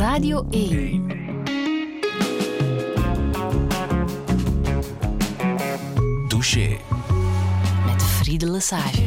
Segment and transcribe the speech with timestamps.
[0.00, 1.06] Radio 1.
[6.28, 6.76] Douche.
[7.86, 9.02] Met Friede Lesage.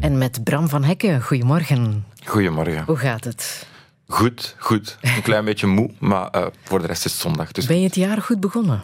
[0.00, 2.04] En met Bram van Hekken, goedemorgen.
[2.24, 2.84] Goedemorgen.
[2.86, 3.66] Hoe gaat het?
[4.06, 4.96] Goed, goed.
[5.00, 7.52] Een klein beetje moe, maar uh, voor de rest is het zondag.
[7.52, 8.82] Dus Ben je het jaar goed begonnen?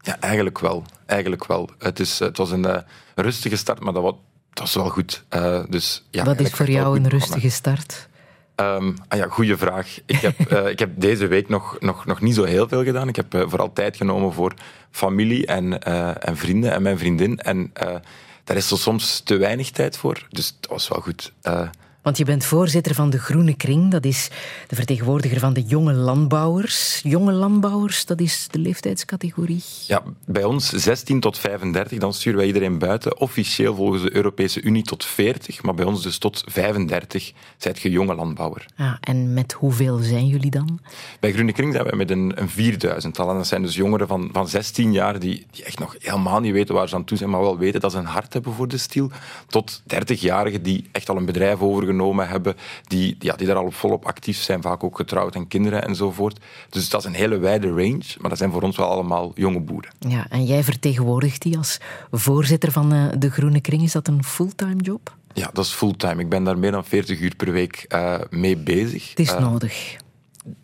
[0.00, 0.84] ja, eigenlijk wel.
[1.06, 1.70] Eigenlijk wel.
[1.78, 2.76] Het, is, het was een uh,
[3.14, 4.14] rustige start, maar dat was,
[4.52, 5.24] dat was wel goed.
[5.36, 7.10] Uh, dus, ja, Wat is voor jou een begonnen.
[7.10, 8.08] rustige start?
[8.58, 9.98] Ehm, ah ja, goede vraag.
[10.06, 13.08] Ik heb, eh, ik heb deze week nog, nog, nog niet zo heel veel gedaan.
[13.08, 14.54] Ik heb eh, vooral tijd genomen voor
[14.90, 17.38] familie en, eh, en vrienden en mijn vriendin.
[17.38, 17.72] En
[18.44, 20.26] daar is er soms te weinig tijd voor.
[20.30, 21.32] Dus dat was wel goed.
[22.08, 23.90] Want je bent voorzitter van de Groene Kring.
[23.90, 24.28] Dat is
[24.66, 27.00] de vertegenwoordiger van de jonge landbouwers.
[27.02, 29.62] Jonge landbouwers, dat is de leeftijdscategorie.
[29.86, 33.20] Ja, bij ons 16 tot 35, dan sturen wij iedereen buiten.
[33.20, 37.90] Officieel volgens de Europese Unie tot 40, maar bij ons dus tot 35 zijt je
[37.90, 38.66] jonge landbouwer.
[38.76, 40.80] Ah, en met hoeveel zijn jullie dan?
[41.20, 43.30] Bij Groene Kring zijn wij met een, een vierduizendtal.
[43.30, 46.52] En dat zijn dus jongeren van, van 16 jaar die, die echt nog helemaal niet
[46.52, 48.68] weten waar ze aan toe zijn, maar wel weten dat ze een hart hebben voor
[48.68, 49.10] de stiel.
[49.46, 54.06] Tot 30-jarigen die echt al een bedrijf overgenomen hebben, die, ja, die daar al volop
[54.06, 56.38] actief zijn, vaak ook getrouwd en kinderen enzovoort.
[56.70, 59.60] Dus dat is een hele wijde range, maar dat zijn voor ons wel allemaal jonge
[59.60, 59.90] boeren.
[59.98, 61.78] Ja, en jij vertegenwoordigt die als
[62.10, 63.82] voorzitter van eh, de Groene Kring.
[63.82, 65.16] Is dat een fulltime job?
[65.32, 66.20] Ja, dat is fulltime.
[66.22, 69.08] Ik ben daar meer dan 40 uur per week eh, mee bezig.
[69.10, 69.96] Het is Eh, nodig.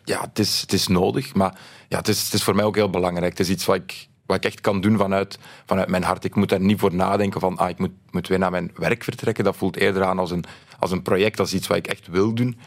[0.04, 1.54] ja, het is, het is nodig, maar
[1.88, 3.30] ja, het, is, het is voor mij ook heel belangrijk.
[3.38, 6.24] Het is iets wat ik, wat ik echt kan doen vanuit, vanuit mijn hart.
[6.24, 9.04] Ik moet daar niet voor nadenken van ah, ik moet, moet weer naar mijn werk
[9.04, 9.44] vertrekken.
[9.44, 10.44] Dat voelt eerder aan als een,
[10.78, 12.58] als een project, als iets wat ik echt wil doen.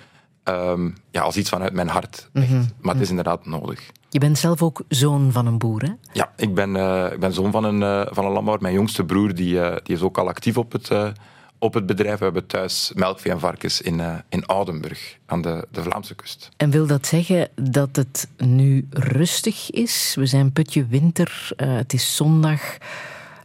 [0.43, 2.29] Ehm, ja, als iets vanuit mijn hart.
[2.33, 2.51] Echt.
[2.81, 3.91] Maar het is inderdaad nodig.
[4.09, 5.91] Je bent zelf ook zoon van een boer, hè?
[6.13, 8.61] Ja, ik ben, eh, ik ben zoon van een, eh, van een landbouwer.
[8.61, 10.91] Mijn jongste broer die, eh, die is ook al actief op het,
[11.59, 12.17] op het bedrijf.
[12.17, 16.49] We hebben thuis melkvee en varkens in, eh, in Oudenburg, aan de, de Vlaamse kust.
[16.57, 20.15] En wil dat zeggen dat het nu rustig is?
[20.15, 22.77] We zijn putje winter, eh, het is zondag.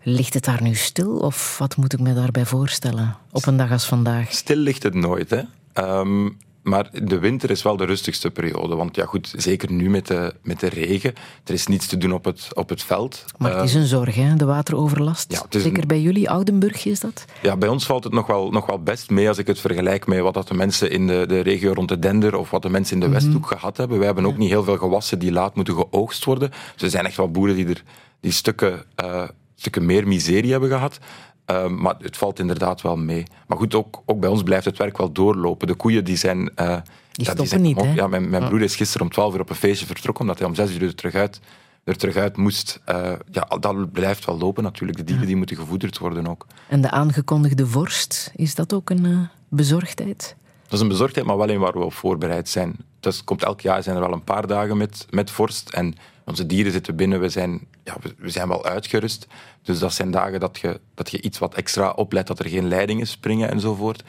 [0.03, 3.71] Ligt het daar nu stil of wat moet ik me daarbij voorstellen op een dag
[3.71, 4.33] als vandaag?
[4.33, 5.43] Stil ligt het nooit, hè.
[5.73, 6.29] Ehm,
[6.63, 8.75] maar de winter is wel de rustigste periode.
[8.77, 11.13] Want ja, goed, zeker nu met de, met de regen.
[11.45, 13.25] Er is niets te doen op het, op het veld.
[13.39, 14.35] Maar het is een zorg, hè?
[14.35, 15.33] de wateroverlast.
[15.33, 17.25] Ja, Zeker een- bij jullie, Oudenburg is dat?
[17.43, 20.07] Ja, bij ons valt het nog wel, nog wel best mee als ik het vergelijk
[20.07, 22.71] met wat dat de mensen in de, de regio rond de Dender of wat de
[22.71, 23.97] mensen in de Westhoek gehad hebben.
[23.97, 26.51] Wij hebben ook niet heel veel gewassen die laat moeten geoogst worden.
[26.75, 27.83] Dus er zijn echt wel boeren die, er,
[28.21, 30.99] die stukken, eh, stukken meer miserie hebben gehad.
[31.45, 33.25] Ehm, maar het valt inderdaad wel mee.
[33.47, 35.67] Maar goed, ook, ook bij ons blijft het werk wel doorlopen.
[35.67, 36.55] De koeien die zijn...
[36.55, 36.83] eh, ja,
[37.13, 37.93] stoppen zijn niet, hè?
[37.93, 40.49] Ja, mijn, mijn broer is gisteren om 12 uur op een feestje vertrokken, omdat hij
[40.49, 41.41] om 6 uur er terug uit,
[41.85, 42.81] er terug uit moest.
[42.85, 44.99] Eh, ja, dat blijft wel lopen natuurlijk.
[44.99, 46.47] De dieren die moeten gevoederd worden ook.
[46.69, 50.37] En de aangekondigde vorst, is dat ook een eh, bezorgdheid?
[50.63, 52.77] Dat is een bezorgdheid, maar wel een waar we op voorbereid zijn.
[53.01, 55.69] Dus komt elk jaar zijn er wel een paar dagen met, met vorst.
[55.69, 55.95] En
[56.25, 59.27] onze dieren zitten binnen, we zijn, ja, we, we zijn wel uitgerust.
[59.63, 62.69] Dus dat zijn dagen dat je, dat je iets wat extra oplet, dat er geen
[62.69, 64.03] leidingen springen enzovoort.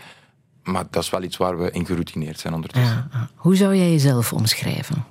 [0.64, 3.10] Maar dat is wel iets waar we in geroutineerd zijn ondertussen.
[3.12, 3.30] Ja.
[3.36, 5.06] Hoe zou jij jezelf omschrijven?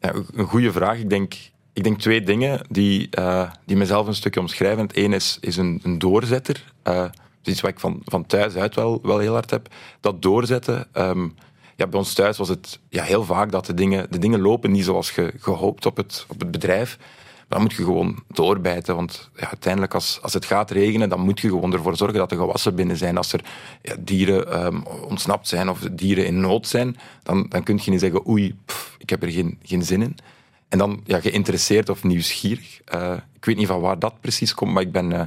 [0.00, 0.98] Ja, een goede vraag.
[0.98, 1.34] Ik denk,
[1.72, 4.82] ik denk twee dingen die, eh, die mezelf een stukje omschrijven.
[4.82, 6.72] Het ene is, is een, een doorzetter.
[6.82, 9.68] Dat is iets wat ik van, van thuis uit wel, wel heel hard heb.
[10.00, 10.86] Dat doorzetten.
[10.92, 11.28] ehm,
[11.76, 14.70] ja, bij ons thuis was het ja, heel vaak dat de dingen, de dingen lopen
[14.70, 16.98] niet zoals ge, gehoopt op het, op het bedrijf.
[17.50, 18.94] Dan moet je gewoon doorbijten.
[18.94, 22.28] Want ja, uiteindelijk, als, als het gaat regenen, dan moet je gewoon ervoor zorgen dat
[22.28, 23.16] de gewassen binnen zijn.
[23.16, 23.44] Als er
[23.82, 28.00] ja, dieren ehm, ontsnapt zijn of dieren in nood zijn, dan, dan kun je niet
[28.00, 30.16] zeggen, oei, pff, ik heb er geen, geen zin in.
[30.68, 32.80] En dan ja, geïnteresseerd of nieuwsgierig.
[32.84, 35.26] Eh, ik weet niet van waar dat precies komt, maar ik ben, eh,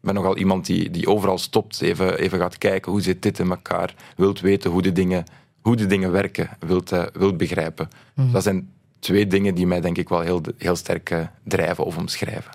[0.00, 3.50] ben nogal iemand die, die overal stopt, even, even gaat kijken hoe zit dit in
[3.50, 5.24] elkaar, wilt weten hoe de dingen,
[5.60, 7.88] hoe de dingen werken, wilt, eh, wilt begrijpen.
[8.14, 8.68] Dat zijn
[9.04, 12.50] twee dingen die mij denk ik wel heel, heel sterk eh, drijven of omschrijven.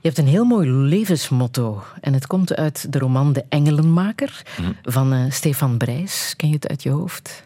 [0.00, 1.82] Je hebt een heel mooi levensmotto.
[2.00, 4.42] En het komt uit de roman De Engelenmaker
[4.82, 6.34] van eh, Stefan Brijs.
[6.36, 7.42] Ken je het uit je hoofd?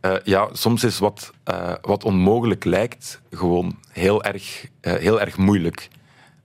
[0.00, 1.32] Eh, ja, soms is wat,
[1.80, 5.88] wat onmogelijk lijkt gewoon heel erg, heel erg moeilijk.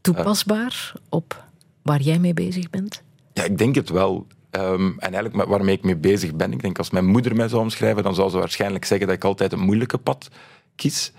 [0.01, 1.43] Toepasbaar op
[1.81, 3.01] waar jij mee bezig bent?
[3.33, 4.27] Ja, ik denk het wel.
[4.49, 6.51] Ehm, en eigenlijk waarmee ik mee bezig ben.
[6.51, 9.23] Ik denk als mijn moeder mij zou omschrijven, dan zou ze waarschijnlijk zeggen dat ik
[9.23, 10.29] altijd een moeilijke pad
[10.75, 11.11] kies.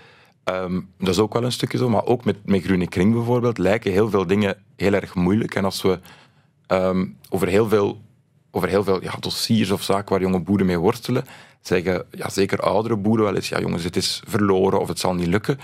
[0.43, 1.89] Ehm, dat is ook wel een stukje zo.
[1.89, 5.55] Maar ook met, met Groene Kring bijvoorbeeld lijken heel veel dingen heel erg moeilijk.
[5.55, 5.99] En als we
[6.67, 8.01] ehm, over heel veel,
[8.51, 11.25] over heel veel ja, dossiers of zaken waar jonge boeren mee worstelen,
[11.61, 15.13] zeggen ja, zeker oudere boeren wel eens, ja jongens, het is verloren of het zal
[15.13, 15.59] niet lukken.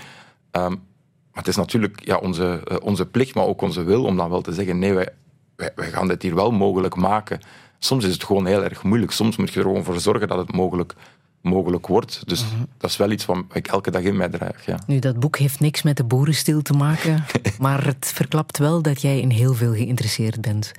[0.50, 4.16] Ehm, maar het is natuurlijk ja, onze, eh, onze plicht, maar ook onze wil om
[4.16, 5.08] dan wel te zeggen, nee, wij,
[5.56, 7.40] wij, wij gaan dit hier wel mogelijk maken.
[7.78, 9.12] Soms is het gewoon heel erg moeilijk.
[9.12, 10.94] Soms moet je er gewoon voor zorgen dat het mogelijk,
[11.40, 12.22] mogelijk wordt.
[12.26, 12.44] Dus
[12.78, 14.66] dat is wel iets wat ik elke dag in mij draag.
[14.66, 14.78] Ja.
[14.86, 17.24] Nu, dat boek heeft niks met de boerenstil te maken,
[17.58, 20.72] maar het verklapt wel dat jij in heel veel geïnteresseerd bent.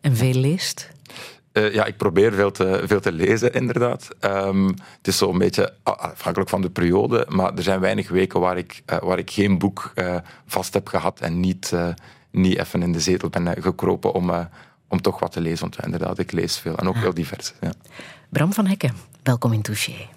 [0.00, 0.90] En veel leest?
[1.52, 4.08] Uh, ja, ik probeer veel te, veel te lezen, inderdaad.
[4.20, 8.58] Um, het is zo'n beetje afhankelijk van de periode, maar er zijn weinig weken waar
[8.58, 10.16] ik, uh, waar ik geen boek uh,
[10.46, 11.72] vast heb gehad en niet,
[12.30, 14.48] niet even in de zetel ben gekropen om,
[14.88, 15.60] om toch wat te lezen.
[15.60, 17.52] Want inderdaad, ik lees veel en ook heel divers.
[17.60, 17.72] Ja.
[18.28, 18.94] Bram van Hekken,
[19.28, 20.08] welkom in Touché.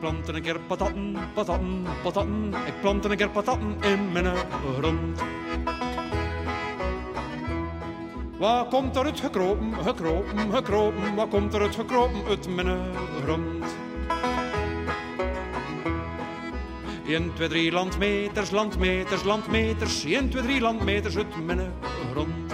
[0.00, 2.54] plantte een keer patatten, patatten, patatten.
[2.66, 4.36] Ik plantte een keer patatten in mijn
[4.78, 5.20] grond.
[8.38, 11.14] Wat komt er uit gekropen, gekropen, gekropen?
[11.14, 13.87] Wat komt er uit gekropen uit mijn grond?
[17.08, 20.04] 1, 2, 3 landmeters, landmeters, landmeters.
[20.04, 21.72] 1, 2, 3 landmeters uit mijn
[22.10, 22.52] grond.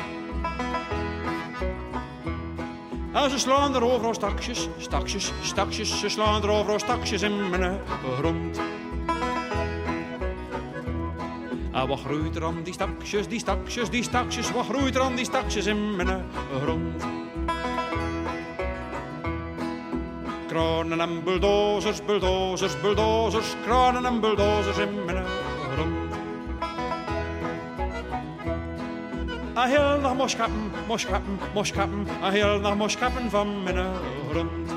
[3.13, 6.01] En ze slaan er overal stakjes, stakjes, stakjes.
[6.01, 7.81] Ze slaan er overal stakjes in mijn
[8.19, 8.61] grond.
[11.73, 14.53] En wat groeit er aan die stakjes, die stakjes, die stakjes?
[14.53, 16.25] Wat groeit er aan die stakjes in mijn
[16.63, 17.24] grond?
[20.55, 23.55] Kranen en bulldozers, bulldozers, bulldozers.
[23.65, 25.25] Kranen en bulldozers in mijn
[25.75, 26.15] grond.
[29.55, 32.07] Een heel nacht moskappen, moskappen, moskappen.
[32.23, 33.87] Een heel nacht moskappen van mijn
[34.31, 34.71] grond.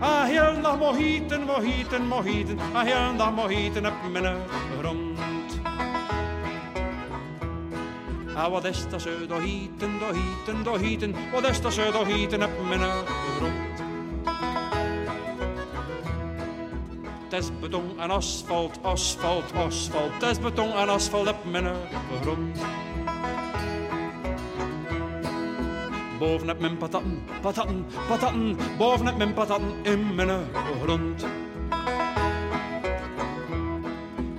[0.00, 2.58] Een heel nacht mohieten, mohieten, mohieten.
[2.74, 4.36] Een heel nacht mohieten op mijn
[4.78, 5.18] grond.
[8.34, 11.14] Ah, wat is dat zo doorhieten, doorhieten, doorhieten.
[11.32, 12.80] Wat is dat zo doorhieten op mijn
[17.32, 20.12] Het is beton en asfalt, asfalt, asfalt.
[20.12, 21.66] Het is beton en asfalt op mijn
[22.22, 22.58] grond.
[26.18, 28.56] Bovenop mijn patatten, patatten, patatten.
[28.78, 30.30] Bovenop mijn patatten in mijn
[30.82, 31.26] grond.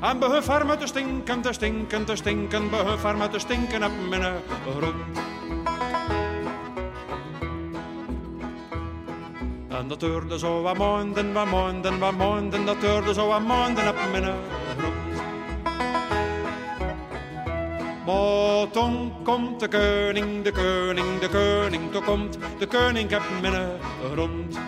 [0.01, 2.69] En behuf haar te stinken, te stinken, te stinken.
[2.69, 4.34] Behuf haar te stinken op mijn
[4.78, 5.32] grond.
[9.73, 12.65] En dat duurde zo wat maanden, wat maanden, wat maanden.
[12.65, 14.23] Dat duurde zo wat maanden op mijn
[14.77, 15.21] grond.
[18.05, 18.67] Maar
[19.23, 21.91] komt de koning, de koning, de koning.
[21.91, 23.69] Toen komt de koning op mijn
[24.13, 24.59] grond.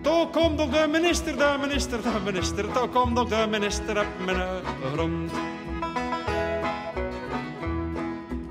[0.00, 2.72] Toen komt ook de minister, de minister, de minister.
[2.72, 5.32] Toen komt ook de minister op mijn grond.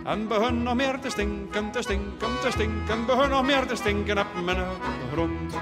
[0.10, 3.06] En begon nog meer te stinken, te stinken, te stinken.
[3.06, 4.58] Begon nog meer te stinken op mijn
[5.12, 5.54] grond.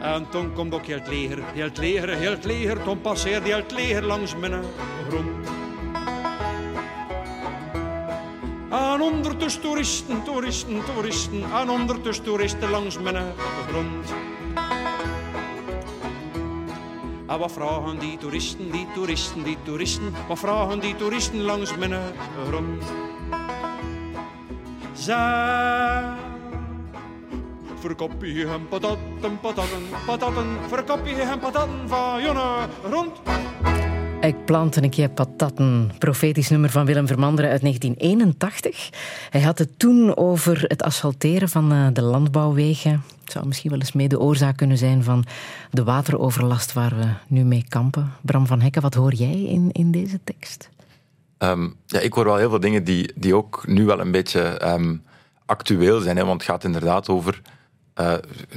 [0.00, 2.82] En toen komt ook heel het leger, heel het leger, heel het leger.
[2.82, 4.62] Toen passeerde heel het leger langs mijn
[5.08, 5.48] grond.
[8.70, 11.44] En ondertussen toeristen, toeristen, toeristen.
[11.54, 13.32] En ondertussen toeristen langs mijn
[13.68, 14.31] grond.
[17.32, 20.12] En wat vragen die toeristen, die toeristen, die toeristen?
[20.28, 21.92] Wat vragen die toeristen langs mijn
[22.48, 22.82] grond?
[24.92, 26.04] Zij
[27.78, 33.20] verkop je hem patatten, patatten, patatten, verkop je hem patatten van jonge rond.
[34.20, 35.90] Ik plantte een keer patatten.
[35.98, 38.90] Profetisch nummer van Willem Vermanderen uit 1981.
[39.30, 43.02] Hij had het toen over het asfalteren van eh, de landbouwwegen.
[43.22, 45.24] Het zou misschien wel eens mee de oorzaak kunnen zijn van
[45.70, 48.12] de wateroverlast waar we nu mee kampen.
[48.20, 50.70] Bram van Hekken, wat hoor jij in, in deze tekst?
[51.38, 54.68] Um, ja, ik hoor wel heel veel dingen die, die ook nu wel een beetje
[54.68, 55.02] um,
[55.46, 56.16] actueel zijn.
[56.16, 57.42] Hè, want het gaat inderdaad over
[58.00, 58.14] uh,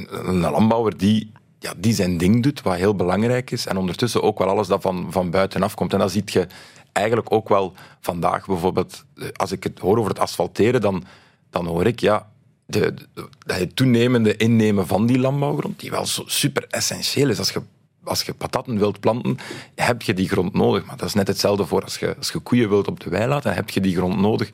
[0.10, 3.65] een landbouwer die ja, die zijn ding doet, wat heel belangrijk is.
[3.65, 5.93] En ondertussen ook wel alles dat van, van buitenaf komt.
[5.93, 6.48] En dat zie je
[6.91, 8.45] eigenlijk ook wel vandaag.
[8.45, 11.03] Bijvoorbeeld, eh, als ik het hoor over het asfalteren, dan,
[11.50, 12.29] dan hoor ik ja,
[12.65, 17.39] de, de, het toenemende innemen van die landbouwgrond, die wel super essentieel is.
[17.39, 17.62] Als je,
[18.03, 19.38] als je patatten wilt planten,
[19.75, 20.86] heb je die grond nodig.
[20.86, 23.27] Maar dat is net hetzelfde voor als je, als je koeien wilt op de wei
[23.27, 24.51] laten, heb je die grond nodig.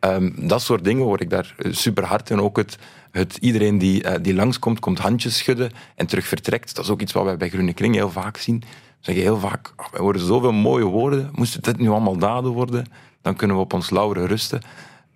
[0.00, 2.30] Um, dat soort dingen hoor ik daar eh, super hard.
[2.30, 2.78] En ook het,
[3.10, 6.74] het, iedereen die, uh, die langskomt, komt handjes schudden en terug vertrekt.
[6.74, 8.58] Dat is ook iets wat wij bij Groene Kring heel vaak zien.
[8.60, 8.66] We
[9.00, 11.30] zeggen heel vaak, oh, we horen zoveel mooie woorden.
[11.34, 12.86] Moesten dit nu allemaal daden worden,
[13.22, 14.60] dan kunnen we op ons lauren rusten.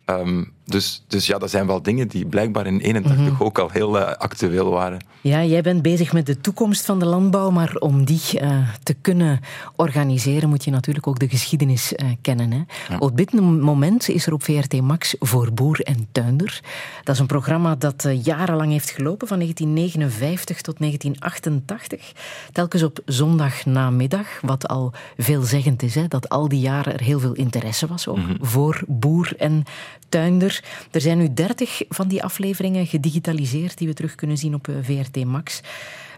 [0.07, 3.97] Um, dus, dus ja, dat zijn wel dingen die blijkbaar in 81 ook al heel
[3.97, 5.05] uh, actueel waren.
[5.21, 8.95] Ja, jij bent bezig met de toekomst van de landbouw, maar om die uh, te
[8.95, 9.41] kunnen
[9.77, 12.53] organiseren moet je natuurlijk ook de geschiedenis uh, kennen.
[12.53, 12.63] Hè?
[12.89, 12.99] Ja.
[12.99, 16.61] Op dit moment is er op VRT Max Voor Boer en Tuinder.
[17.05, 22.13] Dat is een programma dat jarenlang heeft gelopen, van 1959 tot 1988.
[22.53, 27.33] Telkens op zondagnamiddag, wat al veelzeggend is, hè, dat al die jaren er heel veel
[27.33, 28.37] interesse was ook, mm -hmm.
[28.41, 29.65] voor boer en
[30.13, 30.65] tuinder.
[30.91, 35.25] Er zijn nu dertig van die afleveringen gedigitaliseerd die we terug kunnen zien op VRT
[35.25, 35.61] Max.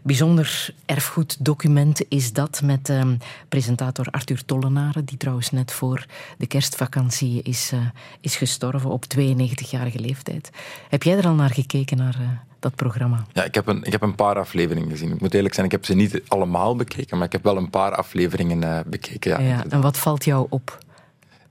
[0.02, 3.04] Bijzonder erfgoeddocument is dat met uh,
[3.48, 6.06] presentator Arthur Tollenaren, die trouwens net voor
[6.38, 7.80] de kerstvakantie is, uh,
[8.20, 10.50] is gestorven op 92-jarige leeftijd.
[10.88, 13.24] Heb jij er al naar gekeken, naar uh, dat programma?
[13.32, 15.12] Ja, ik heb, een, ik heb een paar afleveringen gezien.
[15.12, 17.70] Ik moet eerlijk zijn, ik heb ze niet allemaal bekeken, maar ik heb wel een
[17.70, 19.30] paar afleveringen bekeken.
[19.30, 20.78] Ja, ja, en wat valt jou op?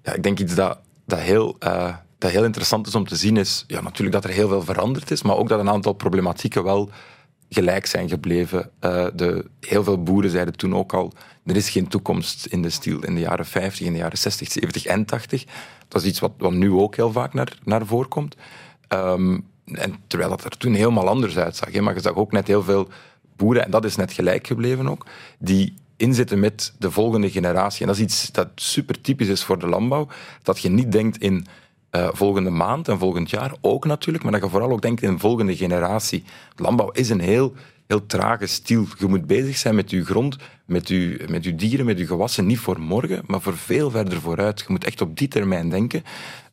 [0.04, 1.58] Ja, ik denk iets dat, dat heel
[2.24, 5.12] dat heel interessant is om te zien, is ja, natuurlijk dat er heel veel veranderd
[5.12, 6.89] is, maar ook dat een aantal problematieken wel
[7.50, 8.70] gelijk zijn gebleven.
[8.82, 11.13] Uh, de, heel veel boeren zeiden toen ook al,
[11.46, 14.51] er is geen toekomst in de stiel in de jaren 50, in de jaren 60,
[14.51, 15.46] 70 en 80.
[15.88, 18.36] Dat is iets wat, wat nu ook heel vaak naar, naar voren komt.
[18.89, 21.74] Um, en terwijl dat er toen helemaal anders uitzag.
[21.74, 22.88] Maar je zag ook net heel veel
[23.36, 25.06] boeren, en dat is net gelijk gebleven ook,
[25.39, 27.82] die inzitten met de volgende generatie.
[27.82, 30.08] En dat is iets dat super typisch is voor de landbouw,
[30.44, 31.48] dat je niet denkt in
[31.96, 35.10] uh, volgende maand en volgend jaar ook natuurlijk, maar dat je vooral ook denkt in
[35.10, 36.24] een volgende generatie.
[36.56, 37.54] Landbouw is een heel,
[37.88, 38.86] heel trage stiel.
[39.00, 42.46] Je moet bezig zijn met je grond, met je, met je dieren, met je gewassen,
[42.46, 44.60] niet voor morgen, maar voor veel verder vooruit.
[44.60, 46.04] Je moet echt op die termijn denken.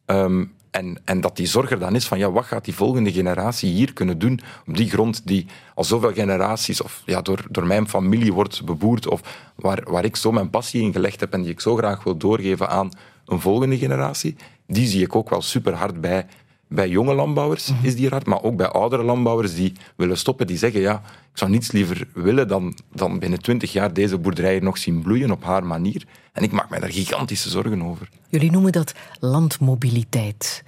[0.06, 3.12] Um, en, en, dat die zorg er dan is van, ja, wat gaat die volgende
[3.12, 7.66] generatie hier kunnen doen op die grond die al zoveel generaties of ja, door, door
[7.66, 11.42] mijn familie wordt beboerd of waar, waar ik zo mijn passie in gelegd heb en
[11.42, 12.90] die ik zo graag wil doorgeven aan
[13.26, 14.36] een volgende generatie
[14.70, 16.26] die zie ik ook wel super hard bij,
[16.68, 17.86] bij jonge landbouwers, mm -hmm.
[17.86, 21.38] is die hard, maar ook bij oudere landbouwers die willen stoppen, die zeggen, ja, ik
[21.38, 25.44] zou niets liever willen dan, dan binnen twintig jaar deze boerderij nog zien bloeien op
[25.44, 26.04] haar manier.
[26.32, 28.08] En ik maak mij daar gigantische zorgen over.
[28.28, 30.64] Jullie noemen dat landmobiliteit.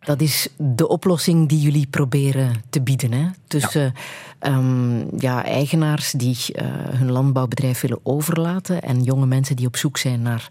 [0.00, 3.12] Dat is de oplossing die jullie proberen te bieden.
[3.12, 3.26] Hè?
[3.46, 3.94] Tussen
[4.40, 4.56] ja.
[4.56, 9.98] Um, ja, eigenaars die uh, hun landbouwbedrijf willen overlaten en jonge mensen die op zoek
[9.98, 10.48] zijn naar,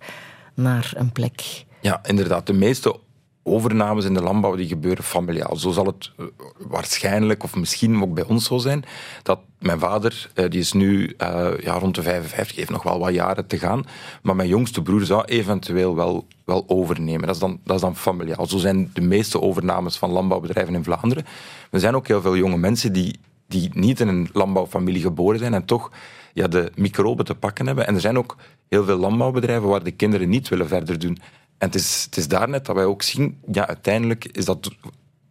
[0.53, 1.65] naar een plek.
[1.87, 2.47] Ja, inderdaad.
[2.47, 2.99] De meeste
[3.43, 5.55] overnames in de landbouw die gebeuren familiaal.
[5.55, 6.25] Zo zal het uh,
[6.57, 8.83] waarschijnlijk, of misschien ook bij ons zo zijn,
[9.23, 12.99] dat mijn vader, uh, die is nu uh, ja, rond de 55, heeft nog wel
[12.99, 13.85] wat jaren te gaan,
[14.21, 17.25] maar mijn jongste broer zou eventueel wel, wel overnemen.
[17.25, 18.47] Dat is, dan, dat is dan familiaal.
[18.47, 21.25] Zo zijn de meeste overnames van landbouwbedrijven in Vlaanderen.
[21.71, 25.53] Er zijn ook heel veel jonge mensen die, die niet in een landbouwfamilie geboren zijn
[25.53, 25.91] en toch
[26.33, 27.87] ja, de microben te pakken hebben.
[27.87, 28.35] En er zijn ook
[28.69, 31.17] heel veel landbouwbedrijven waar de kinderen niet willen verder doen.
[31.57, 34.71] En het is, het is daar net dat wij ook zien, ja, uiteindelijk is dat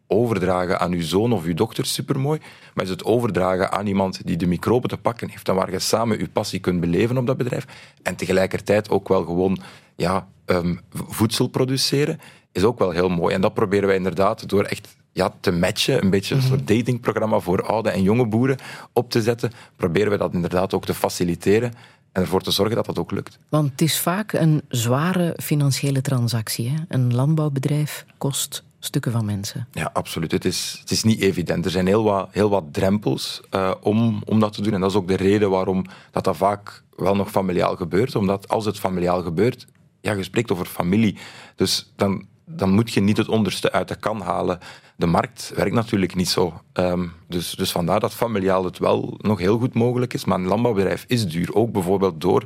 [0.07, 2.41] overdragen aan uw zoon of uw dochter supermooi,
[2.75, 5.79] maar is het overdragen aan iemand die de microben te pakken heeft en waar je
[5.79, 7.67] samen uw passie kunt beleven op dat bedrijf
[8.03, 9.59] en tegelijkertijd ook wel gewoon
[9.97, 12.21] ja, um, voedsel produceren,
[12.53, 13.35] is ook wel heel mooi.
[13.35, 17.39] En dat proberen wij inderdaad door echt ja, te matchen, een beetje een soort datingprogramma
[17.39, 18.57] voor oude en jonge boeren
[18.93, 21.73] op te zetten, proberen we dat inderdaad ook te faciliteren
[22.17, 23.39] en ervoor te zorgen dat dat ook lukt.
[23.49, 26.69] Want het is vaak een zware financiële transactie.
[26.69, 26.77] Hè?
[26.89, 29.69] Een landbouwbedrijf kost stukken van mensen.
[29.73, 30.33] Ja, absoluut.
[30.33, 31.65] Het is, het is niet evident.
[31.65, 34.73] Er zijn heel wat, heel wat drempels uh, om, om dat te doen.
[34.73, 38.15] En dat is ook de reden waarom dat, dat vaak wel nog familiaal gebeurt.
[38.15, 39.67] Omdat als het familiaal gebeurt,
[40.01, 41.17] ja, je spreekt over familie.
[41.57, 44.59] Dus dan, dan moet je niet het onderste uit de kan halen.
[44.97, 46.61] De markt werkt natuurlijk niet zo.
[46.73, 50.25] Um, dus, dus vandaar dat familiaal het wel nog heel goed mogelijk is.
[50.25, 51.55] Maar een landbouwbedrijf is duur.
[51.55, 52.45] Ook bijvoorbeeld door,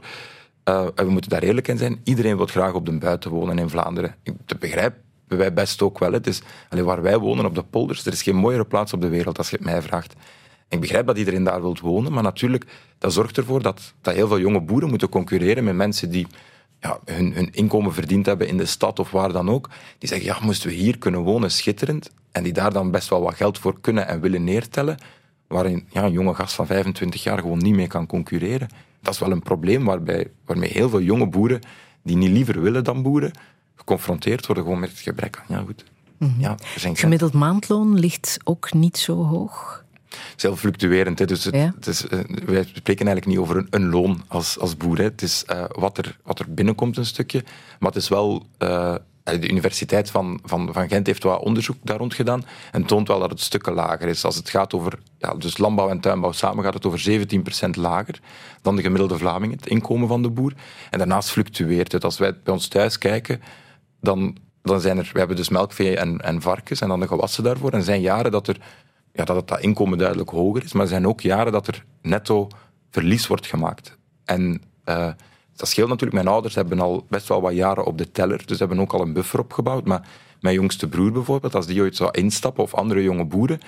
[0.64, 3.68] en we moeten daar eerlijk in zijn, iedereen wil graag op de buiten wonen in
[3.68, 4.14] Vlaanderen.
[4.46, 6.12] Dat begrijpen wij best ook wel.
[6.12, 9.00] Het is, allee, waar wij wonen op de polders, er is geen mooiere plaats op
[9.00, 10.14] de wereld als je het mij vraagt.
[10.68, 12.66] Ik begrijp dat iedereen daar wil wonen, maar natuurlijk,
[12.98, 16.26] dat zorgt ervoor dat, dat heel veel jonge boeren moeten concurreren met mensen die
[16.80, 19.68] ja, hun, hun inkomen verdiend hebben in de stad of waar dan ook,
[19.98, 23.22] die zeggen, ja, moesten we hier kunnen wonen, schitterend, en die daar dan best wel
[23.22, 24.98] wat geld voor kunnen en willen neertellen,
[25.46, 28.68] waarin ja, een jonge gast van 25 jaar gewoon niet mee kan concurreren.
[29.02, 31.60] Dat is wel een probleem waarbij, waarmee heel veel jonge boeren,
[32.02, 33.32] die niet liever willen dan boeren,
[33.74, 35.56] geconfronteerd worden gewoon met het gebrek aan.
[35.56, 35.84] Ja, goed.
[36.18, 36.40] Mm -hmm.
[36.40, 36.56] ja,
[36.94, 39.84] Gemiddeld maandloon ligt ook niet zo hoog
[40.36, 41.18] is heel fluctuerend.
[41.18, 41.24] Hè.
[41.24, 41.72] Dus het, ja?
[41.74, 44.96] het is, uh, wij spreken eigenlijk niet over een, een loon als, als boer.
[44.96, 45.04] Hè.
[45.04, 47.44] Het is uh, wat, er, wat er binnenkomt een stukje.
[47.78, 48.46] Maar het is wel...
[48.58, 53.08] Uh, de Universiteit van, van, van Gent heeft wat onderzoek daar rond gedaan en toont
[53.08, 54.24] wel dat het stukken lager is.
[54.24, 57.26] Als het gaat over ja, dus landbouw en tuinbouw samen, gaat het over
[57.66, 58.20] 17% lager
[58.62, 60.52] dan de gemiddelde Vlaming, het inkomen van de boer.
[60.90, 62.04] En daarnaast fluctueert het.
[62.04, 63.42] Als wij bij ons thuis kijken,
[64.00, 67.44] dan dan zijn er, we hebben dus melkvee en, en varkens en dan de gewassen
[67.44, 67.70] daarvoor.
[67.70, 68.56] En er zijn jaren dat, er,
[69.12, 71.84] ja, dat het dat inkomen duidelijk hoger is, maar er zijn ook jaren dat er
[72.02, 72.48] netto
[72.90, 73.98] verlies wordt gemaakt.
[74.24, 75.12] En uh,
[75.56, 76.22] dat scheelt natuurlijk.
[76.22, 79.00] Mijn ouders hebben al best wel wat jaren op de teller, dus hebben ook al
[79.00, 79.86] een buffer opgebouwd.
[79.86, 80.08] Maar
[80.40, 83.60] mijn jongste broer bijvoorbeeld, als die ooit zou instappen, of andere jonge boeren,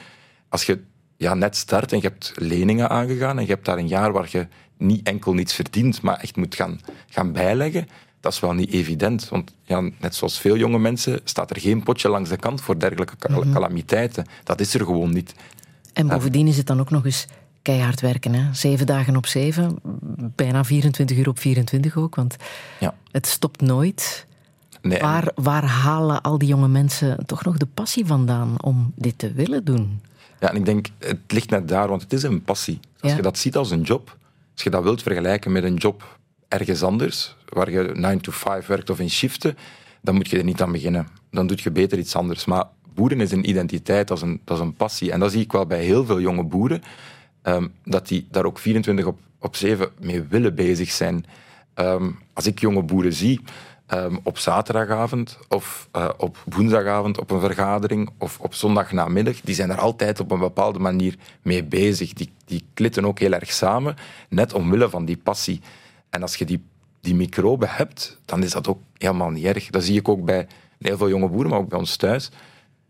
[0.49, 0.81] als je
[1.17, 4.29] ja, net start en je hebt leningen aangegaan en je hebt daar een jaar waar
[4.31, 4.47] je
[4.77, 7.89] niet enkel niets verdient, maar echt moet gaan, gaan bijleggen,
[8.23, 9.29] dat is wel niet evident.
[9.29, 12.79] Want ja, net zoals veel jonge mensen staat er geen potje langs de kant voor
[12.79, 13.52] dergelijke mhm.
[13.52, 14.26] calamiteiten.
[14.45, 15.35] Dat is er gewoon niet.
[15.93, 17.26] En bovendien is het dan ook nog eens
[17.62, 18.35] keihard werken.
[18.35, 18.55] Hè?
[18.55, 19.79] Zeven dagen op zeven,
[20.37, 22.37] bijna 24 uur op 24 ook, want
[22.81, 22.95] ja.
[23.11, 24.26] het stopt nooit.
[24.83, 29.19] Nee, waar, waar halen al die jonge mensen toch nog de passie vandaan om dit
[29.19, 30.00] te willen doen?
[30.41, 32.81] Ja, en ik denk, het ligt net daar, want het is een passie.
[33.00, 34.17] Als je dat ziet als een job,
[34.55, 36.19] als je dat wilt vergelijken met een job
[36.53, 39.57] ergens anders, waar je 9 to 5 werkt of in shiften,
[40.01, 41.09] dan moet je er niet aan beginnen.
[41.31, 42.45] Dan doe je beter iets anders.
[42.45, 45.13] Maar boeren is een identiteit, dat is een, dat is een passie.
[45.13, 46.83] En dat zie ik wel bij heel veel jonge boeren,
[47.43, 51.25] um, dat die daar ook 24 op, op 7 mee willen bezig zijn.
[51.75, 53.41] Um, als ik jonge boeren zie,
[53.89, 59.71] um, op zaterdagavond of uh, op woensdagavond op een vergadering of op zondagnamiddag, die zijn
[59.71, 62.13] er altijd op een bepaalde manier mee bezig.
[62.13, 63.97] Die, die klitten ook heel erg samen,
[64.29, 65.61] net omwille van die passie.
[66.12, 66.64] En als je die,
[67.00, 69.71] die microben hebt, dan is dat ook helemaal niet erg.
[69.71, 70.47] Dat zie ik ook bij
[70.78, 72.31] heel veel jonge boeren, maar ook bij ons thuis.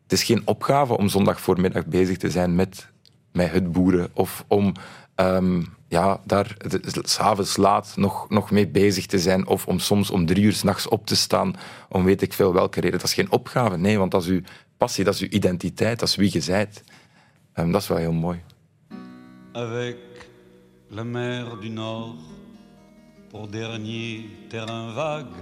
[0.03, 2.89] Het is geen opgave om zondagvoormiddag bezig te zijn met,
[3.33, 4.73] met het boeren of om
[5.17, 6.57] um, ja, daar
[7.03, 10.89] s'avonds laat nog, nog mee bezig te zijn of om soms om drie uur s'nachts
[10.89, 11.55] op te staan
[11.89, 12.99] om weet ik veel welke reden.
[12.99, 14.41] Dat is geen opgave, nee, want dat is uw
[14.77, 16.83] passie, dat is uw identiteit, dat is wie je bent.
[17.55, 18.43] Um, dat is wel heel mooi.
[19.53, 19.97] Avec
[20.89, 22.15] la mer du Nord
[23.33, 25.41] pour dernier terrain vague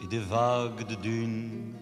[0.00, 1.74] et des vagues de dunes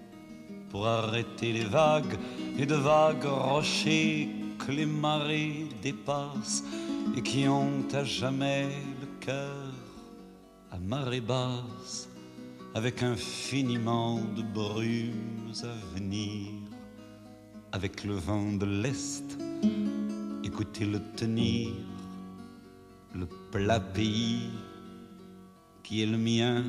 [0.71, 2.17] pour arrêter les vagues
[2.59, 6.65] et de vagues rochers que les marées dépassent
[7.15, 8.69] et qui ont à jamais
[9.03, 9.73] le cœur
[10.71, 12.09] à marée basse
[12.75, 16.49] avec infiniment de brumes à venir.
[17.73, 19.37] Avec le vent de l'Est
[20.43, 21.73] écoutez-le tenir
[23.15, 24.49] le plat pays
[25.89, 26.65] qui est le mien,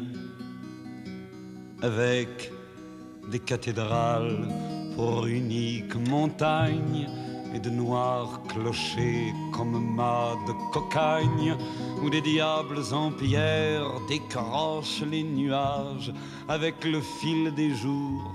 [1.81, 2.53] avec
[3.29, 4.47] des cathédrales
[4.95, 7.09] pour unique montagne
[7.53, 11.57] et de noirs clochers comme mâts de cocagne,
[12.01, 16.13] où des diables en pierre décrochent les nuages
[16.47, 18.31] avec le fil des jours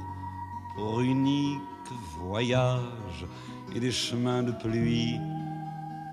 [0.76, 1.62] pour unique
[2.18, 3.24] voyage
[3.74, 5.18] et des chemins de pluie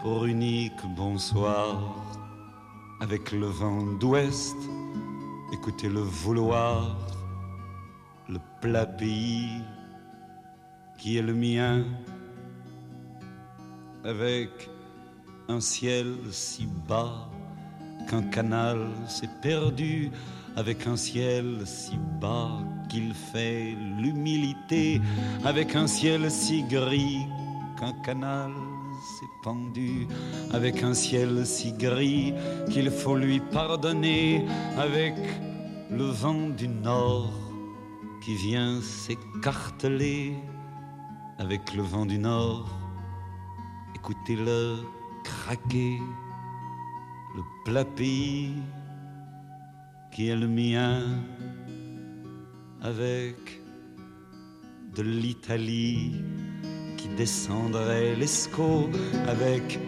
[0.02, 2.21] pour unique bonsoir
[3.02, 4.56] avec le vent d'ouest,
[5.52, 6.96] écoutez le vouloir,
[8.30, 9.50] le plat pays
[11.00, 11.84] qui est le mien,
[14.06, 14.70] avec
[15.50, 17.28] un ciel si bas
[18.08, 20.12] qu'un canal s'est perdu,
[20.56, 25.02] avec un ciel si bas qu'il fait l'humilité,
[25.44, 27.26] avec un ciel si gris
[27.80, 28.52] qu'un canal
[30.54, 32.34] avec un ciel si gris
[32.70, 34.46] qu'il faut lui pardonner
[34.78, 35.16] avec
[35.90, 37.32] le vent du nord
[38.24, 40.36] qui vient s'écarteler
[41.40, 42.70] avec le vent du nord.
[43.96, 44.78] Écoutez-le
[45.24, 45.98] craquer,
[47.36, 47.86] le plat
[50.12, 51.02] qui est le mien
[52.82, 53.38] avec
[54.96, 56.22] de l'Italie
[57.22, 58.90] descendrait l'escaut
[59.28, 59.80] avec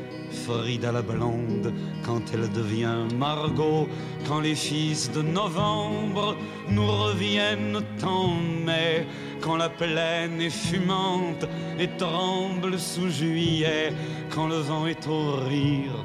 [0.44, 1.74] Frida la blonde
[2.06, 3.88] quand elle devient Margot,
[4.28, 6.36] quand les fils de novembre
[6.70, 8.28] nous reviennent en
[8.68, 9.08] mai,
[9.42, 11.46] quand la plaine est fumante
[11.80, 13.92] et tremble sous juillet,
[14.30, 15.98] quand le vent est au rire,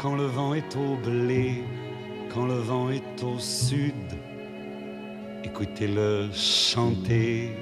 [0.00, 1.64] quand le vent est au blé,
[2.32, 4.08] quand le vent est au sud.
[5.42, 7.56] Écoutez-le chanter,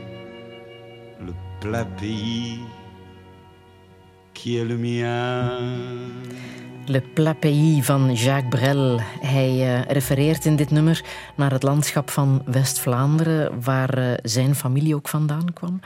[1.26, 1.32] le
[1.62, 2.60] plat pays
[4.34, 5.60] qui est le mien.
[6.86, 9.00] Le Plat Pays van Jacques Brel.
[9.20, 11.04] Hij uh, refereert in dit nummer
[11.36, 15.80] naar het landschap van West-Vlaanderen, waar uh, zijn familie ook vandaan kwam.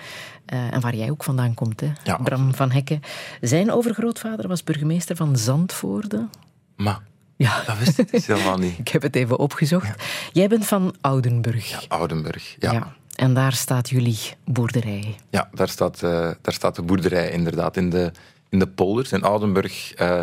[0.52, 1.92] Uh, en waar jij ook vandaan komt, hè?
[2.04, 3.00] Ja, Bram van Hekken.
[3.40, 6.28] Zijn overgrootvader was burgemeester van Zandvoorde.
[6.76, 7.00] Maar
[7.36, 7.62] ja.
[7.66, 8.78] dat wist ik helemaal niet.
[8.78, 9.86] ik heb het even opgezocht.
[9.86, 9.94] Ja.
[10.32, 11.70] Jij bent van Oudenburg.
[11.70, 12.72] Ja, Oudenburg, ja.
[12.72, 12.92] ja.
[13.14, 15.16] En daar staat jullie boerderij.
[15.30, 18.12] Ja, daar staat, daar staat de boerderij inderdaad in de
[18.48, 19.12] in de polders.
[19.12, 20.22] In Oudenburg, uh,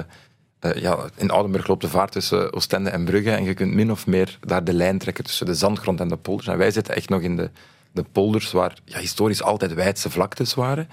[0.75, 4.07] ja, in Oudenburg loopt de vaart tussen Oostende en Brugge en je kunt min of
[4.07, 6.47] meer daar de lijn trekken tussen de zandgrond en de polders.
[6.47, 7.49] En wij zitten echt nog in de,
[7.91, 10.89] de polders waar ja, historisch altijd wijdse vlaktes waren.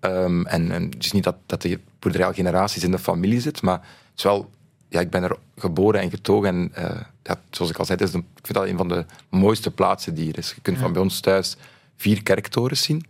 [0.00, 3.40] Ehm, en, en het is niet dat, dat de boerderij al generaties in de familie
[3.40, 4.50] zit, maar het is wel
[4.90, 6.48] ja, ik ben er geboren en getogen.
[6.48, 9.04] En uh, ja, zoals ik al zei, het is ik vind dat een van de
[9.28, 10.52] mooiste plaatsen die er is.
[10.54, 11.56] Je kunt van bij ons thuis
[11.96, 13.06] vier kerktorens zien.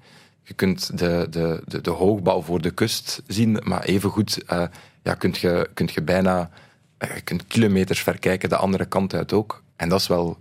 [0.50, 4.64] Je kunt de, de, de, de hoogbouw voor de kust zien, maar evengoed uh,
[5.02, 6.50] ja, kunt, je, kunt je bijna
[6.98, 9.62] uh, je kunt kilometers verkijken de andere kant uit ook.
[9.76, 10.36] En dat is wel,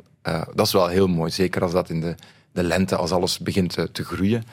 [0.53, 1.31] dat is wel heel mooi.
[1.31, 2.15] Zeker als dat in de,
[2.51, 4.43] de lente, als alles begint te, te groeien,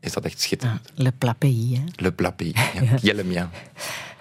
[0.00, 0.92] is dat echt schitterend.
[0.94, 1.82] le plapéi, hè?
[1.94, 2.52] Le plapéi,
[3.00, 3.22] ja.
[3.30, 3.50] ja.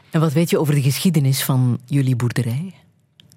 [0.09, 2.73] En wat weet je over de geschiedenis van jullie boerderij?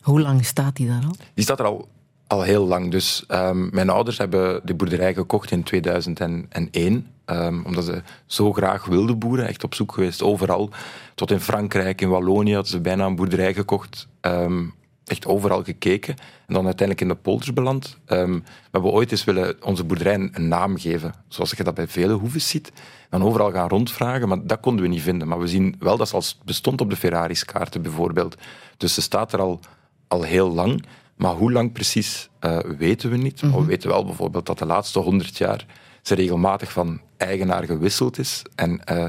[0.01, 1.17] Hoe lang staat die daar al?
[1.35, 1.89] Die staat er al,
[2.31, 2.91] al heel lang.
[2.91, 7.07] Dus um, mijn ouders hebben de boerderij gekocht in 2001.
[7.27, 9.47] Um, omdat ze zo graag wilden boeren.
[9.47, 10.71] Echt op zoek geweest overal.
[11.15, 14.09] Tot in Frankrijk, in Wallonië hadden ze bijna een boerderij gekocht.
[14.21, 16.15] Um, echt overal gekeken.
[16.47, 17.99] En dan uiteindelijk in de polders beland.
[18.07, 21.15] We hebben ooit eens willen onze boerderij een, naam geven.
[21.29, 22.73] Zoals je dat bij vele hoeven ziet.
[23.09, 25.29] Dan overal gaan rondvragen, maar dat konden we niet vinden.
[25.29, 28.37] Maar we zien wel dat ze al bestond op de Ferraris kaarten bijvoorbeeld.
[28.77, 29.61] Dus ze staat er al,
[30.09, 30.85] al heel lang.
[31.21, 33.43] Maar hoe lang precies uh, weten we niet.
[33.43, 33.67] Maar we mhm.
[33.67, 35.67] weten wel bijvoorbeeld dat de laatste honderd jaar
[36.03, 38.43] ze regelmatig van eigenaar gewisseld is.
[38.55, 39.07] En uh,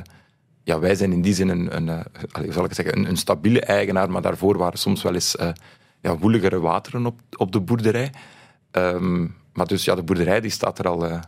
[0.63, 3.61] ja, wij zijn in die zin een, een, uh, zal ik zeggen, een, een, stabiele
[3.61, 5.35] eigenaar, maar daarvoor waren soms wel eens
[6.01, 8.11] ja, woeligere wateren op, op de boerderij.
[8.71, 11.19] Ehm, maar dus ja, de boerderij die staat er al, uh,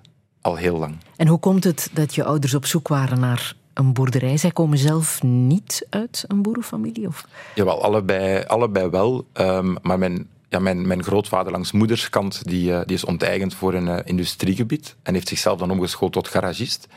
[0.41, 0.96] al heel lang.
[1.15, 4.38] En hoe komt het dat je ouders op zoek waren naar een boerderij?
[4.38, 7.08] Zij komen zelf niet uit een boerenfamilie?
[7.08, 7.28] Of?
[7.56, 9.28] Jawel, allebei, allebei wel.
[9.34, 13.74] Um, maar mijn, ja, mijn, mijn grootvader langs moederskant die, uh, die is onteigend voor
[13.74, 16.88] een uh, industriegebied en heeft zichzelf dan omgeschoold tot garagist.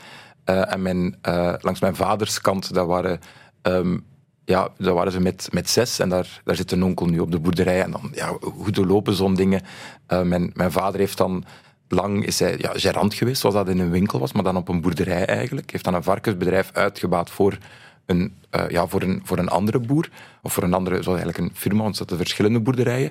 [0.45, 1.19] en mijn,
[1.61, 3.21] langs mijn vaders kant, dat waren
[3.62, 4.05] um,
[4.45, 7.31] ja, daar waren ze met, met zes en daar, daar zit een onkel nu op
[7.31, 7.83] de boerderij.
[7.83, 9.62] En dan, ja, hoe lopen zo'n dingen?
[10.07, 11.45] Mijn, mijn vader heeft dan
[11.88, 14.69] lang is hij ja, gerant geweest, zoals dat in een winkel was, maar dan op
[14.69, 15.71] een boerderij eigenlijk.
[15.71, 17.59] Heeft dan een varkensbedrijf uitgebaat voor
[18.07, 18.35] een,
[18.69, 20.09] ja, voor een, voor een andere boer.
[20.42, 23.11] Of voor een andere, zoals eigenlijk een firma, want er zaten verschillende boerderijen.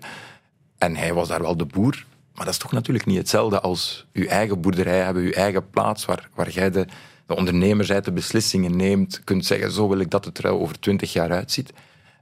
[0.77, 2.05] En hij was daar wel de boer.
[2.33, 6.05] Maar dat is toch natuurlijk niet hetzelfde als uw eigen boerderij hebben, uw eigen plaats
[6.05, 6.85] waar, waar jij de
[7.25, 11.13] de ondernemer de beslissingen neemt, kunt zeggen, zo wil ik dat het er over twintig
[11.13, 11.73] jaar uitziet.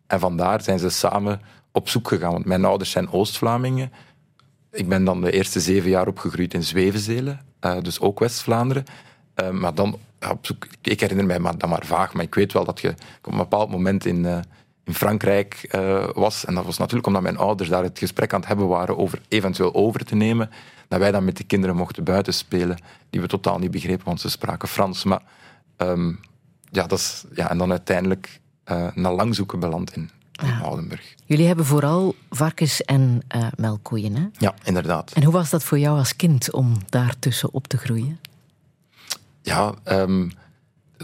[0.08, 2.32] En vandaar zijn ze samen op zoek gegaan.
[2.32, 3.92] Want mijn ouders zijn Oost-Vlamingen.
[4.72, 8.84] Ik ben dan de eerste zeven jaar opgegroeid in Zwevenzelen, uh, dus ook West-Vlaanderen.
[9.42, 12.54] Uh, maar dan op zoek, ik herinner mij maar, dan maar vaag, maar ik weet
[12.54, 12.90] wel dat je
[13.24, 14.40] op een bepaald moment in, uh,
[14.84, 15.76] in Frankrijk
[16.14, 16.46] was.
[16.46, 19.22] En dat was natuurlijk omdat mijn ouders daar het gesprek aan het hebben waren over
[19.28, 20.50] eventueel over te nemen
[20.88, 22.78] dat wij dan met de kinderen mochten buiten spelen,
[23.10, 25.04] die we totaal niet begrepen, want ze spraken Frans.
[25.04, 25.22] Maar
[25.78, 26.20] um,
[26.72, 28.40] ja, dat is, ja, en dan uiteindelijk
[28.72, 30.10] uh, na lang zoeken beland in,
[30.42, 30.62] in.
[30.62, 31.16] Oudenburg.
[31.26, 34.28] Jullie hebben vooral varkens en uh, melkkoeien, hè?
[34.38, 35.12] Ja, inderdaad.
[35.12, 38.20] En hoe was dat voor jou als kind om daartussen op te groeien?
[39.42, 40.32] Ja, um,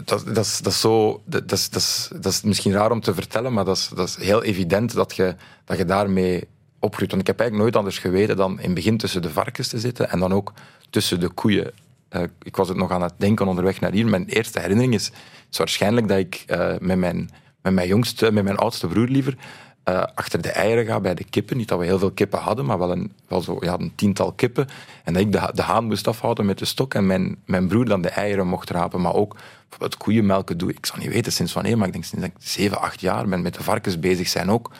[0.04, 2.90] dat, dat, is, dat, is zo, dat, dat, is, dat, is, dat is misschien raar
[2.90, 5.34] om te vertellen, maar dat is, dat is heel evident dat je,
[5.64, 7.10] dat je daarmee opgroeit.
[7.10, 9.78] Want ik heb eigenlijk nooit anders geweten dan in het begin tussen de varkens te
[9.78, 10.52] zitten en dan ook
[10.90, 11.72] tussen de koeien.
[12.10, 14.06] Uh, ik was het nog aan het denken onderweg naar hier.
[14.06, 15.10] Mijn eerste herinnering is,
[15.50, 17.30] is waarschijnlijk dat ik uh, met, mijn,
[17.62, 19.36] met mijn jongste, met mijn oudste broer liever,
[19.84, 21.56] uh, achter de eieren ga bij de kippen.
[21.56, 24.32] Niet dat we heel veel kippen hadden, maar wel een, wel zo, ja, een tiental
[24.32, 24.68] kippen.
[25.04, 27.84] En dat ik de, de haan moest afhouden met de stok en mijn, mijn broer
[27.84, 29.00] dan de eieren mocht rapen.
[29.00, 29.36] Maar ook
[29.70, 30.86] bijvoorbeeld koeienmelken doe ik.
[30.86, 33.54] zal niet weten sinds wanneer, maar ik denk sinds ik zeven, acht jaar ben met
[33.54, 34.70] de varkens bezig zijn ook.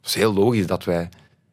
[0.00, 1.08] Het is heel logisch dat wij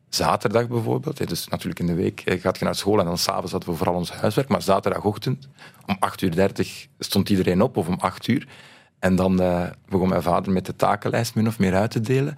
[0.09, 3.69] zaterdag bijvoorbeeld, dus natuurlijk in de week gaat je naar school en dan s'avonds hadden
[3.69, 5.47] we vooral ons huiswerk, maar zaterdagochtend
[5.85, 8.47] om 8.30 uur stond iedereen op, of om 8 uur.
[8.99, 12.35] En dan uh, begon mijn vader met de takenlijst min of meer uit te delen.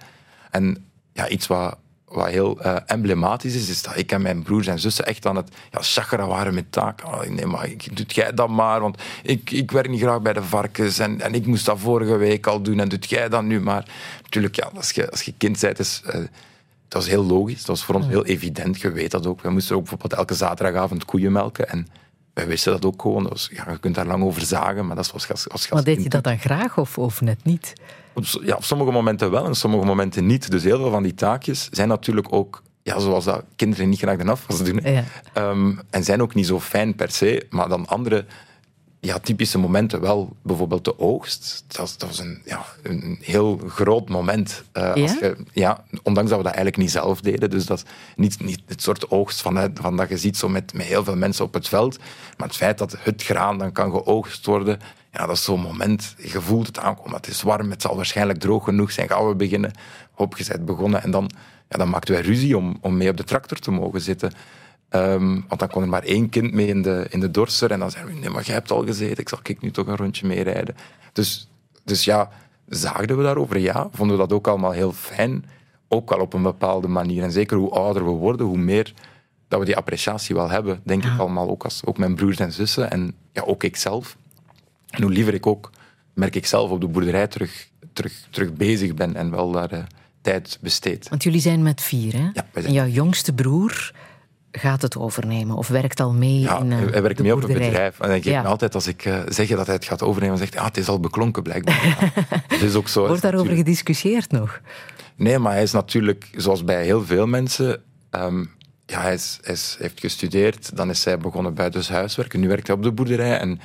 [0.50, 4.66] En ja, iets wat, wat heel uh, emblematisch is, is dat ik en mijn broers
[4.66, 7.08] en zussen echt aan het ja, chakra waren met taken.
[7.08, 10.32] Oh, nee, maar ik, doet jij dat maar, want ik, ik werk niet graag bij
[10.32, 13.42] de varkens en, en ik moest dat vorige week al doen en doet jij dat
[13.42, 13.88] nu maar.
[14.22, 16.02] Natuurlijk, ja, als je, als je kind bent, is...
[16.06, 16.14] Uh,
[16.88, 17.58] dat was heel logisch.
[17.58, 18.80] Dat was voor ons heel evident.
[18.80, 19.40] Je weet dat ook.
[19.40, 21.68] We moesten ook bijvoorbeeld elke zaterdagavond koeien melken.
[21.68, 21.88] En
[22.34, 23.24] wij wisten dat ook gewoon.
[23.24, 26.02] Dus, ja, je kunt daar lang over zagen, maar dat was als, als Maar deed
[26.02, 27.72] je dat dan graag of, of net niet?
[28.18, 30.50] Op, ja, op sommige momenten wel en sommige momenten niet.
[30.50, 34.16] Dus heel veel van die taakjes zijn natuurlijk ook ja, zoals dat kinderen niet graag
[34.16, 34.80] de afwas doen.
[34.82, 35.04] Ja.
[35.50, 38.24] Um, en zijn ook niet zo fijn per se, maar dan andere
[39.00, 40.36] ja, typische momenten wel.
[40.42, 41.64] Bijvoorbeeld de oogst.
[41.66, 44.62] Dat, dat was een, ja, een heel groot moment.
[44.72, 45.02] Uh, ja?
[45.02, 47.50] Als je, ja, ondanks dat we dat eigenlijk niet zelf deden.
[47.50, 47.84] Dus dat is
[48.16, 51.16] niet, niet het soort oogst van, van dat je ziet zo met, met heel veel
[51.16, 51.98] mensen op het veld.
[52.36, 54.80] Maar het feit dat het graan dan kan geoogst worden,
[55.18, 56.14] ja, dat is zo'n moment.
[56.18, 57.14] Je voelt het aankomen.
[57.14, 59.08] Het is warm, het zal waarschijnlijk droog genoeg zijn.
[59.08, 59.72] Gaan we beginnen?
[60.16, 61.02] Bent begonnen.
[61.02, 61.30] En dan,
[61.68, 64.32] ja, dan maakten wij ruzie om, om mee op de tractor te mogen zitten.
[64.88, 67.70] Ehm, want dan kon er maar één kind mee in de, in de dorser.
[67.70, 69.18] En dan zeiden we, nee, maar jij hebt al gezeten.
[69.18, 70.76] Ik zal ik nu toch een rondje meerijden.
[71.12, 71.48] Dus,
[71.84, 72.30] dus ja,
[72.68, 73.58] zaagden we daarover?
[73.58, 73.88] Ja.
[73.92, 75.44] Vonden we dat ook allemaal heel fijn?
[75.88, 77.22] Ook wel op een bepaalde manier.
[77.22, 78.94] En zeker hoe ouder we worden, hoe meer
[79.48, 80.80] dat we die appreciatie wel hebben.
[80.84, 82.90] Denk ik allemaal, ook, als, ook mijn broers en zussen.
[82.90, 84.16] En ja, ook ik zelf.
[84.90, 85.70] En hoe liever ik ook,
[86.14, 89.16] merk ik zelf, op de boerderij terug, terug, terug bezig ben.
[89.16, 89.78] En wel daar uh,
[90.20, 91.08] tijd besteed.
[91.08, 92.28] Want jullie zijn met vier, hè?
[92.32, 93.92] Ja, En jouw jongste broer
[94.52, 97.52] gaat het overnemen of werkt al mee ja, in uh, hij werkt mee op het
[97.52, 98.00] bedrijf.
[98.00, 98.42] En ik geef Ja.
[98.42, 100.76] me altijd, als ik uh, zeg dat hij het gaat overnemen, zegt hij, ah, het
[100.76, 101.86] is al beklonken blijkbaar.
[101.86, 103.06] Ja, dat is ook zo.
[103.06, 104.60] Wordt daarover Natuurlijk- gediscussieerd nog?
[105.16, 108.44] Nee, maar hij is natuurlijk, zoals bij heel veel mensen, ehm,
[108.86, 112.66] ja, hij, is, hij is- heeft gestudeerd, dan is hij begonnen buitenshuiswerk en nu werkt
[112.66, 113.38] hij op de boerderij.
[113.38, 113.60] En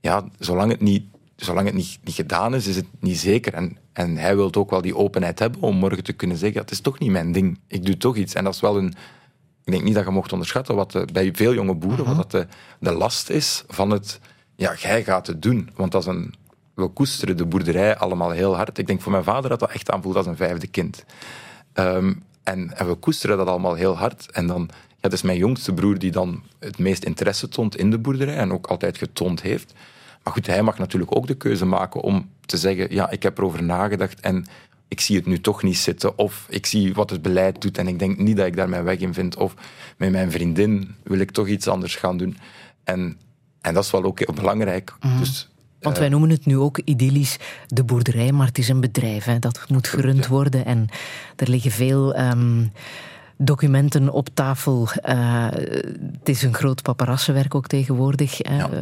[0.00, 1.04] ja, zolang het niet,
[1.36, 3.54] zolang het niet, niet gedaan is, is het niet zeker.
[3.54, 6.70] En, en hij wil ook wel die openheid hebben om morgen te kunnen zeggen, het
[6.70, 8.34] is toch niet mijn ding, ik doe toch iets.
[8.34, 8.94] En dat is wel een...
[9.64, 12.30] Ik denk niet dat je mocht onderschatten wat de- bij veel jonge boeren, wat dat
[12.30, 12.46] de,
[12.80, 14.20] de last is van het...
[14.56, 15.70] Ja, jij gaat het doen.
[15.76, 16.34] Want dat is een...
[16.74, 18.78] We koesteren de boerderij allemaal heel hard.
[18.78, 21.04] Ik denk voor mijn vader dat dat echt aanvoelt als een vijfde kind.
[21.72, 24.30] Ehm, en, en we koesteren dat allemaal heel hard.
[24.30, 24.68] En dan,
[25.00, 28.36] ja, dat is mijn jongste broer die dan het meest interesse toont in de boerderij
[28.36, 29.72] en ook altijd getoond heeft.
[30.22, 33.38] Maar goed, hij mag natuurlijk ook de keuze maken om te zeggen, ja, ik heb
[33.38, 34.46] erover nagedacht en
[34.88, 36.18] ik zie het nu toch niet zitten.
[36.18, 38.84] Of ik zie wat het beleid doet en ik denk niet dat ik daar mijn
[38.84, 39.36] weg in vind.
[39.36, 39.54] Of
[39.96, 42.36] met mijn vriendin wil ik toch iets anders gaan doen.
[42.84, 43.18] En,
[43.60, 44.94] en dat is wel ook heel belangrijk.
[45.18, 45.48] Dus
[45.80, 49.24] Want wij noemen het nu ook idyllisch de boerderij, maar het is een bedrijf.
[49.24, 49.38] Hè.
[49.38, 50.88] Dat moet gerund worden en
[51.36, 52.64] er liggen veel ehm,
[53.40, 54.88] documenten op tafel.
[55.02, 55.46] Eh,
[56.18, 58.70] het is een groot paparassenwerk ook tegenwoordig, hè, Ja.
[58.70, 58.80] eh,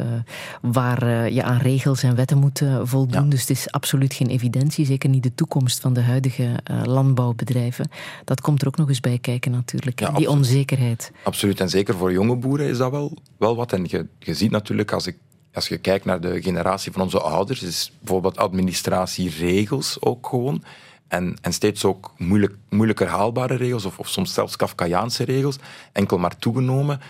[0.61, 3.23] waar eh, je aan regels en wetten moet voldoen.
[3.23, 3.29] Ja.
[3.29, 6.49] Dus het is absoluut geen evidentie, zeker niet de toekomst van de huidige
[6.83, 7.89] landbouwbedrijven.
[8.25, 10.37] Dat komt er ook nog eens bij kijken natuurlijk, Ja, die absoluut.
[10.37, 11.11] onzekerheid.
[11.23, 13.73] Absoluut, en zeker voor jonge boeren is dat wel, wel wat.
[13.73, 15.17] En je, je ziet natuurlijk, als, ik,
[15.53, 20.63] als je kijkt naar de generatie van onze ouders, is bijvoorbeeld administratie, regels ook gewoon.
[21.07, 25.57] En, en steeds ook moeilijk, moeilijker haalbare regels, of, of soms zelfs Kafkaiaanse regels,
[25.91, 27.01] enkel maar toegenomen.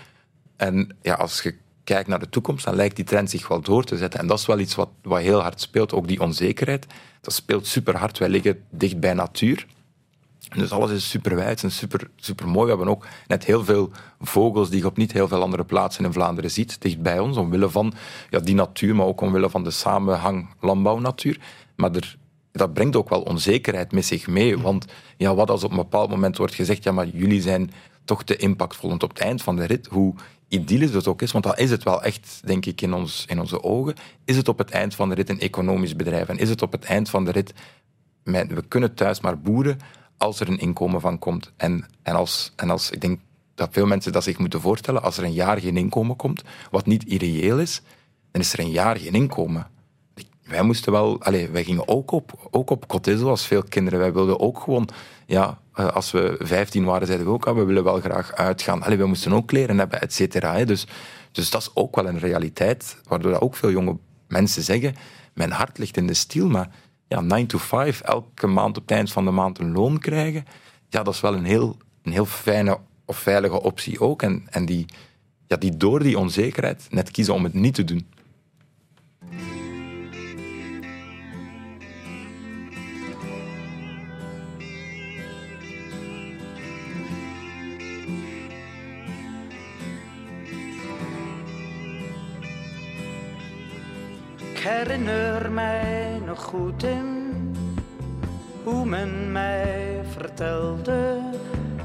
[0.56, 3.84] En ja, als je kijkt naar de toekomst, dan lijkt die trend zich wel door
[3.84, 4.20] te zetten.
[4.20, 6.86] En dat is wel iets wat, wat heel hard speelt, ook die onzekerheid.
[7.22, 8.18] Dat speelt super hard.
[8.18, 9.66] Wij liggen dicht bij natuur.
[10.56, 12.64] Dus alles is super wijd en super, super mooi.
[12.64, 16.06] We hebben ook net heel veel vogels die je op niet heel veel andere plaatsen
[16.06, 17.94] in Vlaanderen ziet, dicht bij ons, omwille van
[18.30, 21.40] ja, die natuur, maar ook omwille van de samenhang landbouwnatuur.
[21.76, 22.18] Maar er,
[22.58, 24.60] dat brengt ook wel onzekerheid met zich mee.
[24.60, 24.86] Want
[25.18, 27.72] ja, wat als op een bepaald moment wordt gezegd, ja, maar jullie zijn
[28.06, 28.90] toch te impactvol.
[28.90, 30.14] Want op het eind van de rit, hoe
[30.48, 33.40] idyllisch het ook is, want dat is het wel echt, denk ik, in, ons, in
[33.40, 36.28] onze ogen, is het op het eind van de rit een economisch bedrijf.
[36.28, 37.54] En is het op het eind van de rit
[38.24, 39.80] we kunnen thuis maar boeren
[40.18, 41.52] als er een inkomen van komt.
[41.58, 43.20] En, en, als, en als, ik denk
[43.56, 46.86] dat veel mensen dat zich moeten voorstellen, als er een jaar geen inkomen komt, wat
[46.86, 47.82] niet irreëel is,
[48.32, 49.68] dan is er een jaar geen inkomen.
[50.48, 54.00] Wij moesten wel, allez, wij gingen ook op, ook op zoals veel kinderen.
[54.00, 54.90] Wij wilden ook gewoon,
[55.26, 58.84] ja, eh, als we 15 waren, zeiden we ook, ah, we willen wel graag uitgaan.
[58.84, 60.66] Allee, we moesten ook kleren hebben, et cetera.
[60.66, 60.88] Dus,
[61.32, 64.96] dus dat is ook wel een realiteit, waardoor ook veel jonge mensen zeggen,
[65.34, 66.70] mijn hart ligt in de stiel, maar
[67.08, 70.46] ja, 9 to 5, elke maand op het eind van de maand een loon krijgen,
[70.90, 74.22] ja, dat is wel een heel, een heel fijne of veilige optie ook.
[74.22, 74.86] En, en die,
[75.48, 78.08] ja, die door die onzekerheid net kiezen om het niet te doen.
[94.68, 97.16] Herinner mij nog goed in
[98.64, 101.20] hoe men mij vertelde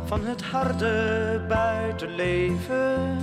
[0.04, 3.18] van het harde buitenleven,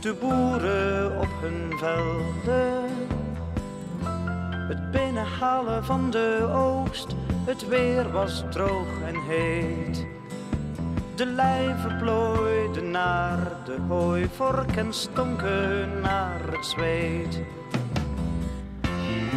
[0.00, 2.90] de boeren op hun velden,
[4.68, 7.14] het binnenhalen van de oogst,
[7.44, 10.06] het weer was droog en heet.
[11.14, 17.40] De lijven plooiden naar de hooivork en stonken naar het zweet.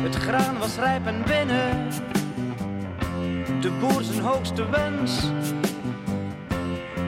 [0.02, 1.90] Het graan was rijp en binnen,
[3.62, 5.22] de boer zijn hoogste wens.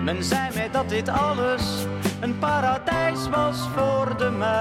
[0.03, 1.85] Men zei mij dat dit alles
[2.19, 4.57] een paradijs was voor de mens.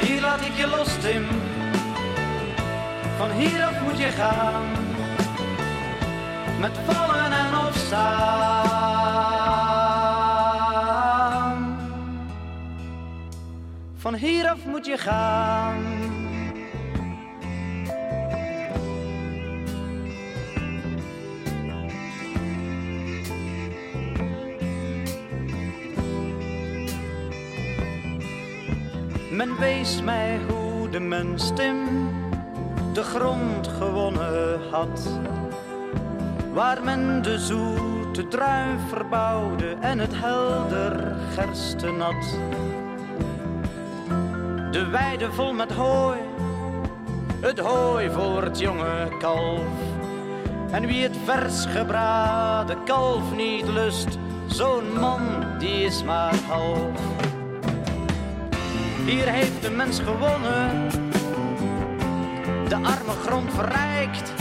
[0.00, 1.26] Hier laat ik je los, Tim.
[3.16, 4.64] Van hieraf moet je gaan.
[6.60, 8.97] Met vallen en opstaan.
[14.10, 15.82] van hieraf moet je gaan.
[29.30, 31.76] Men wees mij hoe de mens Tim
[32.92, 35.20] de grond gewonnen had,
[36.52, 42.38] waar men de zoete druif verbouwde en het helder gerstenat.
[44.88, 46.18] De weide vol met hooi,
[47.40, 49.60] het hooi voor het jonge kalf.
[50.70, 55.20] En wie het vers gebraden kalf niet lust, zo'n man
[55.58, 57.00] die is maar half.
[59.04, 60.88] Hier heeft de mens gewonnen,
[62.68, 64.32] de arme grond verrijkt.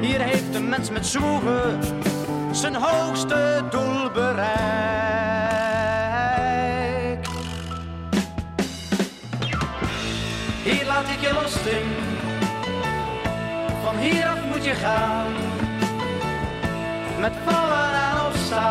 [0.00, 1.78] Hier heeft de mens met zwoegen
[2.50, 5.05] zijn hoogste doel bereikt.
[13.82, 15.32] Van hieraf moet je gaan.
[17.20, 18.66] Met vallen en opstaan.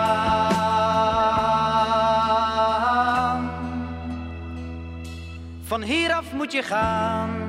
[5.63, 7.44] Van hieraf moet je gaan.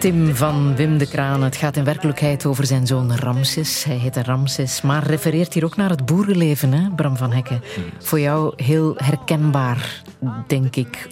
[0.00, 1.42] Tim van Wim de Kraan.
[1.42, 3.84] Het gaat in werkelijkheid over zijn zoon Ramses.
[3.84, 7.62] Hij heet Ramses, maar refereert hier ook naar het boerenleven, hè, Bram van Hekken.
[7.98, 10.02] Voor jou heel herkenbaar,
[10.46, 11.08] denk ik.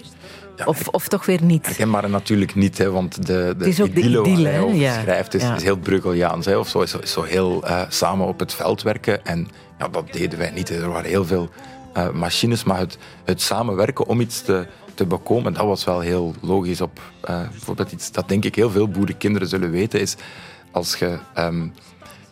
[0.65, 1.67] Of, of toch weer niet?
[1.67, 5.01] Herkenbaar natuurlijk niet, hè, want de, de is ook de idylle waar idylle, hij Ja.
[5.01, 5.57] schrijft is, Ja.
[5.57, 6.47] is heel Bruegeliaans.
[6.47, 9.25] Hè, of zo, is, zo- is zo heel eh, samen op het veld werken.
[9.27, 9.49] En
[9.79, 10.69] ja, dat deden wij niet.
[10.69, 10.83] hè.
[10.83, 11.49] Er waren heel veel
[11.95, 14.67] eh, machines, maar het, het samenwerken om iets te,
[14.99, 16.81] te bekomen, dat was wel heel logisch.
[16.81, 20.17] Op, eh, bijvoorbeeld iets dat denk ik heel veel boerenkinderen zullen weten, is
[20.73, 21.19] als je...
[21.35, 21.69] ehm,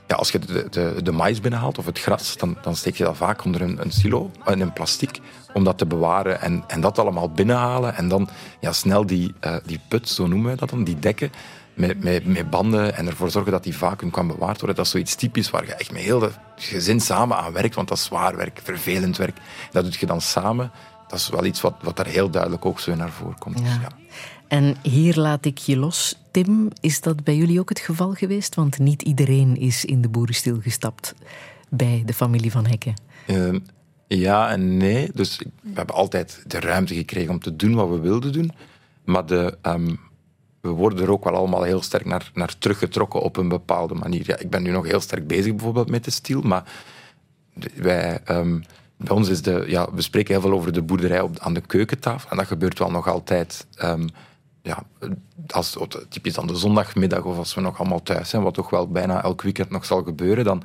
[0.09, 3.05] ja, als je de, de, de mais binnenhaalt of het gras, dan, dan steek je
[3.05, 5.19] dat vaak onder een, een silo, in een plastic,
[5.53, 7.95] om dat te bewaren en, en dat allemaal binnenhalen.
[7.95, 8.29] En dan
[8.61, 11.33] ja, snel die, eh, die put, zo noemen wij dat dan, die dekken,
[11.75, 14.77] met, met, met banden en ervoor zorgen dat die vacuüm kan bewaard worden.
[14.77, 17.89] Dat is zoiets typisch waar je echt met heel het gezin samen aan werkt, want
[17.89, 19.37] dat is zwaar werk, vervelend werk.
[19.71, 20.71] Dat doe je dan samen.
[21.09, 23.57] Dat is wel iets wat, wat daar heel duidelijk ook zo naar voren komt.
[23.57, 23.81] Dus Ja.
[23.81, 23.89] ja.
[24.49, 26.19] En hier laat ik je los.
[26.31, 28.55] Tim, is dat bij jullie ook het geval geweest?
[28.55, 31.15] Want niet iedereen is in de boerenstil gestapt
[31.69, 32.95] bij de familie van Hekken.
[33.27, 33.59] Ehm,
[34.09, 35.11] ja en nee.
[35.15, 38.53] Dus we hebben altijd de ruimte gekregen om te doen wat we wilden doen.
[39.05, 39.95] Maar de, ehm,
[40.61, 44.23] we worden er ook wel allemaal heel sterk naar, naar teruggetrokken op een bepaalde manier.
[44.27, 46.65] Ja, ik ben nu nog heel sterk bezig bijvoorbeeld met de stil, maar
[47.75, 48.61] wij, ehm,
[48.97, 49.65] bij ons is de...
[49.67, 52.31] Ja, we spreken heel veel over de boerderij op, aan de keukentafel.
[52.31, 53.67] En dat gebeurt wel nog altijd...
[53.75, 54.07] ehm,
[54.63, 54.83] ja,
[55.49, 55.77] als,
[56.09, 59.23] typisch dan de zondagmiddag of als we nog allemaal thuis zijn, wat toch wel bijna
[59.23, 60.63] elk weekend nog zal gebeuren, dan,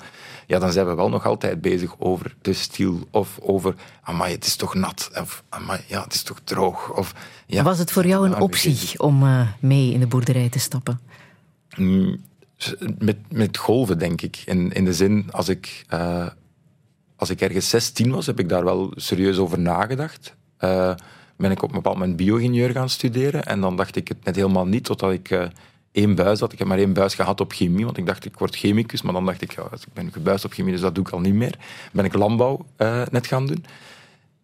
[0.47, 4.45] ja, dan zijn we wel nog altijd bezig over de stil of over, amai, het
[4.45, 6.93] is toch nat, of amai, ja, het is toch droog.
[6.93, 7.13] Of,
[7.45, 10.99] ja, Was het voor jou een optie om eh, mee in de boerderij te stappen?
[11.75, 12.21] Mm,
[12.97, 14.41] Met, met golven, denk ik.
[14.45, 16.25] In, in de zin, als ik, eh,
[17.21, 20.35] als ik ergens 16 was, heb ik daar wel serieus over nagedacht.
[20.57, 20.93] Eh,
[21.37, 23.43] ben ik op een bepaald moment bio-ingenieur gaan studeren.
[23.43, 25.43] En dan dacht ik het net helemaal niet, totdat ik eh,
[25.91, 26.53] één buis had.
[26.53, 29.01] Ik heb maar één buis gehad op chemie, want ik dacht ik word chemicus.
[29.01, 31.19] Maar dan dacht ik, ja, ik ben gebuist op chemie, dus dat doe ik al
[31.19, 31.57] niet meer.
[31.91, 33.65] Ben ik landbouw eh, net gaan doen.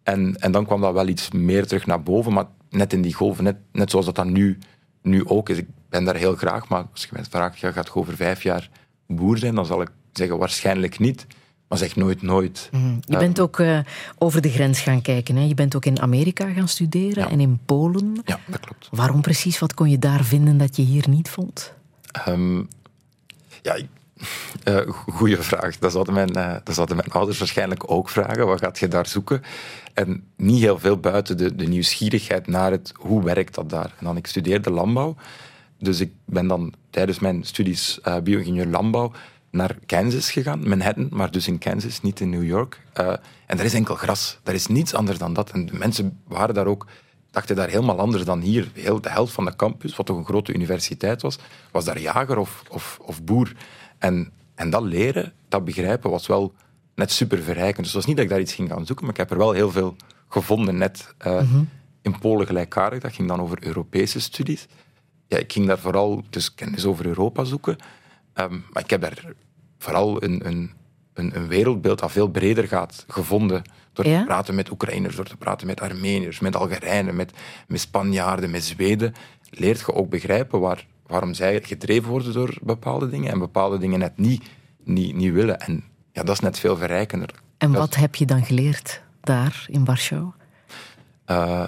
[0.02, 3.14] En, en dan kwam dat wel iets meer terug naar boven, maar net in die
[3.14, 4.58] golven, net, net zoals dat dan nu,
[5.02, 5.58] nu ook is.
[5.58, 8.42] Ik ben daar heel graag, maar als je mij vraagt, ja, gaat je over vijf
[8.42, 8.70] jaar
[9.06, 11.26] boer zijn, dan zal ik zeggen waarschijnlijk niet.
[11.68, 12.70] Maar zeg nooit nooit.
[13.00, 13.78] Je bent ook eh,
[14.18, 15.36] over de grens gaan kijken.
[15.36, 15.44] Hè?
[15.44, 17.30] Je bent ook in Amerika gaan studeren Ja.
[17.30, 18.20] en in Polen.
[18.24, 18.88] Ja, dat klopt.
[18.90, 19.58] Waarom precies?
[19.58, 21.72] Wat kon je daar vinden dat je hier niet vond?
[22.12, 22.56] Ehm,
[23.62, 23.86] ja, ik-
[24.64, 25.78] eh, goeie vraag.
[25.78, 28.46] Dat zouden, mijn, eh, dat zouden mijn ouders waarschijnlijk ook vragen.
[28.46, 29.42] Wat gaat je daar zoeken?
[29.94, 33.94] En niet heel veel buiten de, de nieuwsgierigheid naar het hoe werkt dat daar.
[33.98, 35.16] En dan, ik studeerde landbouw.
[35.78, 39.12] Dus ik ben dan tijdens mijn studies eh bio-ingenieur landbouw
[39.50, 42.80] naar Kansas gegaan, Manhattan, maar dus in Kansas, niet in New York.
[42.92, 43.08] Eh,
[43.46, 44.38] en daar is enkel gras.
[44.42, 45.50] Daar is niets anders dan dat.
[45.50, 46.86] En de mensen waren daar ook,
[47.30, 48.70] dachten daar helemaal anders dan hier.
[48.74, 51.38] Heel, de helft van de campus, wat toch een grote universiteit was,
[51.70, 53.52] was daar jager of, of, of boer.
[53.98, 56.52] En, en dat leren, dat begrijpen, was wel
[56.94, 57.76] net super verrijkend.
[57.76, 59.38] Dus het was niet dat ik daar iets ging gaan zoeken, maar ik heb er
[59.38, 59.96] wel heel veel
[60.28, 61.42] gevonden, net eh,
[62.02, 63.00] in Polen gelijkaardig.
[63.00, 64.66] Dat ging dan over Europese studies
[65.28, 67.76] ja, ik ging daar vooral dus kennis over Europa zoeken.
[68.38, 69.24] Ehm, maar ik heb daar
[69.78, 70.70] vooral een, een,
[71.14, 73.62] een, een wereldbeeld dat veel breder gaat gevonden.
[73.92, 74.18] Door Ja?
[74.18, 77.32] te praten met Oekraïners, door te praten met Armeniërs, met Algerijnen, met,
[77.68, 79.14] met Spanjaarden, met Zweden,
[79.50, 83.98] leert je ook begrijpen waar, waarom zij gedreven worden door bepaalde dingen en bepaalde dingen
[83.98, 84.44] net niet,
[84.84, 85.60] niet, niet willen.
[85.60, 87.30] En ja, dat is net veel verrijkender.
[87.58, 90.30] En wat heb je dan geleerd daar in Warschau?
[91.24, 91.66] Eh,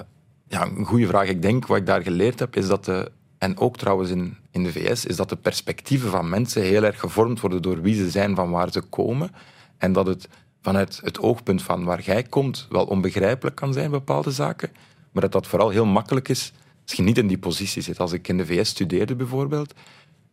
[0.48, 1.28] ja, een goede vraag.
[1.28, 4.62] Ik denk wat ik daar geleerd heb, is dat de, en ook trouwens in, in
[4.62, 8.10] de VS, is dat de perspectieven van mensen heel erg gevormd worden door wie ze
[8.10, 9.30] zijn, van waar ze komen.
[9.78, 10.28] En dat het
[10.62, 14.70] vanuit het oogpunt van waar jij komt wel onbegrijpelijk kan zijn, bepaalde zaken.
[15.12, 17.98] Maar dat dat vooral heel makkelijk is als je niet in die positie zit.
[17.98, 19.74] Als ik in de VS studeerde bijvoorbeeld,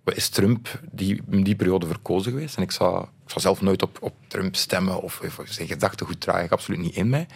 [0.04, 2.56] is Trump die, in die periode verkozen geweest.
[2.56, 6.44] En ik zou, ik zelf nooit op, op Trump stemmen of, of zijn gedachtegoed draag
[6.44, 7.28] ik absoluut niet in mij.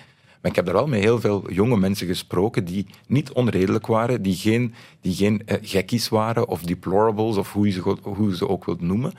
[0.42, 4.22] Maar ik heb daar wel met heel veel jonge mensen gesproken die niet onredelijk waren,
[4.22, 8.82] die geen, die geen eh, gekkies waren of deplorables of hoe je ze, ook wilt
[8.82, 9.14] noemen.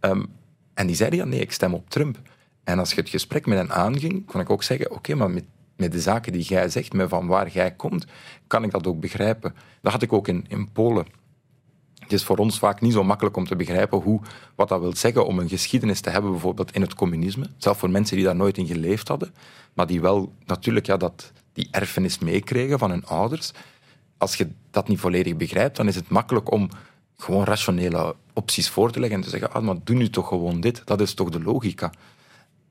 [0.00, 0.22] Ehm,
[0.74, 2.18] en die zeiden, ja nee, ik stem op Trump.
[2.64, 5.44] En als je het gesprek met hen aanging, kon ik ook zeggen, oké, maar met,
[5.76, 8.06] met de zaken die jij zegt, met van waar jij komt,
[8.46, 9.54] kan ik dat ook begrijpen.
[9.80, 11.06] Dat had ik ook in, in Polen.
[12.10, 14.20] Het is voor ons vaak niet zo makkelijk om te begrijpen hoe,
[14.54, 17.46] wat dat wil zeggen om een geschiedenis te hebben, bijvoorbeeld in het communisme.
[17.56, 19.34] Zelfs voor mensen die daar nooit in geleefd hadden,
[19.74, 23.52] maar die wel natuurlijk ja, dat, die erfenis meekregen van hun ouders.
[24.18, 26.68] Als je dat niet volledig begrijpt, dan is het makkelijk om
[27.16, 30.60] gewoon rationele opties voor te leggen en te zeggen, ah, maar doe nu toch gewoon
[30.60, 30.82] dit.
[30.84, 31.92] Dat is toch de logica.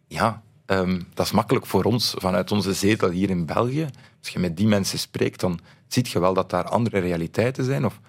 [0.08, 3.88] Ja, ehm, dat is makkelijk voor ons vanuit onze zetel hier in België.
[4.20, 7.86] Als je met die mensen spreekt, dan zie je wel dat daar andere realiteiten zijn
[7.86, 8.00] of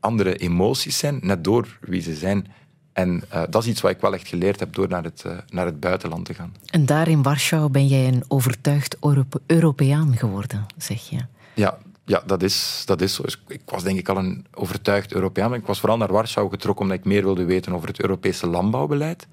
[0.00, 2.46] andere emoties zijn, net door wie ze zijn.
[2.92, 5.38] En eh, dat is iets wat ik wel echt geleerd heb door naar het, eh,
[5.48, 6.54] naar het buitenland te gaan.
[6.66, 11.18] En daar in Warschau ben jij een overtuigd Europe- Europeaan geworden, zeg je.
[11.54, 13.22] Ja, ja dat, is, dat is zo.
[13.22, 15.54] Dus Ik was denk ik al een overtuigd Europeaan.
[15.54, 19.26] Ik was vooral naar Warschau getrokken omdat ik meer wilde weten over het Europese landbouwbeleid.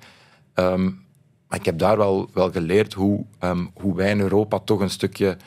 [0.54, 0.84] Ehm,
[1.48, 4.90] maar ik heb daar wel, wel geleerd hoe, ehm, hoe wij in Europa toch een
[4.90, 5.38] stukje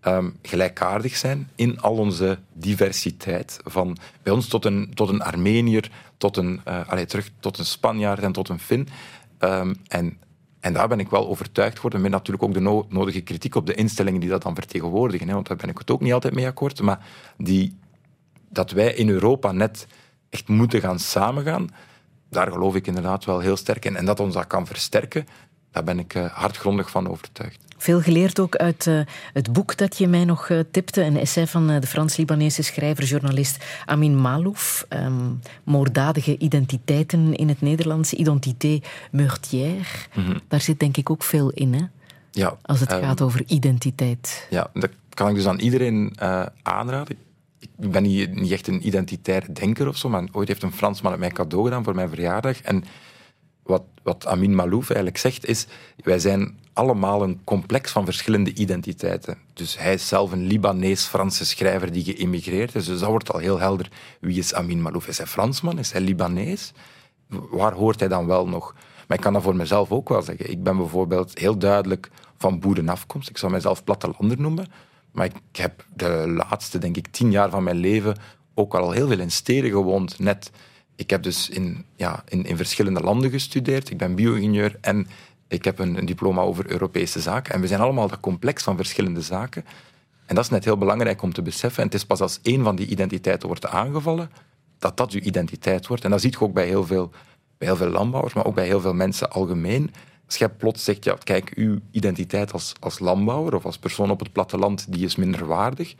[0.00, 3.60] ehm, gelijkaardig zijn in al onze diversiteit.
[3.64, 8.22] Van bij ons tot een, tot een Armenier, tot een, allee, terug tot een Spanjaard
[8.22, 8.88] en tot een Fin.
[9.38, 10.18] Ehm, en,
[10.60, 13.66] en daar ben ik wel overtuigd geworden, met natuurlijk ook de no- nodige kritiek op
[13.66, 15.28] de instellingen die dat dan vertegenwoordigen.
[15.28, 16.82] Hè, want daar ben ik het ook niet altijd mee akkoord.
[16.82, 17.78] Maar die,
[18.48, 19.86] dat wij in Europa net
[20.30, 21.68] echt moeten gaan samengaan,
[22.30, 23.96] daar geloof ik inderdaad wel heel sterk in.
[23.96, 25.26] En dat ons dat kan versterken,
[25.70, 27.58] daar ben ik eh, hardgrondig van overtuigd.
[27.76, 29.00] Veel geleerd ook uit eh,
[29.32, 31.02] het boek dat je mij nog eh, tipte.
[31.02, 34.86] Een essay van de Frans-Libanese schrijver, journalist Amin Malouf.
[34.88, 35.30] ehm,
[35.64, 38.12] moorddadige identiteiten in het Nederlands.
[38.12, 39.84] Identité meurtrière.
[40.48, 41.84] Daar zit denk ik ook veel in, hè?
[42.30, 44.46] Ja, Als het ehm, gaat over identiteit.
[44.50, 46.16] Ja, dat kan ik dus aan iedereen
[46.62, 47.16] aanraden.
[47.58, 51.10] Ik ben niet, niet echt een identitair denker of zo, maar ooit heeft een Fransman
[51.10, 52.60] het mij cadeau gedaan voor mijn verjaardag.
[52.60, 52.84] En
[53.70, 55.66] wat, wat Amin Malouf eigenlijk zegt is,
[55.96, 59.38] wij zijn allemaal een complex van verschillende identiteiten.
[59.52, 63.58] Dus hij is zelf een Libanees-Franse schrijver die geïmmigreerd is, dus dat wordt al heel
[63.58, 63.90] helder.
[64.20, 65.08] Wie is Amin Malouf?
[65.08, 65.78] Is hij Fransman?
[65.78, 66.72] Is hij Libanees?
[67.28, 68.74] Waar hoort hij dan wel nog?
[69.06, 70.50] Maar ik kan dat voor mezelf ook wel zeggen.
[70.50, 73.28] Ik ben bijvoorbeeld heel duidelijk van boerenafkomst.
[73.28, 74.66] Ik zou mezelf plattelander noemen.
[75.12, 78.16] Maar ik heb de laatste, denk ik, tien jaar van mijn leven
[78.54, 80.18] ook al heel veel in steden gewoond.
[80.18, 80.50] Net,
[81.00, 83.90] ik heb dus in, ja, in, in verschillende landen gestudeerd.
[83.90, 85.06] Ik ben bio-ingenieur en
[85.48, 87.54] ik heb een, diploma over Europese zaken.
[87.54, 89.64] En we zijn allemaal dat complex van verschillende zaken.
[90.26, 91.82] En dat is net heel belangrijk om te beseffen.
[91.82, 94.30] En het is pas als één van die identiteiten wordt aangevallen,
[94.78, 96.04] dat dat uw identiteit wordt.
[96.04, 97.10] En dat zie je ook bij heel veel,
[97.58, 99.90] bij heel veel landbouwers, maar ook bij heel veel mensen algemeen.
[100.26, 104.20] Als jij plots zegt, ja, kijk, uw identiteit als, als landbouwer of als persoon op
[104.20, 105.94] het platteland, die is minder waardig,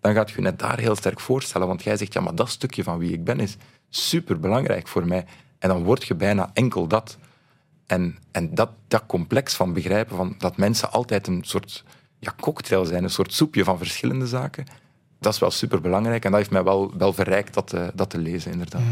[0.00, 1.66] dan gaat je net daar heel sterk voorstellen.
[1.66, 3.56] Want jij zegt, ja, maar dat stukje van wie ik ben is
[3.90, 5.24] superbelangrijk voor mij.
[5.58, 7.18] En dan word je bijna enkel dat.
[7.86, 11.84] En, en dat, dat complex van begrijpen van dat mensen altijd een soort
[12.18, 14.64] ja, cocktail zijn, een soort soepje van verschillende zaken,
[15.20, 16.24] dat is wel superbelangrijk.
[16.24, 18.82] En dat heeft mij wel, wel verrijkt dat te, dat te lezen, inderdaad.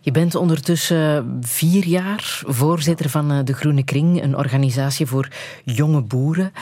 [0.00, 5.28] Je bent ondertussen vier jaar voorzitter van eh, de Groene Kring, een organisatie voor
[5.64, 6.52] jonge boeren.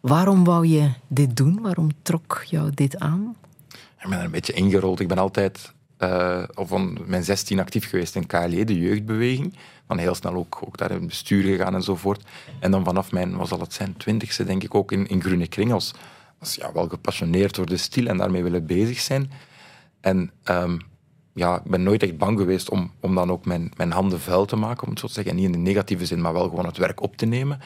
[0.00, 1.60] Waarom wou je dit doen?
[1.62, 3.36] Waarom trok jou dit aan?
[4.02, 5.00] Ik ben er een beetje ingerold.
[5.00, 5.72] Ik ben altijd
[6.02, 9.54] uh, van mijn 16 actief geweest in KLE, de jeugdbeweging.
[9.86, 12.24] Dan heel snel ook, ook daar in het bestuur gegaan enzovoort.
[12.60, 15.46] En dan vanaf mijn, wat zal het zijn, twintigste denk ik ook in, in Groene
[15.46, 15.94] Kring als,
[16.40, 19.30] ja, wel gepassioneerd door de stil en daarmee willen bezig zijn.
[20.00, 20.80] En um,
[21.34, 24.44] ja, ik ben nooit echt bang geweest om, om dan ook mijn, mijn handen vuil
[24.44, 25.34] te maken, om het zo te zeggen.
[25.34, 27.60] Niet in de negatieve zin, maar wel gewoon het werk op te nemen.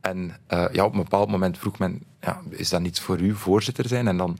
[0.00, 3.34] En uh, ja, op een bepaald moment vroeg men, ja, is dat niets voor u,
[3.34, 4.08] voorzitter zijn?
[4.08, 4.38] En dan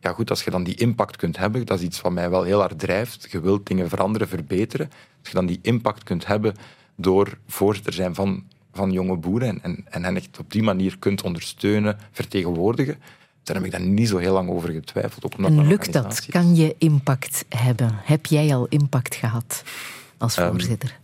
[0.00, 2.42] ja goed, als je dan die impact kunt hebben, dat is iets wat mij wel
[2.42, 3.28] heel hard drijft.
[3.30, 4.90] Je wilt dingen veranderen, verbeteren.
[5.20, 6.54] Als je dan die impact kunt hebben
[6.96, 10.98] door voorzitter zijn van, van jonge boeren en, en, en hen echt op die manier
[10.98, 12.98] kunt ondersteunen, vertegenwoordigen,
[13.42, 15.24] daar heb ik dan niet zo heel lang over getwijfeld.
[15.24, 16.26] Ook En lukt dat?
[16.26, 17.90] Kan je impact hebben?
[17.94, 19.62] Heb jij al impact gehad
[20.18, 20.98] als Ehm, voorzitter?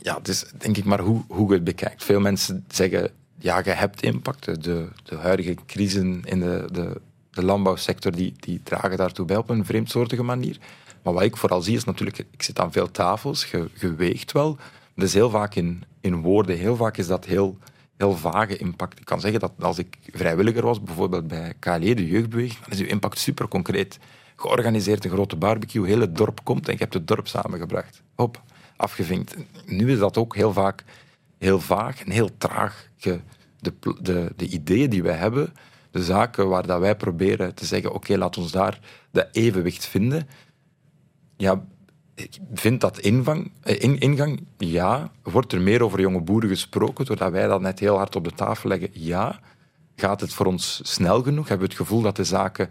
[0.00, 2.04] Ja, is denk ik maar hoe, hoe je het bekijkt.
[2.04, 4.64] Veel mensen zeggen, ja, je hebt impact.
[4.64, 7.00] De, de huidige crisis in de, de,
[7.34, 10.58] de landbouwsector, die, die dragen daartoe bij op een vreemdsoortige manier.
[11.02, 14.56] Maar wat ik vooral zie is natuurlijk, ik zit aan veel tafels, je, wel.
[14.94, 17.58] Dat is heel vaak in, in woorden, heel vaak is dat heel,
[17.96, 18.98] heel vage impact.
[18.98, 22.80] Ik kan zeggen dat als ik vrijwilliger was, bijvoorbeeld bij KLE, de jeugdbeweging, dan is
[22.80, 23.98] uw impact super concreet.
[24.36, 28.02] Georganiseerd een grote barbecue, het dorp komt en je hebt het dorp samengebracht.
[28.14, 28.42] Hop,
[28.76, 29.36] afgevinkt.
[29.66, 30.84] Nu is dat ook heel vaak
[31.44, 32.88] heel vaag en heel traag.
[33.00, 33.20] De,
[34.00, 35.52] de, de ideeën die wij hebben,
[35.94, 38.80] de zaken waar dat wij proberen te zeggen, oké, laat ons daar
[39.10, 40.28] dat evenwicht vinden.
[41.36, 41.64] Ja,
[42.14, 45.10] ik vind dat invang, eh, in, ingang, ja.
[45.22, 48.30] Wordt er meer over jonge boeren gesproken, doordat wij dat net heel hard op de
[48.30, 48.88] tafel leggen?
[48.92, 49.40] Ja.
[49.96, 51.48] Gaat het voor ons snel genoeg?
[51.48, 52.68] Hebben we het gevoel dat de zaken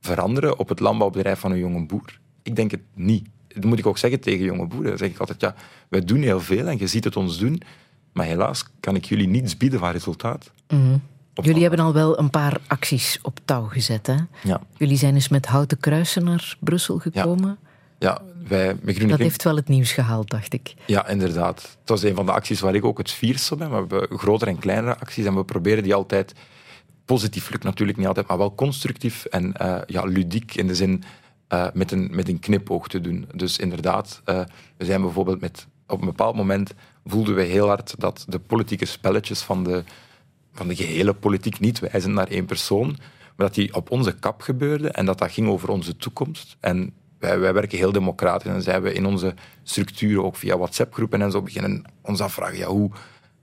[0.00, 2.20] veranderen op het landbouwbedrijf van een jonge boer?
[2.42, 3.28] Ik denk het niet.
[3.48, 4.88] Dat moet ik ook zeggen tegen jonge boeren.
[4.88, 5.54] Dan zeg ik altijd, ja,
[5.88, 7.62] wij doen heel veel en je ziet het ons doen,
[8.12, 10.50] maar helaas kan ik jullie niets bieden van resultaat.
[10.68, 11.00] Op-
[11.34, 14.06] Jullie hebben al wel een paar acties op touw gezet.
[14.06, 14.16] Hè?
[14.42, 17.58] Ja, Jullie zijn eens met houten kruisen naar Brussel gekomen.
[17.98, 20.74] ja wij, met Groene Dat heeft wel het nieuws gehaald, dacht ik.
[20.86, 21.62] Ja, inderdaad.
[21.80, 23.70] Het was een van de acties waar ik ook het fierste ben.
[23.70, 26.34] We hebben grotere en kleinere acties en we proberen die altijd...
[27.04, 31.02] Positief lukt natuurlijk niet altijd, maar wel constructief en eh, ja, ludiek in de zin
[31.48, 33.28] eh, met, een, met een knipoog te doen.
[33.34, 34.40] Dus inderdaad, eh,
[34.76, 35.66] we zijn bijvoorbeeld met...
[35.86, 36.72] Op een bepaald moment
[37.04, 39.84] voelden we heel hard dat de politieke spelletjes van de,
[40.52, 42.86] van de gehele politiek, niet wijzend naar één persoon,
[43.36, 46.56] maar dat die op onze kap gebeurde en dat dat ging over onze toekomst.
[46.60, 51.22] En wij, wij werken heel democratisch en zijn we in onze structuren, ook via WhatsApp-groepen
[51.22, 52.90] en zo, beginnen ons afvragen, ja, hoe,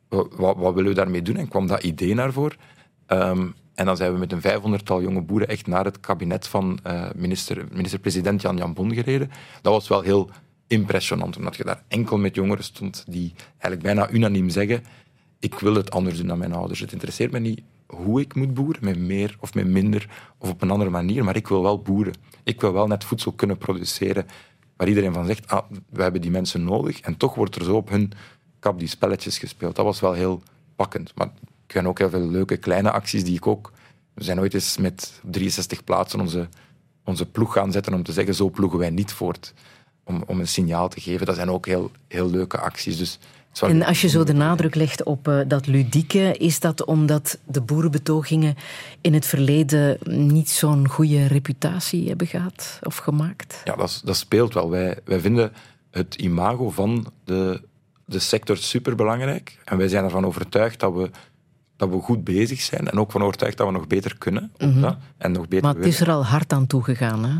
[0.10, 1.36] wat, wat willen we daarmee doen?
[1.38, 2.58] En kwam dat idee naar voren.
[3.06, 6.80] Ehm, en dan zijn we met een vijfhonderdtal jonge boeren echt naar het kabinet van
[6.84, 9.32] eh, minister, minister-president Jan Jan Bon gereden.
[9.62, 10.30] Dat was wel heel
[10.68, 14.84] impressionant, omdat je daar enkel met jongeren stond die eigenlijk bijna unaniem zeggen
[15.40, 16.80] ik wil het anders doen dan mijn ouders.
[16.80, 20.62] Het interesseert me niet hoe ik moet boeren, met meer of met minder of op
[20.62, 22.14] een andere manier, maar ik wil wel boeren.
[22.44, 24.26] Ik wil wel net voedsel kunnen produceren
[24.78, 27.00] waar iedereen van zegt, ah, we hebben die mensen nodig.
[27.00, 28.12] En toch wordt er zo op hun
[28.60, 29.76] kap die spelletjes gespeeld.
[29.76, 30.42] Dat was wel heel
[30.76, 31.12] pakkend.
[31.16, 33.72] Maar ik ken ook heel veel leuke kleine acties die ik ook...
[34.14, 36.48] We zijn ooit eens met 63 plaatsen onze,
[37.04, 39.54] onze ploeg gaan zetten om te zeggen, zo ploegen wij niet voort.
[40.04, 41.26] Om, om een signaal te geven.
[41.26, 42.98] Dat zijn ook heel, heel leuke acties.
[42.98, 43.20] Dus
[43.62, 47.62] En als je zo de nadruk legt op eh, dat ludieke, is dat omdat de
[47.62, 48.56] boerenbetogingen
[49.02, 53.62] in het verleden niet zo'n goede reputatie hebben gehad of gemaakt?
[53.64, 54.70] Ja, dat, dat speelt wel.
[54.70, 55.52] Wij, wij vinden
[55.92, 57.62] het imago van de,
[58.06, 59.60] de sector superbelangrijk.
[59.66, 61.10] En wij zijn ervan overtuigd dat we,
[61.76, 62.90] dat we goed bezig zijn.
[62.90, 64.52] En ook van overtuigd dat we nog beter kunnen.
[64.58, 67.26] dat, en nog beter Maar het is er al hard aan toegegaan.
[67.26, 67.36] Hè?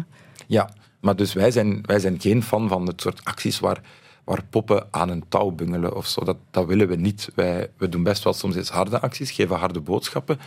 [0.48, 3.82] Ja, maar dus wij zijn, wij zijn geen fan van het soort acties waar,
[4.28, 6.24] waar poppen aan een touw bungelen of zo.
[6.24, 7.30] Dat, dat willen we niet.
[7.36, 10.40] Wij, we doen best wel soms eens harde acties, geven harde boodschappen.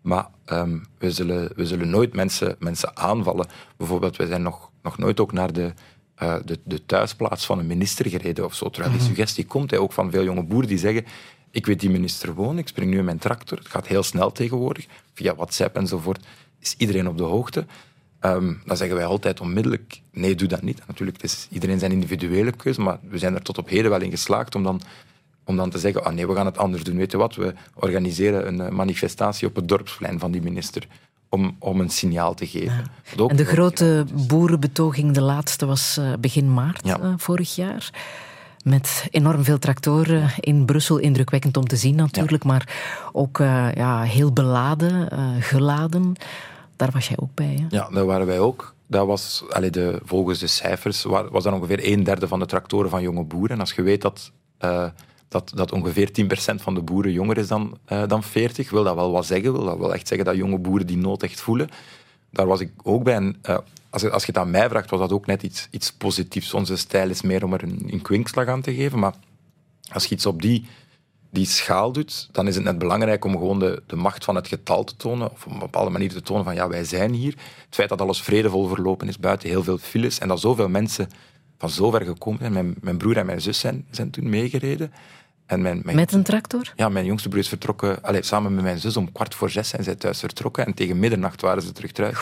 [0.00, 3.46] Maar ehm, we, zullen, we zullen nooit mensen, mensen aanvallen.
[3.76, 5.72] Bijvoorbeeld, wij zijn nog, nog nooit ook naar de,
[6.14, 8.70] eh, de, de thuisplaats van een minister gereden of zo.
[8.70, 11.04] Terwijl die suggestie komt hè, ook van veel jonge boeren die zeggen
[11.50, 13.58] ik weet die minister wonen, ik spring nu in mijn tractor.
[13.58, 14.86] Het gaat heel snel tegenwoordig.
[15.14, 16.26] Via WhatsApp enzovoort
[16.60, 17.66] is iedereen op de hoogte.
[18.20, 20.80] Ehm, dan zeggen wij altijd onmiddellijk, nee, doe dat niet.
[20.86, 24.00] Natuurlijk, het is iedereen zijn individuele keuze, maar we zijn er tot op heden wel
[24.00, 24.80] in geslaagd om dan,
[25.44, 26.96] om dan te zeggen, ah nee, we gaan het anders doen.
[26.96, 30.86] Weet je wat, we organiseren een eh, manifestatie op het dorpsplein van die minister
[31.28, 32.84] om, om een signaal te geven.
[33.28, 37.00] En de grote boerenbetoging, de laatste, was eh, begin maart Ja.
[37.00, 37.90] eh, vorig jaar.
[38.64, 40.98] Met enorm veel tractoren in Brussel.
[40.98, 42.76] Indrukwekkend om te zien natuurlijk, maar
[43.12, 43.38] ook
[43.74, 45.08] ja, heel beladen,
[45.42, 46.16] geladen.
[46.78, 47.56] Daar was jij ook bij.
[47.60, 47.76] Hè?
[47.76, 48.74] Ja, daar waren wij ook.
[48.86, 52.46] Dat was, allee, de, volgens de cijfers wa- was dat ongeveer een derde van de
[52.46, 53.50] tractoren van jonge boeren.
[53.54, 54.86] En als je weet dat, eh,
[55.28, 58.94] dat, dat ongeveer 10% van de boeren jonger is dan, eh, dan 40, wil dat
[58.94, 59.52] wel wat zeggen.
[59.52, 61.68] Wil dat wel echt zeggen dat jonge boeren die nood echt voelen.
[62.30, 63.14] Daar was ik ook bij.
[63.14, 63.58] En, eh,
[63.90, 66.54] als, je, als je het aan mij vraagt, was dat ook net iets, iets positiefs.
[66.54, 68.98] Onze stijl is meer om er een, een kwinkslag aan te geven.
[68.98, 69.14] Maar
[69.92, 70.66] als je iets op die,
[71.30, 74.48] die schaal doet, dan is het net belangrijk om gewoon de, de macht van het
[74.48, 77.34] getal te tonen, of op een bepaalde manier te tonen van ja, wij zijn hier.
[77.64, 81.08] Het feit dat alles vredevol verlopen is, buiten heel veel files, en dat zoveel mensen
[81.58, 82.52] van zover gekomen zijn.
[82.52, 84.92] Mijn, mijn broer en mijn zus zijn, zijn toen meegereden.
[85.46, 86.72] En mijn, mijn, Met een tractor?
[86.76, 89.68] ja, mijn jongste broer is vertrokken, allee, samen met mijn zus om kwart voor zes
[89.68, 92.18] zijn zij thuis vertrokken en tegen middernacht waren ze terug thuis.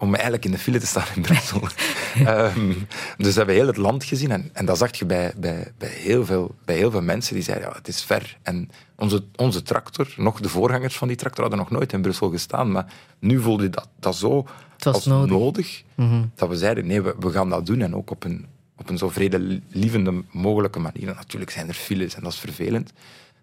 [0.00, 1.60] Om eigenlijk in de file te staan in Brussel.
[2.14, 2.72] Ehm,
[3.16, 4.30] dus we hebben heel het land gezien.
[4.30, 7.42] En, en dat zag je bij, bij, bij, heel veel, bij heel veel mensen die
[7.42, 8.38] zeiden, ja, het is ver.
[8.42, 12.30] En onze, onze tractor, nog de voorgangers van die tractor, hadden nog nooit in Brussel
[12.30, 12.72] gestaan.
[12.72, 14.46] Maar nu voelde dat, dat zo
[14.78, 15.30] als nodig.
[15.30, 15.84] nodig,
[16.34, 17.80] dat we zeiden, nee, we, we gaan dat doen.
[17.80, 18.46] En ook op een,
[18.76, 21.08] op een zo vredelievende mogelijke manier.
[21.08, 22.92] En natuurlijk zijn er files en dat is vervelend.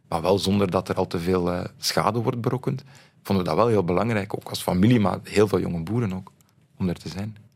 [0.08, 2.84] Maar wel zonder dat er al te veel eh, schade wordt berokkend.
[3.24, 6.32] Vonden we dat wel heel belangrijk, ook als familie, maar heel veel jonge boeren ook,
[6.78, 7.47] om er te zijn.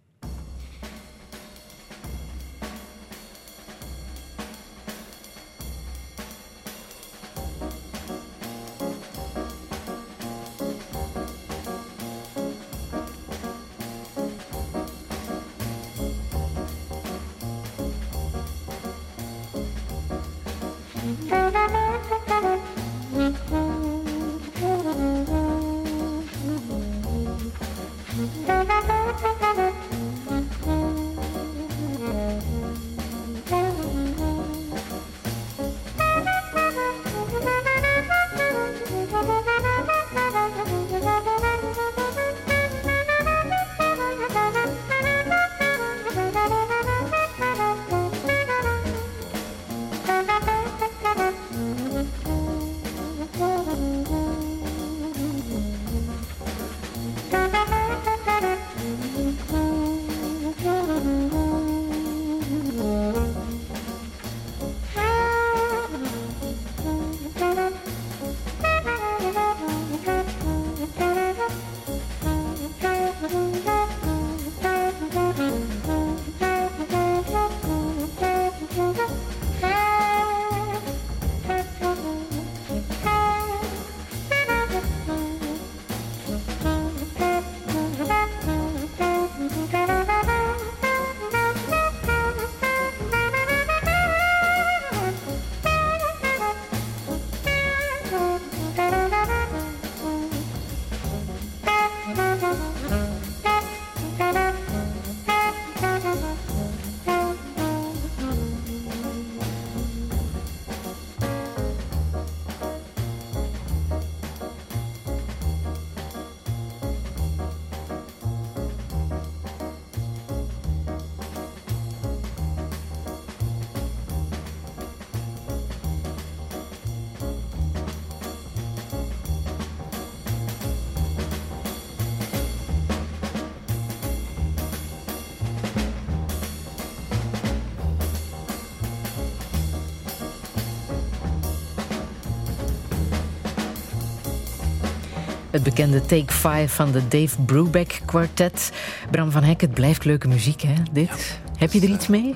[145.62, 148.72] Het bekende Take 5 van de Dave Brubeck Quartet.
[149.12, 151.40] Bram van Hek, het blijft leuke muziek, hè, dit?
[151.58, 152.36] Heb je er iets mee?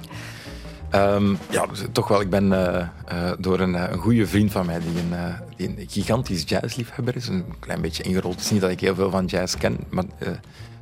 [0.95, 2.21] Um, ja, toch wel.
[2.21, 5.67] Ik ben uh, uh, door een, een goede vriend van mij, die een, uh, die
[5.67, 8.35] een gigantisch jazzliefhebber is, een klein beetje ingerold.
[8.35, 10.05] Het is niet dat ik heel veel van jazz ken, maar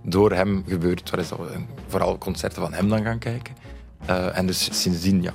[0.01, 1.29] door hem gebeurt het.
[1.29, 3.53] Dat we vooral concerten van hem dan gaan kijken.
[4.33, 5.33] en dus sindsdien ja,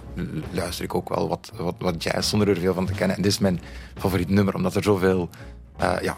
[0.51, 3.17] luister ik ook wel wat, wat, wat jazz zonder er veel van te kennen.
[3.17, 3.61] En dit is mijn
[3.95, 5.29] favoriet nummer, omdat er zoveel
[5.81, 6.17] uh, ja,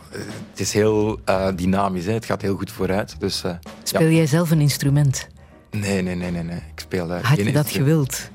[0.51, 2.05] het is heel uh, dynamisch.
[2.05, 2.13] Hè.
[2.13, 3.15] Het gaat heel goed vooruit.
[3.19, 3.53] Dus, uh,
[3.83, 4.17] Speel ja.
[4.17, 5.29] jij zelf een instrument?
[5.71, 6.31] Nee, nee, nee.
[6.31, 6.57] nee, nee.
[6.57, 8.31] Ik speel Had geen je dat gewild?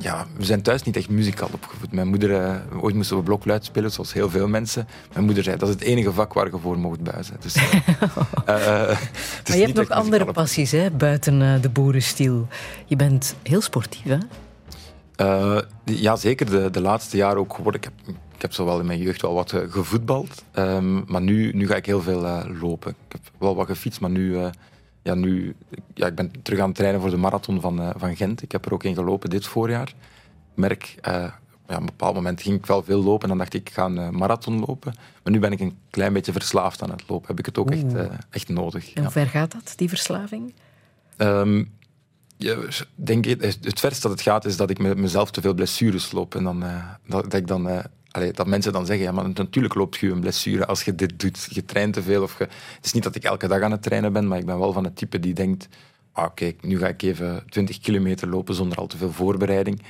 [0.00, 1.92] Ja, we zijn thuis niet echt muzikaal opgevoed.
[1.92, 4.88] Mijn moeder, ooit moesten we blokluid spelen, zoals heel veel mensen.
[5.12, 7.36] Mijn moeder zei, dat is het enige vak waar je voor mocht buizen.
[7.40, 7.54] Dus,
[8.46, 12.46] maar je hebt nog andere passies, hè, buiten de boerenstiel.
[12.86, 14.18] Je bent heel sportief, hè?
[15.20, 17.80] Uh, ja, zeker de, de laatste jaren ook geworden.
[17.80, 21.52] Ik heb, ik heb zowel in mijn jeugd wel wat uh, gevoetbald, um, maar nu,
[21.52, 22.90] nu ga ik heel veel uh, lopen.
[22.90, 24.36] Ik heb wel wat gefietst, maar nu,
[25.02, 25.54] ja, nu
[25.94, 28.42] ja, ik ben terug aan het trainen voor de marathon van, van Gent.
[28.42, 29.88] Ik heb er ook in gelopen dit voorjaar.
[29.88, 33.54] Ik merk, ja, op een bepaald moment ging ik wel veel lopen en dan dacht
[33.54, 34.94] ik, ik ga een marathon lopen.
[35.22, 37.28] Maar nu ben ik een klein beetje verslaafd aan het lopen.
[37.28, 37.84] Heb ik het ook echt,
[38.30, 38.92] echt nodig.
[38.92, 40.54] En hoe ver gaat dat, die verslaving?
[41.16, 41.76] Um,
[42.38, 42.56] ja,
[42.94, 46.12] denk ik, het verst dat het gaat is dat ik met mezelf te veel blessures
[46.12, 46.34] loop.
[46.34, 47.78] En dan, uh, dat, dat, ik dan, uh,
[48.34, 51.46] dat mensen dan zeggen, ja, maar natuurlijk loopt je een blessure als je dit doet.
[51.50, 52.22] Je traint te veel.
[52.22, 54.46] Of je, het is niet dat ik elke dag aan het trainen ben, maar ik
[54.46, 55.68] ben wel van het type die denkt,
[56.12, 59.82] ah, oké, nu ga ik even 20 kilometer lopen zonder al te veel voorbereiding.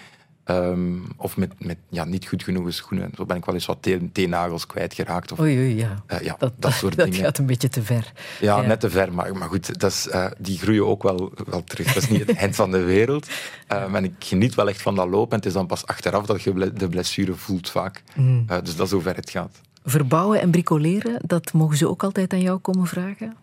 [0.50, 3.10] Um, of met, met ja, niet goed genoeg schoenen.
[3.16, 5.32] Zo ben ik wel eens wat teennagels kwijtgeraakt.
[5.32, 5.94] Of, oei, oei, ja.
[6.12, 7.24] Uh, ja dat, dat, soort dat dingen.
[7.24, 8.12] gaat een beetje te ver.
[8.40, 8.66] Ja, ja.
[8.66, 9.12] net te ver.
[9.12, 11.86] Maar, maar goed, dat is, uh, die groeien ook wel, wel terug.
[11.92, 13.26] Dat is niet het eind van de wereld.
[13.72, 15.30] Uh, en ik geniet wel echt van dat lopen.
[15.30, 18.02] En het is dan pas achteraf dat je de blessure voelt vaak.
[18.14, 18.46] Mm.
[18.62, 19.60] dus dat is hoe ver het gaat.
[19.84, 23.36] Verbouwen en bricoleren, dat mogen ze ook altijd aan jou komen vragen?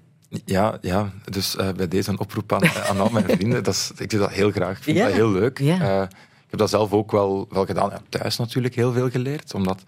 [0.46, 1.10] Ja, ja.
[1.32, 3.64] dus bij deze een oproep aan, aan al mijn vrienden.
[3.64, 4.78] Dat is, ik doe dat heel graag.
[4.78, 5.06] Ik vind Ja.
[5.06, 5.60] dat heel leuk.
[5.60, 6.08] Ja.
[6.56, 7.90] Heb dat zelf ook wel, wel gedaan.
[7.90, 9.84] Ja, thuis natuurlijk heel veel geleerd, omdat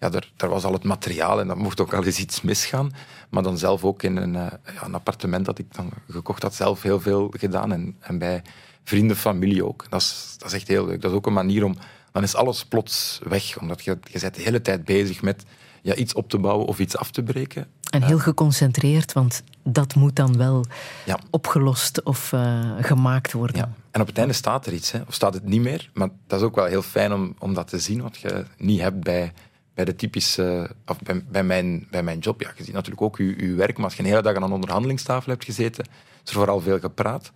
[0.00, 2.92] ja, er, er was al het materiaal en dat mocht ook al eens iets misgaan.
[3.30, 6.54] Maar dan zelf ook in een, eh, ja, een appartement dat ik dan gekocht had,
[6.54, 7.72] zelf heel veel gedaan.
[7.72, 8.42] En, en bij
[8.84, 9.86] vrienden, familie ook.
[9.88, 11.00] Dat is, dat is echt heel leuk.
[11.00, 11.76] Dat is ook een manier om...
[12.12, 15.44] Dan is alles plots weg, omdat je, je bent de hele tijd bezig met
[15.82, 17.66] ja, iets op te bouwen of iets af te breken.
[17.90, 20.64] En heel geconcentreerd, want dat moet dan wel
[21.04, 21.18] Ja.
[21.30, 23.56] opgelost of eh, gemaakt worden.
[23.56, 23.72] Ja.
[23.90, 25.00] En op het einde staat er iets, hè.
[25.06, 25.90] of staat het niet meer.
[25.94, 28.80] Maar dat is ook wel heel fijn om, om dat te zien, wat je niet
[28.80, 29.32] hebt bij,
[29.74, 30.70] bij de typische...
[30.86, 32.40] Of bij, bij, mijn, bij mijn job.
[32.40, 34.42] Ja, je ziet natuurlijk ook je, je werk, maar als je een hele dag aan
[34.42, 35.84] een onderhandelingstafel hebt gezeten,
[36.24, 37.32] is er vooral veel gepraat.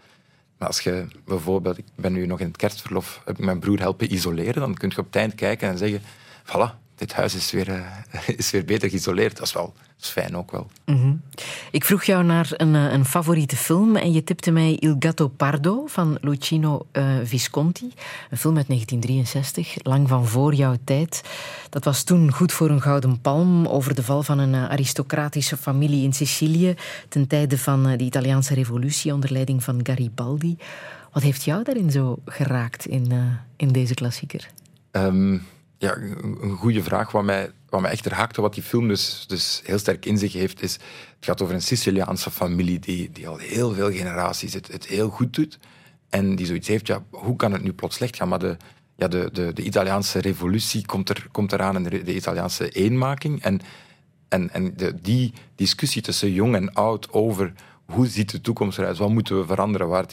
[0.59, 1.79] Maar als je bijvoorbeeld...
[1.79, 4.89] Ik ben nu nog in het kerstverlof, heb ik mijn broer helpen isoleren, dan kun
[4.89, 6.01] je op het eind kijken en zeggen...
[6.47, 9.37] Voilà, dit huis is weer, eh, is weer beter geïsoleerd.
[9.37, 10.71] Dat is wel dat is fijn ook wel.
[11.71, 15.29] Ik vroeg jou naar een, eh, een favoriete film en je tipte mij Il Gatto
[15.29, 17.93] Pardo van Luchino eh, Visconti.
[18.31, 21.23] Een film uit 1963, lang van voor jouw tijd.
[21.71, 26.05] Dat was toen goed voor een gouden palm over de val van een aristocratische familie
[26.05, 26.75] in Sicilië
[27.09, 30.57] ten tijde van de Italiaanse revolutie onder leiding van Garibaldi.
[31.13, 33.13] Wat heeft jou daarin zo geraakt in,
[33.57, 34.51] in deze klassieker?
[34.91, 35.39] Ehm,
[35.79, 37.11] ja, een goede vraag.
[37.11, 40.33] Wat mij, wat mij echt raakte, wat die film dus, dus heel sterk in zich
[40.33, 40.73] heeft, is...
[40.73, 45.09] Het gaat over een Siciliaanse familie die, die al heel veel generaties het, het heel
[45.09, 45.59] goed doet.
[46.09, 48.29] En die zoiets heeft, ja, hoe kan het nu plots slecht gaan?
[48.29, 48.57] Maar de,
[48.97, 53.43] ja, de, de, de Italiaanse revolutie komt, er, komt eraan en de, de Italiaanse eenmaking.
[53.43, 53.61] En,
[54.29, 57.53] en, en die discussie tussen jong en oud over
[57.85, 60.07] hoe ziet de toekomst eruit, wat moeten we veranderen, waar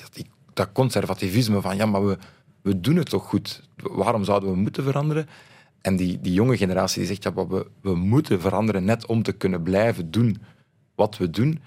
[0.53, 2.17] dat conservativisme van ja, maar we,
[2.61, 5.27] we doen het toch goed, waarom zouden we moeten veranderen?
[5.81, 9.31] En die, die jonge generatie die zegt ja, we, we moeten veranderen net om te
[9.31, 10.41] kunnen blijven doen
[10.95, 11.59] wat we doen,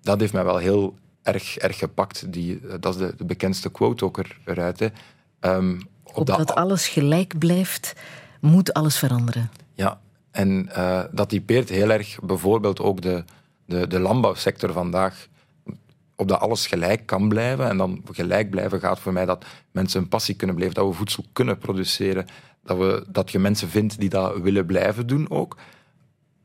[0.00, 2.32] dat heeft mij wel heel erg, erg gepakt.
[2.32, 4.78] Die, dat is de, de bekendste quote ook er, eruit.
[4.78, 4.88] Hè.
[5.40, 7.94] Ehm, Opdat alles gelijk blijft,
[8.40, 9.50] moet alles veranderen.
[9.74, 10.00] Ja,
[10.30, 13.24] en eh, dat typeert heel erg bijvoorbeeld ook de,
[13.64, 15.26] de, de landbouwsector vandaag.
[16.16, 17.68] Opdat alles gelijk kan blijven.
[17.68, 20.92] En dan gelijk blijven gaat voor mij dat mensen een passie kunnen blijven, dat we
[20.92, 22.26] voedsel kunnen produceren,
[22.66, 25.56] dat, we, dat je mensen vindt die dat willen blijven doen ook.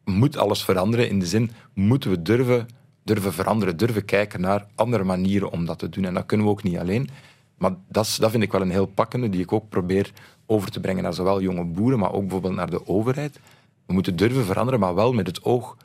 [0.04, 2.68] Moet alles veranderen in de zin, moeten we durven,
[3.04, 6.06] durven veranderen, durven kijken naar andere manieren om dat te doen.
[6.06, 7.10] En dat kunnen we ook niet alleen.
[7.58, 10.12] Maar dat, is, dat vind ik wel een heel pakkende, die ik ook probeer
[10.46, 13.40] over te brengen naar zowel jonge boeren, maar ook bijvoorbeeld naar de overheid.
[13.86, 15.78] We moeten durven veranderen, maar wel met het oog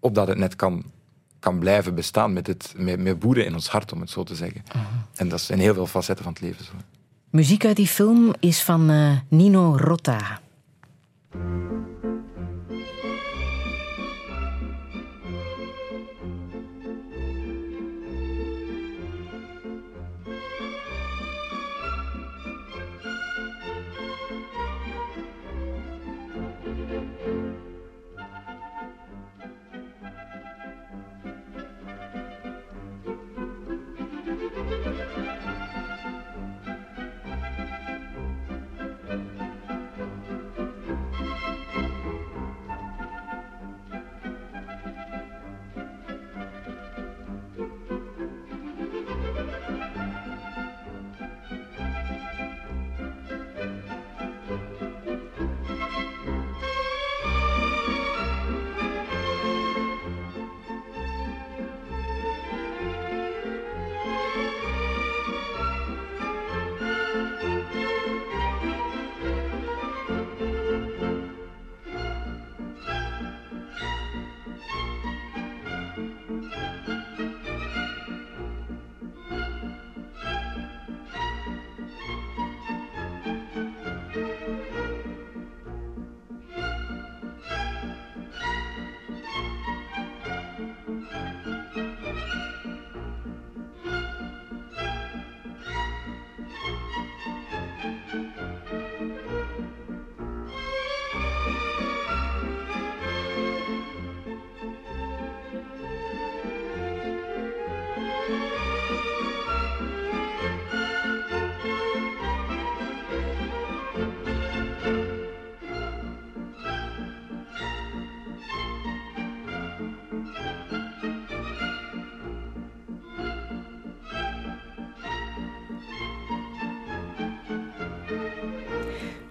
[0.00, 0.84] op dat het net kan,
[1.38, 4.34] kan blijven bestaan, met, het, met, met boeren in ons hart, om het zo te
[4.34, 4.62] zeggen.
[5.14, 6.64] En dat zijn heel veel facetten van het leven.
[6.64, 6.72] Zo.
[7.32, 10.40] Muziek uit die film is van eh, Nino Rota.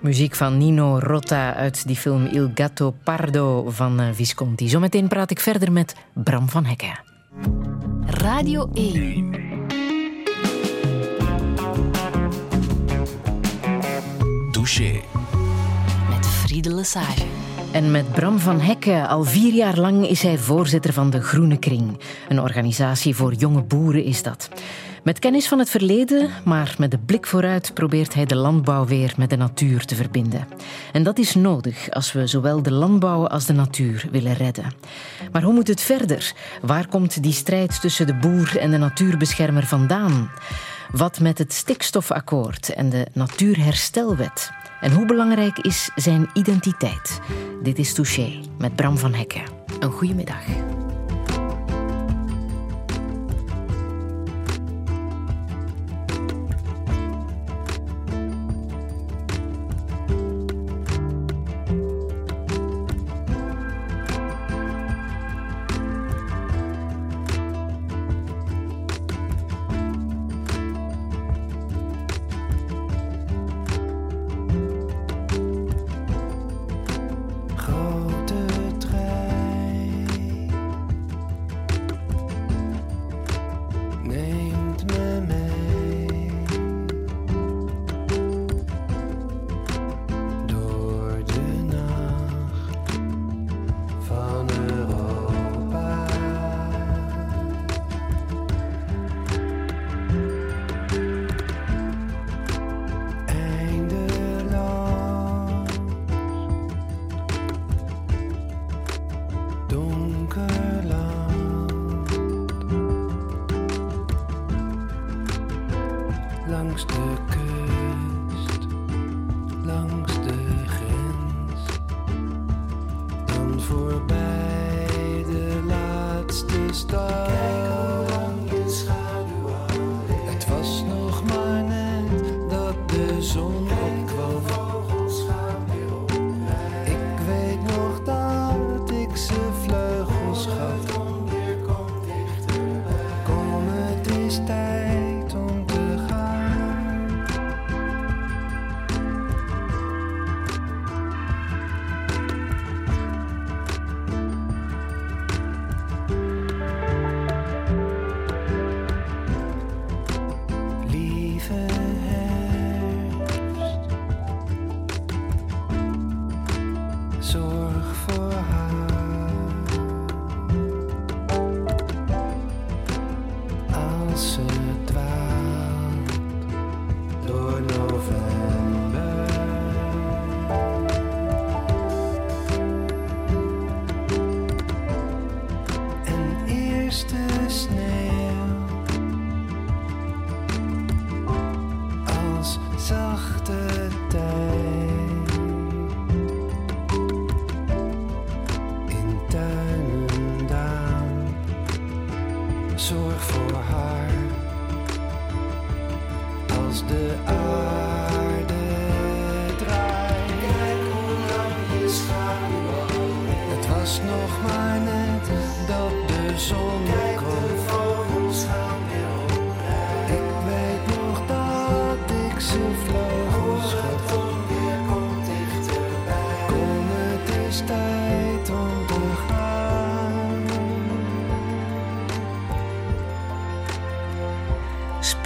[0.02, 4.70] Muziek van Nino Rota uit die film Il Gatto Pardo van eh, Visconti.
[4.70, 6.99] Zometeen praat ik verder met Bram van Hekken.
[8.06, 9.32] Radio 1.
[14.52, 15.02] Douche.
[16.10, 17.26] Met Friede Lesage.
[17.72, 19.08] En met Bram van Hekken.
[19.08, 21.99] Al vier jaar lang is hij voorzitter van de Groene Kring.
[22.30, 24.49] Een organisatie voor jonge boeren is dat.
[25.04, 29.14] Met kennis van het verleden, maar met de blik vooruit, probeert hij de landbouw weer
[29.18, 30.47] met de natuur te verbinden.
[30.91, 34.74] En dat is nodig als we zowel de landbouw als de natuur willen redden.
[35.32, 36.34] Maar hoe moet het verder?
[36.62, 40.32] Waar komt die strijd tussen de boer en de natuurbeschermer vandaan?
[40.91, 44.52] Wat met het stikstofakkoord en de natuurherstelwet?
[44.82, 47.20] En hoe belangrijk is zijn identiteit?
[47.64, 49.43] Dit is Touché met Bram van Hekken.
[49.80, 50.80] Een goede middag.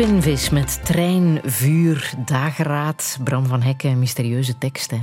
[0.05, 3.17] Spinvis met trein, vuur, dageraad.
[3.23, 4.97] Bram van Hekken, mysterieuze tekst, hè?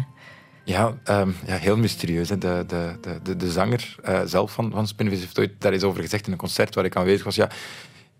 [0.64, 2.28] Ja, ehm, ja, heel mysterieus.
[2.28, 2.38] Hè.
[2.38, 6.03] De, de, de, de, zanger eh, zelf van, van Spinvis heeft ooit daar eens over
[6.03, 7.34] gezegd in een concert waar ik aanwezig was.
[7.34, 7.48] Ja,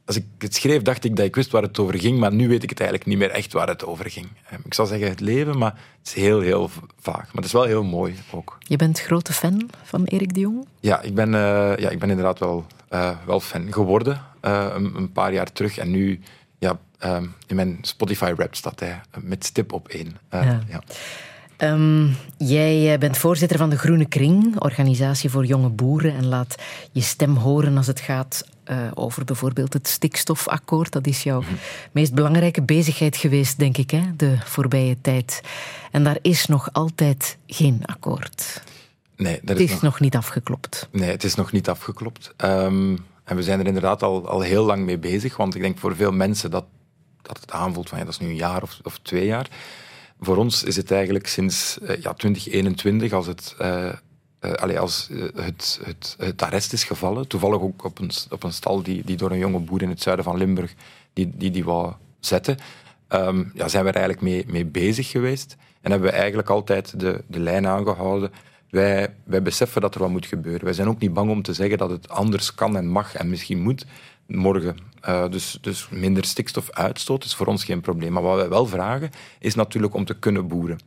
[0.05, 2.49] als ik het schreef, dacht ik dat ik wist waar het over ging, maar nu
[2.49, 4.27] weet ik het eigenlijk niet meer echt waar het over ging.
[4.51, 6.71] Ehm, ik zal zeggen het leven, maar het is heel, heel
[7.01, 7.25] vaag.
[7.25, 8.59] Maar het is wel heel mooi ook.
[8.59, 10.67] Je bent grote fan van Erik de Jong?
[10.81, 15.13] Ja, ik ben, eh, ja, ik ben inderdaad wel, eh, wel fan geworden een, een
[15.13, 15.79] paar jaar terug.
[15.79, 16.21] En nu,
[16.63, 20.17] ja, ehm, in mijn Spotify-rap staat hij met stip op één.
[20.29, 20.61] Eh, Ja.
[20.69, 20.83] ja.
[21.57, 22.07] Ehm,
[22.39, 26.55] jij eh, bent voorzitter van de Groene Kring, organisatie voor jonge boeren, en laat
[26.93, 30.93] je stem horen als het gaat eh, over bijvoorbeeld het stikstofakkoord.
[30.93, 31.43] Dat is jouw
[31.93, 35.41] meest belangrijke bezigheid geweest, denk ik, hè, de voorbije tijd.
[35.91, 38.63] En daar is nog altijd geen akkoord.
[39.17, 40.89] Nee, dat Het is nog, nog niet afgeklopt.
[40.93, 42.33] nee, het is nog niet afgeklopt.
[42.37, 42.97] Ehm,
[43.33, 45.97] en we zijn er inderdaad al, al heel lang mee bezig, want ik denk voor
[45.97, 46.65] veel mensen dat,
[47.23, 49.51] dat het aanvoelt van ja, dat is nu een jaar of, of twee jaar.
[50.21, 53.57] Voor ons is het eigenlijk sinds eh, ja, 2021, als het,
[54.61, 58.83] allee, als het, het, het arrest is gevallen, toevallig ook op een, op een stal
[58.83, 60.75] die, die door een jonge boer in het zuiden van Limburg
[61.13, 62.57] die die, die wou zetten,
[63.09, 65.57] ehm, ja, zijn we er eigenlijk mee, mee bezig geweest.
[65.81, 68.33] En hebben we eigenlijk altijd de, de lijn aangehouden.
[68.73, 70.65] Wij, beseffen dat er wat moet gebeuren.
[70.65, 73.29] Wij zijn ook niet bang om te zeggen dat het anders kan en mag en
[73.29, 73.87] misschien moet
[74.27, 74.77] morgen.
[75.09, 78.13] Uh, dus, dus minder stikstofuitstoot is voor ons geen probleem.
[78.13, 80.79] Maar wat wij wel vragen, is natuurlijk om te kunnen boeren.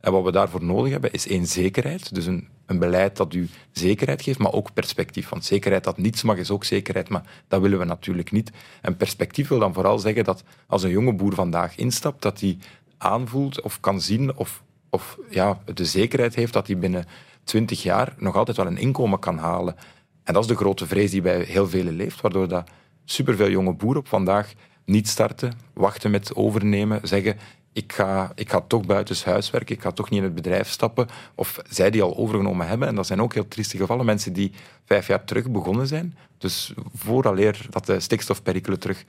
[0.00, 2.14] En wat we daarvoor nodig hebben, is één zekerheid.
[2.14, 5.28] Dus een, een beleid dat u zekerheid geeft, maar ook perspectief.
[5.28, 8.50] Want zekerheid dat niets mag, is ook zekerheid, maar dat willen we natuurlijk niet.
[8.82, 12.58] En perspectief wil dan vooral zeggen dat als een jonge boer vandaag instapt, dat hij
[12.96, 17.04] aanvoelt of kan zien of, of ja, de zekerheid heeft dat hij binnen
[17.44, 19.76] twintig jaar nog altijd wel een inkomen kan halen.
[20.24, 22.70] En dat is de grote vrees die bij heel velen leeft, waardoor dat
[23.04, 24.52] superveel jonge boeren op vandaag
[24.84, 27.36] niet starten, wachten met overnemen, zeggen
[27.72, 31.06] ik ga, ik ga toch buitenshuis werken, ik ga toch niet in het bedrijf stappen.
[31.34, 34.52] Of zij die al overgenomen hebben, en dat zijn ook heel trieste gevallen, mensen die
[34.84, 39.04] vijf jaar terug begonnen zijn, dus vooraleer dat de stikstofperikelen terug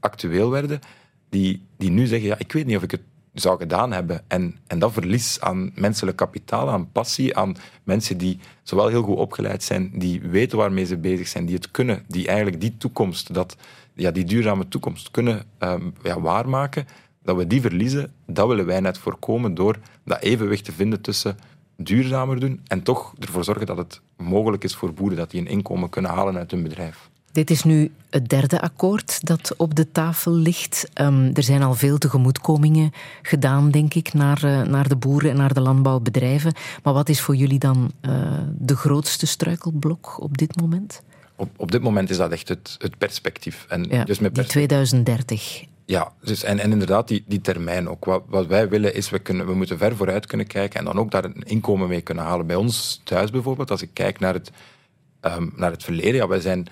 [0.00, 0.80] actueel werden,
[1.28, 3.02] die, die nu zeggen, ja, ik weet niet of ik het
[3.34, 4.22] zou gedaan hebben.
[4.26, 9.16] En, en dat verlies aan menselijk kapitaal, aan passie, aan mensen die zowel heel goed
[9.16, 13.34] opgeleid zijn, die weten waarmee ze bezig zijn, die het kunnen, die eigenlijk die toekomst,
[13.34, 13.56] dat,
[13.94, 16.86] ja, die duurzame toekomst kunnen um, ja, waarmaken,
[17.22, 21.36] dat we die verliezen, dat willen wij net voorkomen door dat evenwicht te vinden tussen
[21.76, 25.46] duurzamer doen en toch ervoor zorgen dat het mogelijk is voor boeren dat die een
[25.46, 27.10] inkomen kunnen halen uit hun bedrijf.
[27.34, 30.90] Dit is nu het derde akkoord dat op de tafel ligt.
[31.00, 35.36] Um, er zijn al veel tegemoetkomingen gedaan, denk ik, naar, uh, naar de boeren en
[35.36, 36.54] naar de landbouwbedrijven.
[36.82, 38.12] Maar wat is voor jullie dan uh,
[38.58, 41.02] de grootste struikelblok op dit moment?
[41.36, 43.66] Op, op dit moment is dat echt het, het perspectief.
[43.68, 44.68] En ja, dus met perspectief.
[44.68, 45.64] 2030.
[45.84, 48.04] Ja, dus en, en inderdaad die, die termijn ook.
[48.04, 50.98] Wat, wat wij willen is, we, kunnen, we moeten ver vooruit kunnen kijken en dan
[50.98, 52.46] ook daar een inkomen mee kunnen halen.
[52.46, 54.50] Bij ons thuis bijvoorbeeld, als ik kijk naar het,
[55.22, 56.68] um, naar het verleden, ja, wij zijn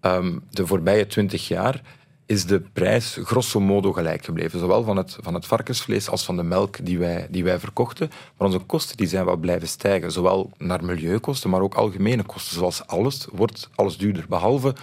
[0.00, 1.82] um, de voorbije twintig jaar
[2.26, 4.58] is de prijs grosso modo gelijk gebleven.
[4.58, 8.08] Zowel van het, van het varkensvlees als van de melk die wij, die wij verkochten.
[8.08, 10.12] Maar onze kosten die zijn wel blijven stijgen.
[10.12, 12.56] Zowel naar milieukosten, maar ook algemene kosten.
[12.56, 14.24] Zoals alles wordt alles duurder.
[14.28, 14.74] Behalve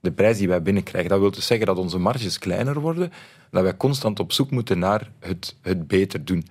[0.00, 1.10] de prijs die wij binnenkrijgen.
[1.10, 3.12] Dat wil dus zeggen dat onze marges kleiner worden.
[3.50, 6.46] Dat wij constant op zoek moeten naar het, het beter doen.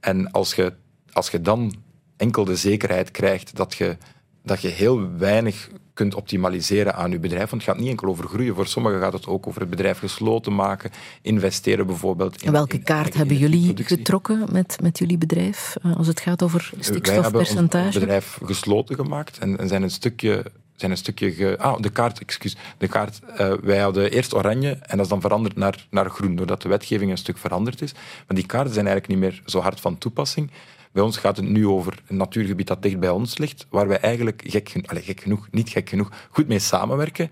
[0.00, 0.72] En als je,
[1.12, 1.74] als je dan
[2.16, 3.96] enkel de zekerheid krijgt dat je,
[4.44, 7.50] dat je heel weinig kunt optimaliseren aan je bedrijf.
[7.50, 8.54] Want het gaat niet enkel over groeien.
[8.54, 10.90] Voor sommigen gaat het ook over het bedrijf gesloten maken,
[11.22, 12.42] investeren bijvoorbeeld.
[12.42, 17.68] In, welke kaart hebben jullie getrokken met, met jullie bedrijf als het gaat over stikstofpercentage?
[17.68, 20.44] Wij hebben ons bedrijf gesloten gemaakt en, en zijn een stukje
[20.76, 21.32] zijn een stukje...
[21.32, 21.56] Ge...
[21.58, 22.56] Ah, de kaart, excuus.
[22.78, 26.36] De kaart, uh, wij hadden eerst oranje en dat is dan veranderd naar, naar groen,
[26.36, 27.92] doordat de wetgeving een stuk veranderd is.
[27.92, 30.50] Maar die kaarten zijn eigenlijk niet meer zo hard van toepassing.
[30.94, 33.98] Bij ons gaat het nu over een natuurgebied dat dicht bij ons ligt, waar wij
[33.98, 37.30] eigenlijk, gek, genoeg, allez, gek genoeg, niet gek genoeg, goed mee samenwerken,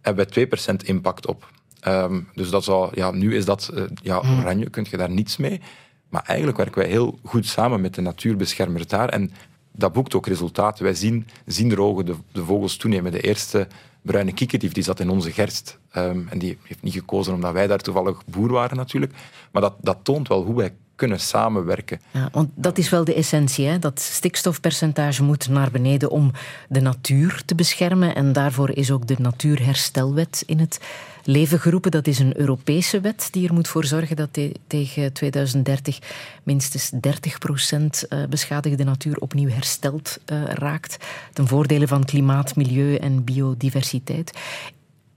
[0.00, 1.50] hebben wij 2% impact op.
[1.86, 4.38] Um, dus dat zou, ja, nu is dat uh, ja, hmm.
[4.38, 5.60] oranje, kun je daar niets mee.
[6.08, 9.08] Maar eigenlijk werken wij heel goed samen met de natuurbeschermers daar.
[9.08, 9.32] En
[9.72, 10.84] dat boekt ook resultaten.
[10.84, 13.12] Wij zien, zien er ogen de, de vogels toenemen.
[13.12, 13.66] De eerste
[14.02, 15.78] bruine kiekendief die zat in onze gerst.
[15.96, 19.12] Um, en die heeft niet gekozen omdat wij daar toevallig boer waren natuurlijk.
[19.52, 22.00] Maar dat, dat toont wel hoe wij kunnen samenwerken.
[22.10, 23.66] Ja, want dat is wel de essentie.
[23.66, 23.78] Hè?
[23.78, 26.30] Dat stikstofpercentage moet naar beneden om
[26.68, 28.14] de natuur te beschermen.
[28.14, 30.80] En daarvoor is ook de Natuurherstelwet in het
[31.24, 31.90] leven geroepen.
[31.90, 35.98] Dat is een Europese wet die er moet voor zorgen dat tegen 2030
[36.42, 40.96] minstens 30 procent eh, beschadigde natuur opnieuw hersteld uh, raakt.
[41.32, 44.38] Ten voordele van klimaat, milieu en biodiversiteit.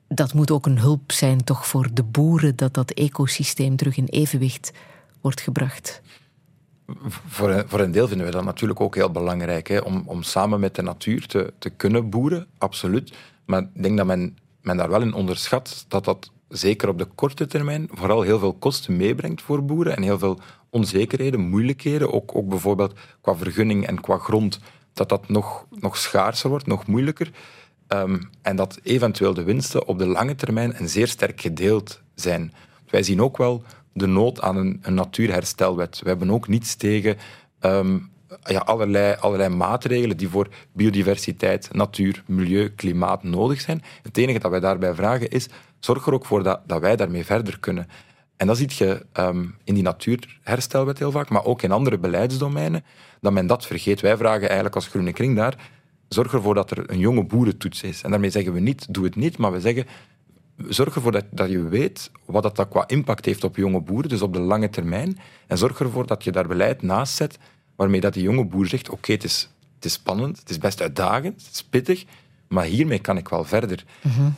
[0.07, 4.05] Dat moet ook een hulp zijn toch voor de boeren dat dat ecosysteem terug in
[4.05, 4.71] evenwicht
[5.21, 6.01] wordt gebracht.
[7.27, 10.59] Voor, voor een deel vinden we dat natuurlijk ook heel belangrijk, hè, om, om samen
[10.59, 13.13] met de natuur te, te kunnen boeren, absoluut.
[13.45, 17.05] Maar ik denk dat men, men daar wel in onderschat dat dat zeker op de
[17.05, 20.39] korte termijn vooral heel veel kosten meebrengt voor boeren en heel veel
[20.69, 24.59] onzekerheden, moeilijkheden, ook, ook bijvoorbeeld qua vergunning en qua grond,
[24.93, 27.31] dat dat nog, nog schaarser wordt, nog moeilijker.
[27.87, 32.53] Um, en dat eventueel de winsten op de lange termijn en zeer sterk gedeeld zijn.
[32.89, 33.63] Wij zien ook wel
[33.97, 35.99] de nood aan een, natuurherstelwet.
[36.03, 37.17] We hebben ook niets tegen
[37.61, 38.09] um,
[38.43, 43.83] ja, allerlei, allerlei maatregelen die voor biodiversiteit, natuur, milieu, klimaat nodig zijn.
[44.03, 45.47] Het enige dat wij daarbij vragen is,
[45.79, 47.87] zorg er ook voor dat, dat wij daarmee verder kunnen.
[48.37, 52.83] En dat zie je um, in die natuurherstelwet heel vaak, maar ook in andere beleidsdomeinen,
[53.21, 54.01] dat men dat vergeet.
[54.01, 55.69] Wij vragen eigenlijk als Groene Kring daar,
[56.07, 58.01] zorg ervoor dat er een jonge boerentoets is.
[58.03, 59.85] En daarmee zeggen we niet, doe het niet, maar we zeggen,
[60.57, 64.09] zorg ervoor dat, dat je weet wat dat, dat qua impact heeft op jonge boeren,
[64.09, 65.17] dus op de lange termijn.
[65.47, 67.37] En zorg ervoor dat je daar beleid naast zet
[67.75, 70.81] waarmee dat die jonge boer zegt, oké, het, is, het is spannend, het is best
[70.81, 72.05] uitdagend, het is pittig,
[72.47, 73.85] maar hiermee kan ik wel verder.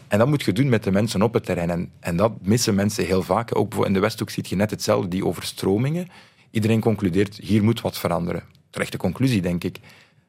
[0.07, 1.69] En dat moet je doen met de mensen op het terrein.
[1.69, 3.55] En, en dat missen mensen heel vaak.
[3.55, 6.07] Ook in de Westhoek zie je net hetzelfde, die overstromingen.
[6.51, 8.43] Iedereen concludeert, hier moet wat veranderen.
[8.69, 9.79] Terechte conclusie, denk ik.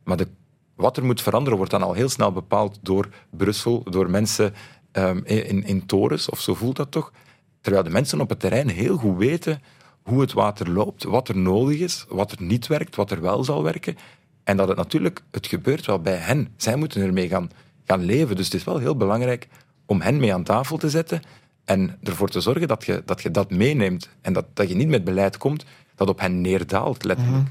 [0.05, 0.29] Maar de,
[0.75, 4.55] wat er moet veranderen, wordt dan al heel snel bepaald door Brussel, door mensen
[4.93, 7.13] ehm, in, in torens, of zo voelt dat toch.
[7.61, 9.63] Terwijl de mensen op het terrein heel goed weten
[10.03, 13.45] hoe het water loopt, wat er nodig is, wat er niet werkt, wat er wel
[13.45, 13.97] zal werken.
[14.45, 16.49] En dat het natuurlijk, het gebeurt wel bij hen.
[16.57, 17.51] Zij moeten ermee gaan,
[17.87, 18.37] gaan leven.
[18.37, 19.49] Dus het is wel heel belangrijk
[19.87, 21.23] om hen mee aan tafel te zetten
[21.65, 24.09] en ervoor te zorgen dat je dat, je dat meeneemt.
[24.21, 25.65] En dat, dat je niet met beleid komt
[26.01, 27.47] dat op hen neerdaalt, letterlijk.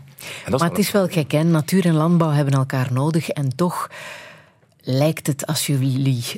[0.50, 1.44] Dat Maar het is wel gek, hè?
[1.44, 3.90] natuur en landbouw hebben elkaar nodig en toch
[4.82, 5.72] lijkt het als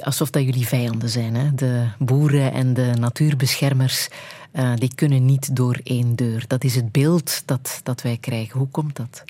[0.02, 1.36] alsof dat jullie vijanden zijn.
[1.36, 1.56] Hè?
[1.56, 4.10] De boeren en de natuurbeschermers
[4.52, 6.44] eh, die kunnen niet door één deur.
[6.48, 8.60] Dat is het beeld dat, dat wij krijgen.
[8.60, 9.24] Hoe komt dat?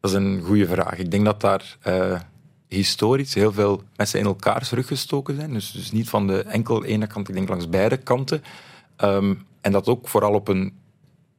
[0.00, 0.98] Dat is een goede vraag.
[0.98, 2.20] Ik denk dat daar eh,
[2.68, 5.52] historisch heel veel mensen in elkaars rug gestoken zijn.
[5.52, 8.42] Dus, dus niet van de enkel ene kant, ik denk langs beide kanten.
[8.96, 10.72] Ehm, en dat ook vooral op een,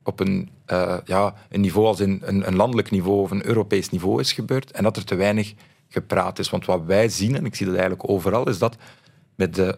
[0.04, 3.90] op een, eh, ja, een niveau als in een, een landelijk niveau of een Europees
[3.90, 4.72] niveau is gebeurd.
[4.72, 5.54] En dat er te weinig
[5.92, 6.50] gepraat is.
[6.50, 8.78] Want wat wij zien, en ik zie dat eigenlijk overal, is dat
[9.36, 9.78] met de,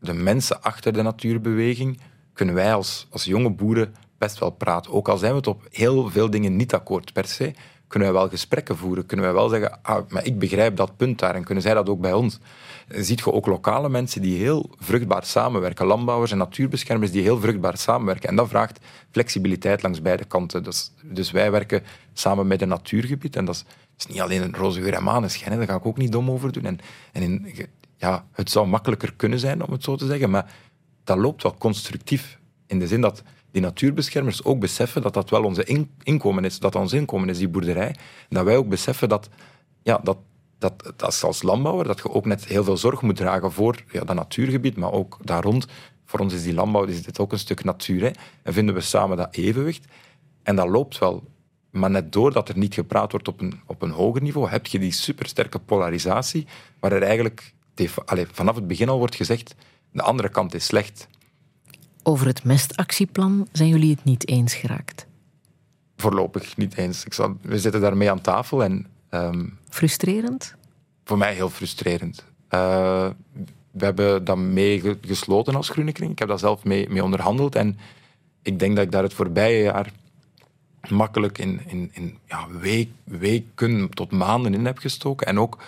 [0.00, 2.00] de mensen achter de natuurbeweging
[2.32, 4.92] kunnen wij als, als jonge boeren best wel praten.
[4.92, 7.54] Ook al zijn we het op heel veel dingen niet akkoord per se,
[7.88, 9.06] kunnen wij wel gesprekken voeren.
[9.06, 11.88] Kunnen wij wel zeggen, ah, maar ik begrijp dat punt daar en kunnen zij dat
[11.88, 12.38] ook bij ons.
[12.88, 15.86] Dan ziet je ook lokale mensen die heel vruchtbaar samenwerken.
[15.86, 18.28] Landbouwers en natuurbeschermers die heel vruchtbaar samenwerken.
[18.28, 18.78] En dat vraagt
[19.10, 20.62] flexibiliteit langs beide kanten.
[20.62, 21.82] Dus, dus wij werken
[22.12, 23.36] samen met een natuurgebied.
[23.36, 23.64] En dat is,
[23.98, 25.58] is niet alleen een roze geur en maneschijn.
[25.58, 26.64] Daar ga ik ook niet dom over doen.
[26.64, 26.78] En,
[27.12, 27.54] en in,
[27.96, 30.30] ja, het zou makkelijker kunnen zijn, om het zo te zeggen.
[30.30, 30.52] Maar
[31.04, 32.38] dat loopt wel constructief.
[32.66, 36.58] In de zin dat die natuurbeschermers ook beseffen dat dat wel onze in- inkomen is.
[36.58, 37.94] Dat ons inkomen is, die boerderij.
[38.28, 39.28] Dat wij ook beseffen dat,
[39.82, 40.18] ja, dat,
[40.58, 43.82] dat, dat als- als landbouwer dat je ook net heel veel zorg moet dragen voor
[43.90, 45.66] ja, dat natuurgebied, maar ook daar rond.
[46.04, 48.00] Voor ons is die landbouw is dit ook een stuk natuur.
[48.02, 48.10] Hè.
[48.42, 49.84] En vinden we samen dat evenwicht.
[50.42, 51.22] En dat loopt wel.
[51.78, 54.78] Maar net doordat er niet gepraat wordt op een, op een hoger niveau, heb je
[54.78, 56.46] die supersterke polarisatie,
[56.80, 57.52] waar er eigenlijk
[58.32, 59.54] vanaf het begin al wordt gezegd,
[59.92, 61.08] de andere kant is slecht.
[62.02, 65.06] Over het mestactieplan zijn jullie het niet eens geraakt.
[65.96, 67.04] Voorlopig niet eens.
[67.04, 70.54] Ik zal, we zitten daarmee aan tafel en ehm, Frustrerend?
[71.04, 72.24] voor mij heel frustrerend.
[72.48, 73.08] Eh,
[73.70, 76.10] we hebben dat mee ge- gesloten als Groene Kring.
[76.10, 77.54] Ik heb daar zelf mee, mee onderhandeld.
[77.54, 77.78] En
[78.42, 79.92] ik denk dat ik daar het voorbije jaar
[80.88, 85.26] makkelijk in, in, in ja, week, weken tot maanden in heb gestoken.
[85.26, 85.58] En ook,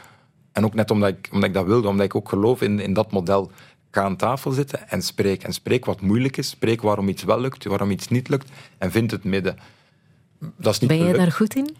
[0.53, 2.93] en ook net omdat ik, omdat ik dat wilde, omdat ik ook geloof in, in
[2.93, 3.51] dat model.
[3.91, 5.43] Ga aan tafel zitten en spreek.
[5.43, 6.49] En spreek wat moeilijk is.
[6.49, 8.51] Spreek waarom iets wel lukt, waarom iets niet lukt.
[8.79, 9.59] En vind het midden.
[10.57, 11.17] Dat is niet Ben gelukt.
[11.17, 11.77] daar goed in?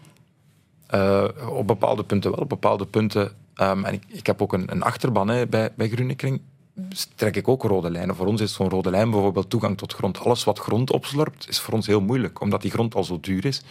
[0.87, 3.31] Eh, op bepaalde punten wel, op bepaalde punten.
[3.55, 6.35] ehm, en ik, ik heb ook een, een achterban hè, bij, bij Groene Kring.
[6.35, 6.41] Dus
[7.15, 8.15] trek ik ook rode lijnen.
[8.15, 10.19] Voor ons is zo'n rode lijn bijvoorbeeld toegang tot grond.
[10.19, 13.45] Alles wat grond opslorpt, is voor ons heel moeilijk, omdat die grond al zo duur
[13.45, 13.61] is.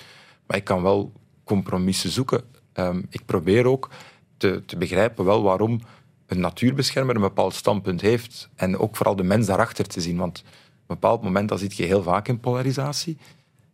[0.46, 1.12] Maar ik kan wel
[1.44, 2.42] compromissen zoeken.
[2.72, 3.90] Ehm, ik probeer ook
[4.36, 5.80] te, te begrijpen wel waarom
[6.26, 8.48] een natuurbeschermer een bepaald standpunt heeft.
[8.54, 10.16] En ook vooral de mens daarachter te zien.
[10.16, 13.18] Want op een bepaald moment, dat zit je heel vaak in polarisatie,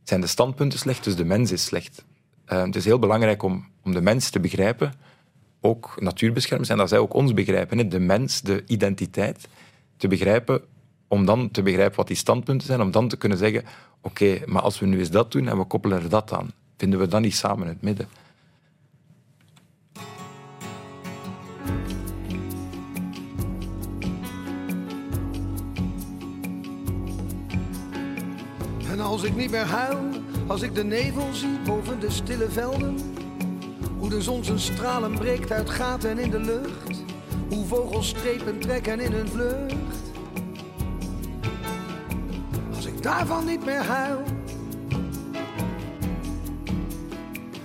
[0.03, 2.05] zijn de standpunten slecht, dus de mens is slecht.
[2.45, 4.93] Eh, het is heel belangrijk om, om de mens te begrijpen,
[5.61, 9.49] ook natuurbeschermers, en dat zij ook ons begrijpen, hè, de mens, de identiteit,
[9.97, 10.63] te begrijpen,
[11.09, 13.65] om dan te begrijpen wat die standpunten zijn, om dan te kunnen zeggen,
[14.01, 16.99] oké, maar als we nu eens dat doen en we koppelen er dat aan, vinden
[16.99, 18.09] we dan niet samen het midden?
[28.91, 30.11] En als ik niet meer huil,
[30.47, 33.16] als ik de nevel zie boven de stille velden.
[34.07, 37.03] Hoe de zon zijn stralen breekt uit gaten in de lucht.
[37.49, 39.75] Hoe vogels strepen trekken in hun vlucht.
[42.75, 44.23] Als ik daarvan niet meer huil,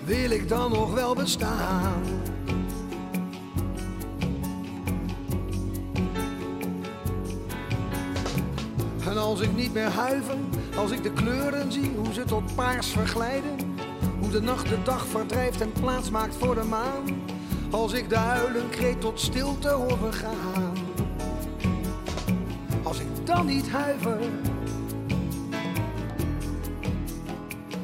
[0.05, 2.03] wil ik dan nog wel bestaan.
[9.07, 10.37] En als ik niet meer huiver,
[10.75, 13.70] als ik de kleuren zie, hoe ze tot paars verglijden.
[14.31, 17.21] De nacht de dag verdrijft en plaats maakt voor de maan.
[17.69, 20.73] Als ik de huilenkreet tot stilte hoor vergaan.
[22.83, 24.19] Als ik dan niet huiver,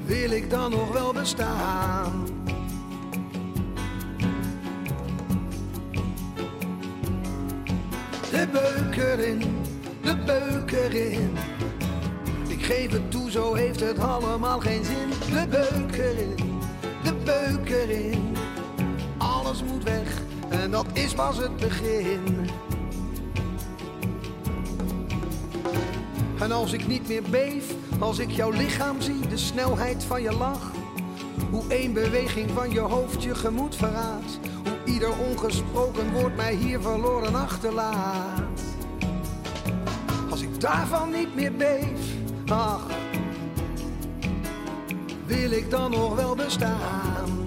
[0.06, 2.26] wil ik dan nog wel bestaan.
[8.32, 9.64] De beuk erin,
[10.02, 11.47] de beuk erin.
[12.68, 15.10] Geef het toe, zo heeft het allemaal geen zin.
[15.10, 16.60] De beuk erin,
[17.04, 18.36] de beuk erin.
[19.18, 22.50] Alles moet weg en dat is pas het begin.
[26.40, 30.32] En als ik niet meer beef, als ik jouw lichaam zie, de snelheid van je
[30.32, 30.72] lach.
[31.52, 34.40] Hoe één beweging van je hoofd je gemoed verraadt.
[34.64, 38.62] Hoe ieder ongesproken woord mij hier verloren achterlaat.
[40.30, 42.17] Als ik daarvan niet meer beef,
[42.52, 42.86] ach,
[45.26, 47.46] wil ik dan nog wel bestaan?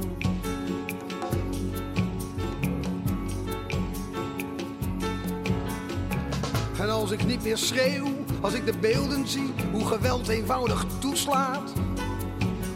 [6.79, 8.07] En als ik niet meer schreeuw,
[8.41, 11.73] als ik de beelden zie, hoe geweld eenvoudig toeslaat.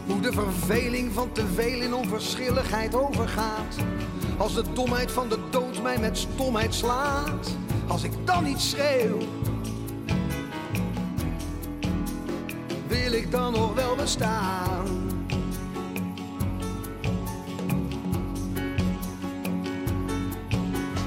[0.07, 3.75] Hoe de verveling van te veel in onverschilligheid overgaat.
[4.37, 7.55] Als de domheid van de dood mij met stomheid slaat.
[7.87, 9.17] Als ik dan niet schreeuw,
[13.09, 14.85] wil ik dan nog wel bestaan?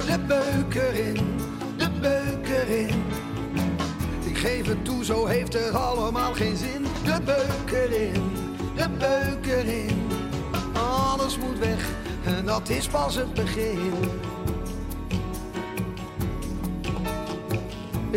[0.07, 1.17] De beuk erin,
[1.77, 3.05] de beuk erin.
[4.25, 6.83] Ik geef het toe, zo heeft het allemaal geen zin.
[6.83, 8.33] De beuk erin,
[8.77, 10.07] de beuk erin.
[10.73, 11.89] Alles moet weg
[12.25, 13.93] en dat is pas het begin.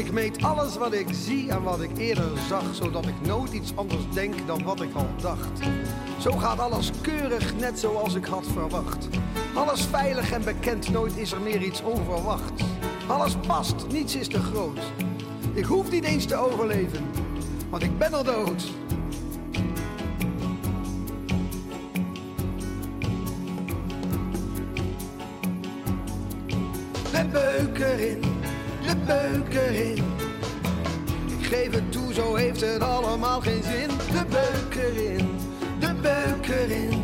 [0.01, 3.75] Ik meet alles wat ik zie en wat ik eerder zag, zodat ik nooit iets
[3.75, 5.59] anders denk dan wat ik al dacht.
[6.19, 9.07] Zo gaat alles keurig, net zoals ik had verwacht.
[9.53, 12.63] Alles veilig en bekend, nooit is er meer iets onverwachts.
[13.07, 14.79] Alles past, niets is te groot.
[15.53, 17.05] Ik hoef niet eens te overleven,
[17.69, 18.71] want ik ben al dood.
[27.11, 28.30] De beuk erin,
[28.91, 30.03] de beuk erin.
[31.39, 33.87] Ik geef het toe, zo heeft het allemaal geen zin.
[33.87, 35.29] De beuk erin,
[35.79, 37.03] de beuk erin.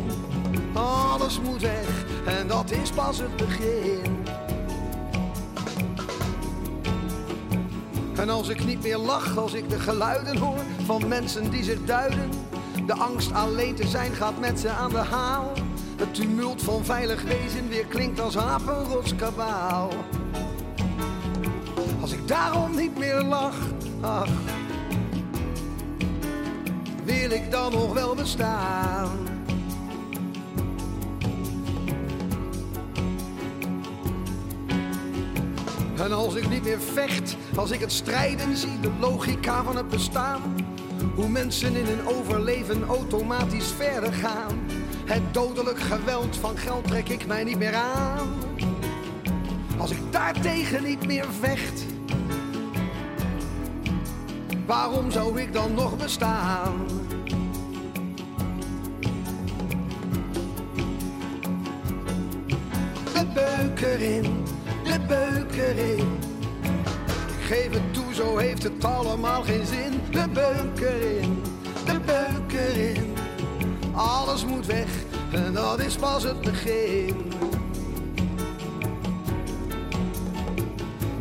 [0.72, 4.26] Alles moet weg en dat is pas het begin.
[8.16, 11.84] En als ik niet meer lach, als ik de geluiden hoor van mensen die zich
[11.84, 12.30] duiden.
[12.86, 15.52] De angst alleen te zijn gaat met ze aan de haal.
[15.96, 19.88] Het tumult van veilig wezen weer klinkt als apenrotskabaal.
[19.88, 20.27] Als ik
[22.28, 23.56] daarom niet meer lach,
[24.00, 24.30] ach,
[27.04, 29.10] wil ik dan nog wel bestaan?
[35.98, 39.88] En als ik niet meer vecht, als ik het strijden zie, de logica van het
[39.88, 40.40] bestaan.
[41.14, 44.58] Hoe mensen in hun overleven automatisch verder gaan.
[45.04, 48.28] Het dodelijk geweld van geld trek ik mij niet meer aan.
[49.78, 51.84] Als ik daartegen niet meer vecht,
[54.68, 56.86] waarom zou ik dan nog bestaan?
[63.14, 64.44] De beuk erin,
[64.84, 66.18] de beuk erin.
[67.38, 70.00] Ik geef het toe, zo heeft het allemaal geen zin.
[70.10, 71.42] De beuk erin,
[71.84, 73.14] de beuk erin.
[73.92, 74.88] Alles moet weg
[75.32, 77.27] en dat is pas het begin.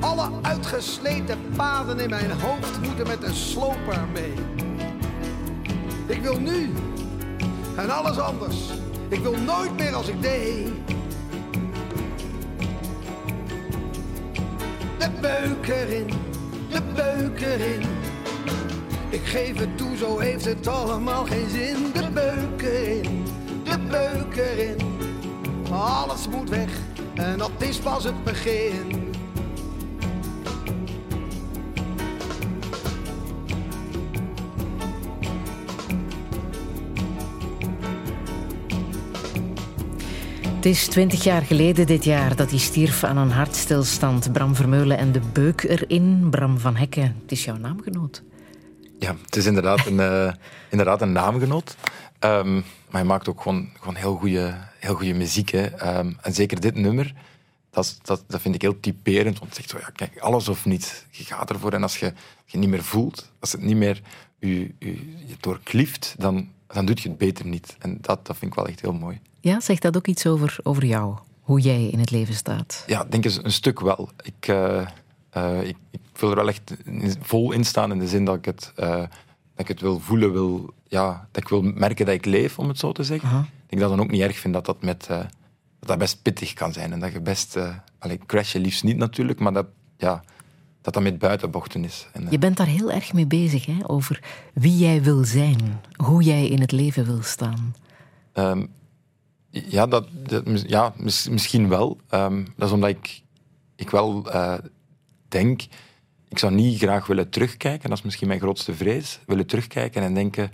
[0.07, 4.33] Alle uitgesleten paden in mijn hoofd moeten met de sloper mee.
[6.05, 6.73] Ik wil nu
[7.75, 8.55] en alles anders.
[9.07, 10.67] Ik wil nooit meer als ik deed.
[14.97, 16.07] De beuk erin,
[16.69, 17.81] de beuk erin.
[19.09, 21.91] Ik geef het toe, zo heeft het allemaal geen zin.
[21.93, 23.23] De beuk erin,
[23.63, 24.77] de beuk erin.
[25.71, 26.69] Alles moet weg
[27.13, 29.06] en dat is pas het begin.
[40.67, 44.31] Is twintig jaar geleden dit jaar dat hij stierf aan een hartstilstand.
[44.31, 46.27] Bram Vermeulen en de beuk erin.
[46.29, 48.23] Bram van Hekken, het is jouw naamgenoot.
[48.99, 50.33] Ja, het is inderdaad een, eh,
[50.71, 51.75] inderdaad een naamgenoot.
[52.19, 55.49] Ehm, maar hij maakt ook gewoon, gewoon heel goede heel goede muziek.
[55.49, 55.65] Hè.
[55.65, 57.13] Ehm, en zeker dit nummer,
[57.69, 59.39] dat, dat, dat vind ik heel typerend.
[59.39, 61.05] Want het zegt zo, ja, kijk, alles of niets.
[61.09, 61.73] Je gaat ervoor.
[61.73, 62.13] En als je
[62.45, 64.01] je niet meer voelt, als het niet meer
[64.39, 64.91] je, je,
[65.25, 67.75] je doorklieft, dan, dan doe je het beter niet.
[67.79, 69.19] En dat, dat vind ik wel echt heel mooi.
[69.47, 71.17] Ja, zegt dat ook iets over, over jou?
[71.41, 72.83] Hoe jij in het leven staat?
[72.87, 74.09] Ja, ik denk eens een stuk wel.
[74.21, 74.87] Ik, eh,
[75.61, 76.75] ik, ik wil er wel echt
[77.21, 79.09] vol in staan in de zin dat ik het, eh, dat
[79.55, 82.79] ik het wil voelen, wil, ja, dat ik wil merken dat ik leef, om het
[82.79, 83.39] zo te zeggen.
[83.39, 85.25] Ik denk dat dan ook niet erg vind dat dat, met, dat,
[85.79, 86.91] dat best pittig kan zijn.
[86.91, 87.57] En dat je best...
[87.99, 89.65] allee, crashen liefst niet natuurlijk, maar dat
[89.97, 90.23] ja,
[90.81, 92.07] dat, dat met buitenbochten is.
[92.13, 93.89] En, Je bent daar heel erg mee bezig, hè?
[93.89, 97.75] over wie jij wil zijn, hoe jij in het leven wil staan.
[98.33, 98.65] Ehm,
[99.49, 100.07] Ja, dat,
[100.67, 101.97] ja mis- misschien wel.
[102.09, 103.21] Ehm, dat is omdat ik,
[103.75, 104.53] ik wel eh,
[105.27, 105.61] denk...
[106.29, 110.13] Ik zou niet graag willen terugkijken, dat is misschien mijn grootste vrees, willen terugkijken en
[110.13, 110.51] denken...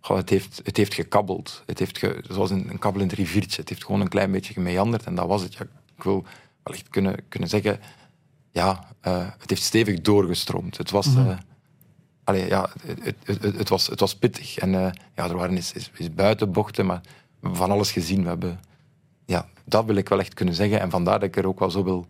[0.00, 1.62] Goh, het, heeft, het heeft gekabbeld.
[1.66, 3.60] Het heeft ge- zoals een, een kabbelend riviertje.
[3.60, 5.54] Het heeft gewoon een klein beetje gemeanderd en dat was het.
[5.54, 5.60] Ja,
[5.96, 6.24] ik wil
[6.62, 7.80] wel echt kunnen, kunnen zeggen...
[8.50, 10.76] Ja, eh, het heeft stevig doorgestroomd.
[10.76, 11.06] Het was...
[11.06, 11.38] eh,
[12.24, 14.58] Allee, ja, het, het, het, was, het was pittig.
[14.58, 17.00] En ja, er waren eens, eens, eens buitenbochten, maar
[17.52, 18.22] van alles gezien.
[18.22, 18.60] We hebben,
[19.26, 20.80] ja, dat wil ik wel echt kunnen zeggen.
[20.80, 22.06] En vandaar dat ik er ook wel zo wil,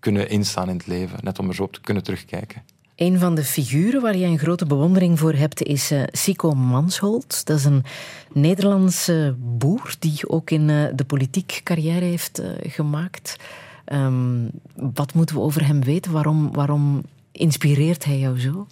[0.00, 1.18] kunnen instaan in het leven.
[1.22, 2.62] Net om er zo op te kunnen terugkijken.
[2.96, 7.46] Een van de figuren waar je een grote bewondering voor hebt is eh Sico Mansholt.
[7.46, 7.84] Dat is een
[8.32, 13.36] Nederlandse boer die ook in eh, de politiek carrière heeft eh, gemaakt.
[13.84, 16.12] Ehm, wat moeten we over hem weten?
[16.12, 17.02] Waarom, waarom
[17.32, 18.66] inspireert hij jou zo?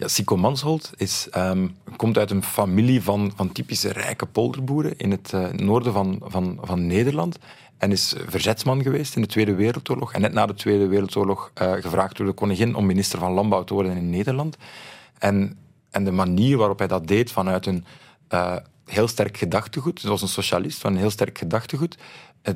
[0.00, 5.10] Ja, Sico Mansholt is, ehm, komt uit een familie van, van typische rijke polderboeren in
[5.10, 7.38] het eh, noorden van, van, van Nederland.
[7.78, 10.12] En is verzetsman geweest in de Tweede Wereldoorlog.
[10.12, 13.64] En net na de Tweede Wereldoorlog eh, gevraagd door de koningin om minister van Landbouw
[13.64, 14.56] te worden in Nederland.
[15.18, 15.58] En,
[15.90, 17.84] en de manier waarop hij dat deed vanuit een
[18.28, 21.98] eh, heel sterk gedachtegoed, zoals een socialist van een heel sterk gedachtegoed,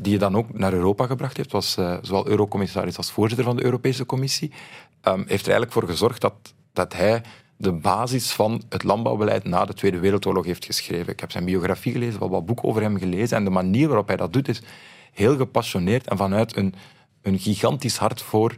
[0.01, 1.73] die je dan ook naar Europa gebracht heeft, was
[2.03, 4.53] zowel eurocommissaris als voorzitter van de Europese Commissie,
[5.01, 7.23] ehm, heeft er eigenlijk voor gezorgd dat, dat hij
[7.57, 11.13] de basis van het landbouwbeleid na de Tweede Wereldoorlog heeft geschreven.
[11.13, 13.37] Ik heb zijn biografie gelezen, wel wat boeken over hem gelezen.
[13.37, 14.63] En de manier waarop hij dat doet is
[15.13, 16.75] heel gepassioneerd en vanuit een,
[17.23, 18.57] een gigantisch hart voor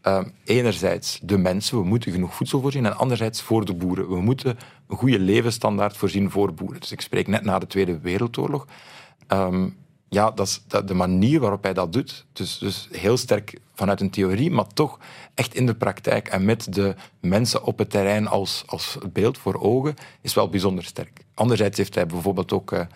[0.00, 4.08] ehm, enerzijds de mensen, we moeten genoeg voedsel voorzien, en anderzijds voor de boeren.
[4.08, 4.58] We moeten
[4.88, 6.80] een goede levensstandaard voorzien voor boeren.
[6.80, 8.66] Dus ik spreek net na de Tweede Wereldoorlog.
[9.26, 9.68] Ehm,
[10.08, 12.26] ja, dat is de manier waarop hij dat doet.
[12.32, 14.98] Dus, dus heel sterk vanuit een theorie, maar toch
[15.38, 19.60] echt in de praktijk en met de mensen op het terrein als, als beeld voor
[19.60, 21.24] ogen, is wel bijzonder sterk.
[21.34, 22.72] Anderzijds heeft hij bijvoorbeeld ook.
[22.72, 22.86] eh,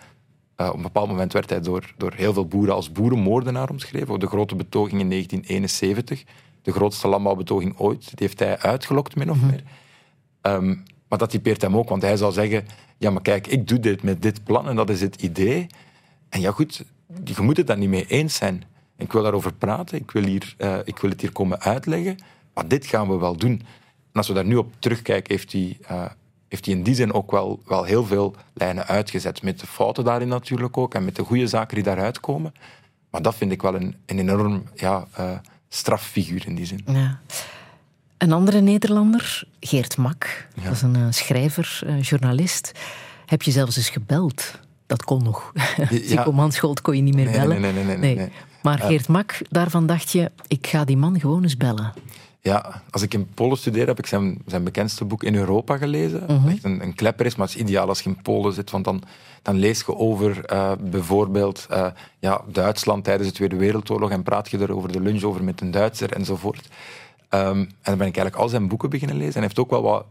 [0.67, 4.19] op een bepaald moment werd hij door, door heel veel boeren als boerenmoordenaar omschreven.
[4.19, 6.23] De grote betoging in 1971,
[6.61, 9.63] de grootste landbouwbetoging ooit, die heeft hij uitgelokt, min of meer.
[10.41, 10.75] Ehm,
[11.07, 12.65] maar dat typeert hem ook, want hij zou zeggen:
[12.97, 15.67] Ja, maar kijk, ik doe dit met dit plan en dat is het idee.
[16.29, 16.85] En ja, goed,
[17.23, 18.63] je moet het daar niet mee eens zijn.
[18.97, 22.17] Ik wil daarover praten, ik wil, hier, eh, ik wil het hier komen uitleggen,
[22.53, 23.51] maar dit gaan we wel doen.
[24.11, 26.05] En als we daar nu op terugkijken, heeft hij, eh,
[26.47, 29.41] heeft hij in die zin ook wel, wel heel veel lijnen uitgezet.
[29.41, 32.53] Met de fouten daarin natuurlijk ook en met de goede zaken die daaruit komen.
[33.09, 35.31] Maar dat vind ik wel een, een enorm ja, eh,
[35.69, 36.81] straffiguur in die zin.
[36.85, 37.19] Ja.
[38.17, 40.63] Een andere Nederlander, Geert Mak, Ja.
[40.63, 42.71] dat is een schrijver, eh, journalist.
[43.25, 44.59] Heb je zelfs eens gebeld?
[44.93, 45.51] Dat kon nog.
[46.09, 47.61] Sico Mansholt kon je niet meer bellen.
[47.61, 48.29] nee, nee, nee, nee.
[48.61, 48.79] Maar.
[48.79, 51.93] Geert Mak, daarvan dacht je, ik ga die man gewoon eens bellen.
[52.41, 56.23] Ja, als ik in Polen studeer, heb ik zijn, zijn bekendste boek in Europa gelezen.
[56.27, 56.47] Mhm.
[56.47, 58.85] Echt een, een klepper is, maar het is ideaal als je in Polen zit, want
[58.85, 59.03] dan,
[59.41, 61.87] dan lees je over eh, bijvoorbeeld eh,
[62.19, 65.61] ja, Duitsland tijdens de Tweede Wereldoorlog en praat je er over de lunch over met
[65.61, 66.67] een Duitser enzovoort.
[67.29, 69.33] Ehm, en dan ben ik eigenlijk al zijn boeken beginnen lezen.
[69.33, 70.05] En hij heeft ook wel wat,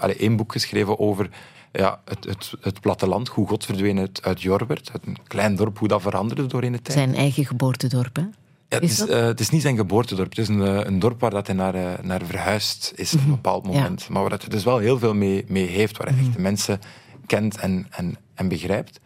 [0.00, 1.30] allee, één boek geschreven over
[1.78, 5.78] ja, het, het, het platteland, hoe God verdween uit, uit Jorbert, uit een klein dorp,
[5.78, 6.98] hoe dat veranderde door in de tijd.
[6.98, 8.22] Zijn eigen geboortedorp, hè?
[8.68, 10.28] Ja, het, Is eh, het is niet zijn geboortedorp.
[10.28, 13.20] Het is een, eh, een dorp waar dat hij naar, eh, naar verhuisd is op
[13.20, 14.08] een bepaald moment.
[14.08, 15.96] Maar waar hij dus wel heel veel mee, mee heeft.
[15.96, 16.80] Waar hij echt de mensen
[17.26, 19.00] kent en, en, en begrijpt.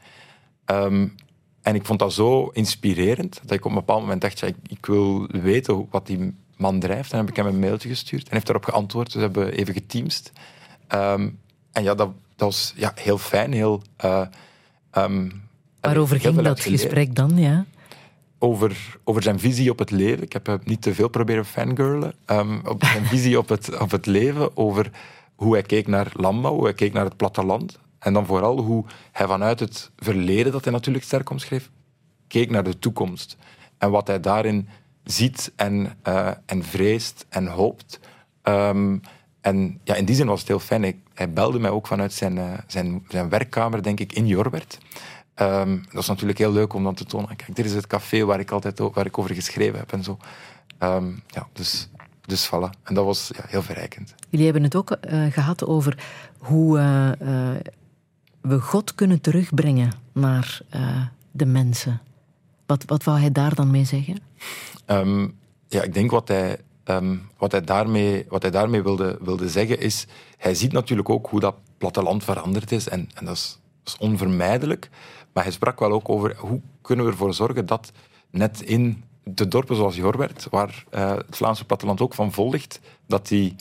[0.64, 1.08] Ehm,
[1.62, 4.56] en ik vond dat zo inspirerend dat ik op een bepaald moment dacht: ja, ik,
[4.66, 7.12] ik wil weten wat die man drijft.
[7.12, 8.28] En heb ik hem een mailtje gestuurd.
[8.28, 9.06] En heeft daarop geantwoord.
[9.06, 10.32] Dus we hebben even geteamst.
[10.86, 11.28] Ehm,
[11.72, 13.52] en ja, dat, dat was ja, heel fijn.
[13.52, 14.26] Heel, eh,
[14.90, 15.28] ehm,
[15.80, 17.64] Waarover ging dat gesprek dan, ja?
[18.38, 20.22] over, over zijn visie op het leven.
[20.22, 22.12] Ik heb hem niet te veel proberen fangirlen.
[22.24, 24.90] ehm, op zijn visie op het, op het leven, over
[25.34, 27.78] hoe hij keek naar landbouw, hoe hij keek naar het platteland.
[27.98, 31.70] En dan vooral hoe hij vanuit het verleden, dat hij natuurlijk sterk omschreef,
[32.28, 33.36] keek naar de toekomst.
[33.78, 34.68] En wat hij daarin
[35.04, 38.00] ziet en, eh, en vreest en hoopt.
[38.42, 38.98] Ehm,
[39.40, 40.84] en ja, in die zin was het heel fijn.
[40.84, 44.78] Ik- hij belde mij ook vanuit zijn, eh, zijn, zijn werkkamer, denk ik, in Jorbert.
[45.34, 47.36] Ehm, dat is natuurlijk heel leuk om dan te tonen.
[47.36, 50.18] Kijk, dit is het café waar ik altijd waar ik over geschreven heb en zo.
[50.78, 51.88] Ehm, ja, dus,
[52.20, 52.82] dus voilà.
[52.82, 54.14] En dat was ja, heel verrijkend.
[54.28, 56.04] Jullie hebben het ook eh, gehad over
[56.38, 57.10] hoe eh,
[58.40, 60.60] we God kunnen terugbrengen naar
[61.30, 62.00] de mensen.
[62.66, 64.20] Wat, wat wou hij daar dan mee zeggen?
[64.84, 65.28] Ehm,
[65.68, 66.58] ja, ik denk wat hij,
[66.88, 70.06] ehm, wat hij daarmee, wat hij daarmee wilde, wilde zeggen is...
[70.36, 72.88] Hij ziet natuurlijk ook hoe dat platteland veranderd is.
[72.88, 73.34] En, en dat,
[73.84, 74.90] is, onvermijdelijk.
[75.32, 77.92] Maar hij sprak wel ook over hoe kunnen we ervoor zorgen dat
[78.30, 82.80] net in de dorpen zoals Jorbert, waar eh, het Vlaamse platteland ook van vol ligt,
[83.06, 83.56] dat die,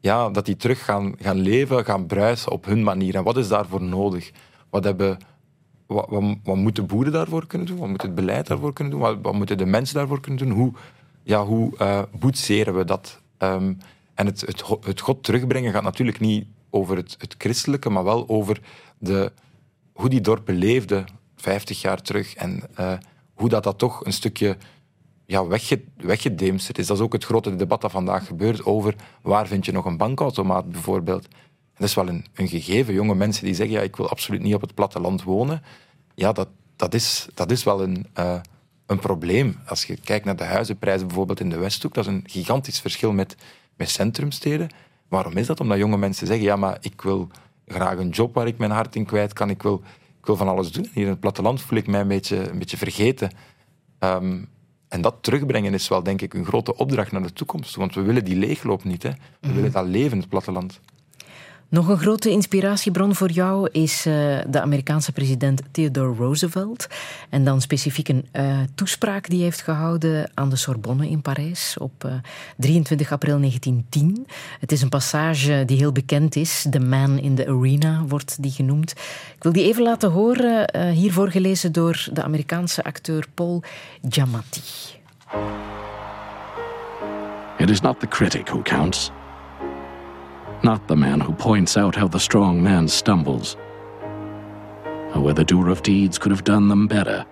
[0.00, 3.14] ja, dat die terug gaan, gaan leven, gaan bruisen op hun manier.
[3.14, 4.30] En wat is daarvoor nodig?
[4.70, 5.18] Wat hebben
[5.86, 7.78] wat, wat, wat moeten boeren daarvoor kunnen doen?
[7.78, 9.02] Wat moet het beleid daarvoor kunnen doen?
[9.02, 10.56] Wat, wat moeten de mensen daarvoor kunnen doen?
[10.56, 10.72] Hoe,
[11.28, 13.20] ja, hoe eh, boetseren we dat?
[13.38, 13.72] Ehm,
[14.14, 18.28] en het, het, het God terugbrengen gaat natuurlijk niet over het, het christelijke, maar wel
[18.28, 18.60] over
[18.98, 19.32] de,
[19.92, 21.06] hoe die dorpen leefden
[21.36, 22.34] 50 jaar terug.
[22.34, 22.92] En eh,
[23.34, 24.56] hoe dat, dat toch een stukje
[25.26, 26.86] ja, wegge, weggedemsterd is.
[26.86, 29.96] Dat is ook het grote debat dat vandaag gebeurt over waar vind je nog een
[29.96, 31.28] bankautomaat bijvoorbeeld.
[31.76, 32.94] Dat is wel een, een gegeven.
[32.94, 35.62] Jonge mensen die zeggen, ja, ik wil absoluut niet op het platteland wonen.
[36.14, 38.40] Ja, dat, dat, is, dat is wel een, eh,
[38.88, 39.56] een probleem.
[39.66, 43.12] Als je kijkt naar de huizenprijzen bijvoorbeeld in de Westhoek, dat is een gigantisch verschil
[43.12, 43.36] met,
[43.76, 44.68] met centrumsteden.
[45.08, 45.60] Waarom is dat?
[45.60, 47.28] Omdat jonge mensen zeggen, ja, maar ik wil
[47.66, 49.50] graag een job waar ik mijn hart in kwijt kan.
[49.50, 49.82] Ik wil,
[50.18, 50.88] ik wil van alles doen.
[50.92, 53.30] Hier in het platteland voel ik mij een beetje, een beetje vergeten.
[53.98, 54.42] Ehm,
[54.88, 57.74] en dat terugbrengen is wel, denk ik, een grote opdracht naar de toekomst.
[57.74, 59.02] Want we willen die leegloop niet.
[59.02, 59.10] Hè.
[59.40, 60.80] We willen dat leven, het platteland.
[61.70, 64.12] Nog een grote inspiratiebron voor jou is eh,
[64.48, 66.86] de Amerikaanse president Theodore Roosevelt.
[67.28, 71.76] En dan specifiek een eh, toespraak die hij heeft gehouden aan de Sorbonne in Parijs
[71.78, 72.12] op eh,
[72.56, 74.26] 23 april 1910.
[74.60, 76.66] Het is een passage die heel bekend is.
[76.70, 78.90] The Man in the Arena wordt die genoemd.
[79.36, 83.62] Ik wil die even laten horen, eh, hier voorgelezen door de Amerikaanse acteur Paul
[84.08, 84.60] Giamatti.
[87.58, 89.10] It is not the critic who counts,
[90.62, 93.56] not the man who points out how the strong man stumbles,
[95.14, 97.24] or where the doer of deeds could have done them better.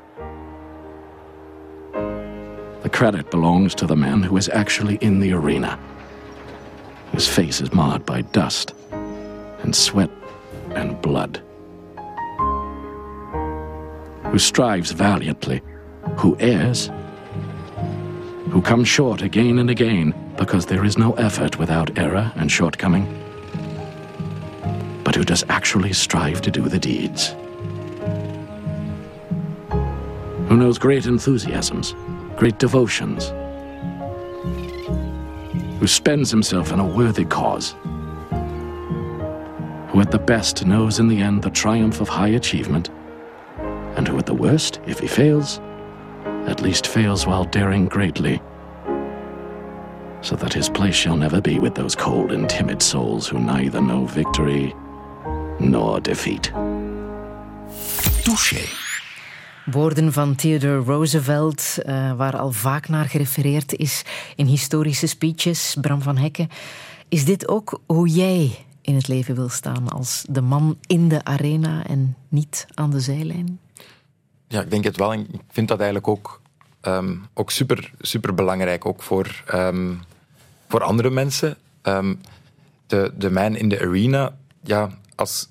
[2.83, 5.79] The credit belongs to the man who is actually in the arena,
[7.13, 8.75] whose face is marred by dust
[9.63, 10.11] and sweat
[10.71, 11.43] and blood,
[14.31, 15.63] who strives valiantly,
[16.17, 16.91] who errs
[18.51, 23.07] who comes short again and again because there is no effort without error and shortcoming,
[25.05, 27.35] but who does actually strive to do the deeds.
[30.49, 31.95] Who knows great enthusiasms,
[32.37, 33.33] great devotions,
[35.81, 37.75] who spends himself in a worthy cause,
[39.89, 42.91] who at the best knows in the end the triumph of high achievement,
[43.97, 45.61] and who at the worst, if he fails,
[46.47, 48.41] at least fails while daring greatly,
[50.21, 53.81] so that his place shall never be with those cold and timid souls who neither
[53.81, 54.75] know victory
[55.59, 56.53] nor defeat.
[58.23, 58.85] Touché.
[59.65, 64.03] Woorden van Theodore Roosevelt, eh, waar al vaak naar gerefereerd is
[64.37, 65.77] in historische speeches.
[65.81, 66.49] Bram van Hekken,
[67.09, 71.25] is dit ook hoe jij in het leven wil staan als de man in de
[71.25, 73.59] arena en niet aan de zijlijn?
[74.49, 75.13] Ja, ik denk het wel.
[75.13, 76.41] En ik vind dat eigenlijk ook,
[76.87, 79.93] ehm, ook super, super belangrijk, ook voor, ehm,
[80.69, 81.57] voor andere mensen.
[81.83, 82.15] Ehm,
[82.87, 85.49] de, de man in de arena, ja, als,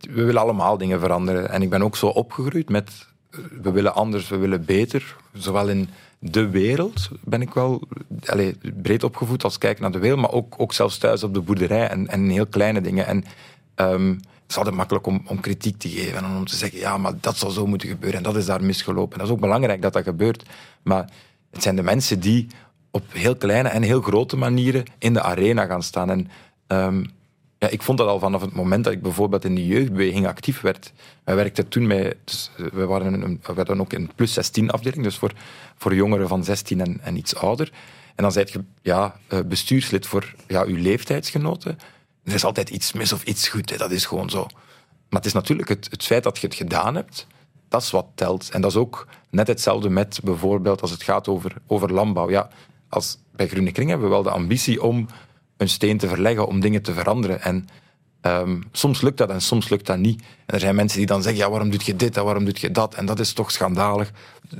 [0.00, 1.50] we willen allemaal dingen veranderen.
[1.50, 5.16] En ik ben ook zo opgegroeid met, eh, we willen anders, we willen beter.
[5.32, 5.88] Zowel in
[6.18, 7.82] de wereld ben ik wel
[8.82, 11.88] breed opgevoed als kijk naar de wereld, maar ook, ook zelfs thuis op de boerderij
[11.88, 13.06] en, en heel kleine dingen.
[13.06, 13.24] En
[14.46, 17.12] het is altijd makkelijk om, om kritiek te geven en om te zeggen, ja, maar
[17.20, 19.18] dat zou zo moeten gebeuren en dat is daar misgelopen.
[19.18, 20.42] Dat is ook belangrijk dat dat gebeurt.
[20.82, 21.10] Maar
[21.50, 22.46] het zijn de mensen die
[22.90, 26.10] op heel kleine en heel grote manieren in de arena gaan staan.
[26.10, 26.30] En
[26.66, 27.04] ehm,
[27.58, 30.60] ja, ik vond dat al vanaf het moment dat ik bijvoorbeeld in de jeugdbeweging actief
[30.60, 30.92] werd.
[31.24, 35.02] Wij werkten toen met, dus we, waren een, we hadden ook een plus 16 afdeling,
[35.02, 35.32] dus voor,
[35.76, 37.72] voor jongeren van 16 en, en iets ouder.
[38.14, 41.78] En dan zijt je ja, eh, bestuurslid voor ja, uw leeftijdsgenoten.
[42.26, 44.46] Er is altijd iets mis of iets goed, dat is gewoon zo.
[45.08, 47.26] Maar het is natuurlijk het, het feit dat je het gedaan hebt,
[47.68, 48.50] dat is wat telt.
[48.50, 52.30] En dat is ook net hetzelfde met bijvoorbeeld als het gaat over, over landbouw.
[52.30, 52.48] Ja,
[52.88, 55.08] als, bij Groene Kring hebben we wel de ambitie om
[55.56, 57.42] een steen te verleggen, om dingen te veranderen.
[57.42, 57.68] En
[58.20, 60.22] ehm, soms lukt dat en soms lukt dat niet.
[60.46, 62.54] En er zijn mensen die dan zeggen, ja, waarom doe je dit en waarom doe
[62.56, 62.94] je dat?
[62.94, 64.10] En dat is toch schandalig.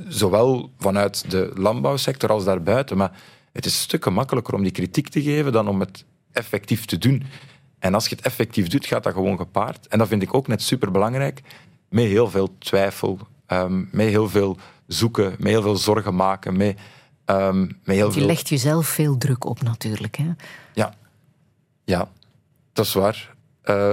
[0.08, 2.96] Zowel vanuit de landbouwsector als daarbuiten.
[2.96, 3.12] Maar
[3.52, 7.22] het is stukken makkelijker om die kritiek te geven dan om het effectief te doen.
[7.78, 9.86] En als je het effectief doet, gaat dat gewoon gepaard.
[9.86, 11.42] En dat vind ik ook net superbelangrijk.
[11.88, 16.78] Met heel veel twijfel, ehm, met heel veel zoeken, met heel veel zorgen maken, met,
[17.24, 18.26] ehm, met heel Je veel...
[18.26, 20.16] legt jezelf veel druk op natuurlijk.
[20.16, 20.30] Hè?
[20.74, 20.94] Ja,
[21.84, 22.08] ja
[22.72, 23.34] dat is waar.
[23.62, 23.92] Eh,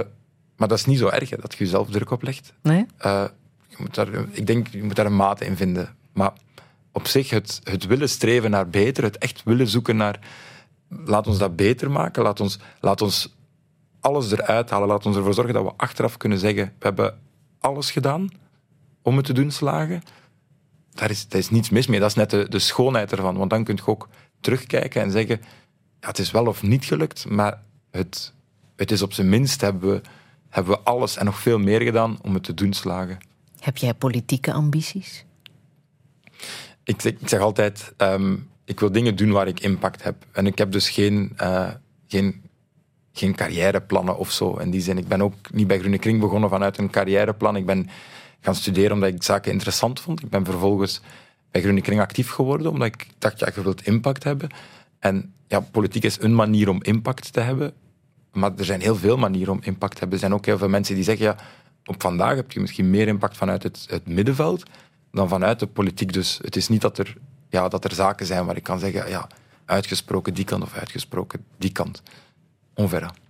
[0.56, 2.52] maar dat is niet zo erg hè, dat je jezelf druk oplegt.
[2.62, 2.86] Nee?
[2.96, 3.24] Eh,
[3.68, 5.96] je moet daar, ik denk, je moet daar een mate in vinden.
[6.12, 6.32] Maar
[6.92, 10.18] op zich, het, het willen streven naar beter, het echt willen zoeken naar...
[10.88, 13.34] Laat ons dat beter maken, laat ons, laat ons
[14.04, 14.88] alles eruit halen.
[14.88, 16.64] Laat ons ervoor zorgen dat we achteraf kunnen zeggen...
[16.64, 17.18] We hebben
[17.58, 18.28] alles gedaan
[19.02, 20.02] om het te doen slagen.
[20.90, 22.00] Daar is, daar is niets mis mee.
[22.00, 23.36] Dat is net de, de schoonheid ervan.
[23.36, 24.08] Want dan kun je ook
[24.40, 25.40] terugkijken en zeggen...
[26.00, 28.32] Ja, het is wel of niet gelukt, maar het,
[28.76, 30.00] het is op zijn minst hebben we,
[30.48, 33.18] hebben we alles en nog veel meer gedaan om het te doen slagen.
[33.60, 35.24] Heb jij politieke ambities?
[36.84, 40.26] Ik zeg, ik zeg altijd, ehm, ik wil dingen doen waar ik impact heb.
[40.32, 41.70] En ik heb dus geen, eh,
[42.06, 42.42] geen,
[43.14, 44.56] geen carrièreplannen of zo.
[44.56, 47.56] In die zin, ik ben ook niet bij Groene Kring begonnen vanuit een carrièreplan.
[47.56, 47.88] Ik ben
[48.40, 50.22] gaan studeren omdat ik zaken interessant vond.
[50.22, 51.00] Ik ben vervolgens
[51.50, 54.48] bij Groene Kring actief geworden, omdat ik dacht, ja, je wilt impact hebben.
[54.98, 57.72] En ja, politiek is een manier om impact te hebben.
[58.32, 60.18] Maar er zijn heel veel manieren om impact te hebben.
[60.18, 61.36] Er zijn ook heel veel mensen die zeggen, ja,
[61.84, 64.62] op vandaag heb je misschien meer impact vanuit het, het middenveld
[65.12, 66.12] dan vanuit de politiek.
[66.12, 67.16] Dus het is niet dat er,
[67.48, 69.26] ja, dat er zaken zijn waar ik kan zeggen, ja,
[69.64, 72.02] uitgesproken die kant of uitgesproken die kant.
[72.76, 73.23] on verra.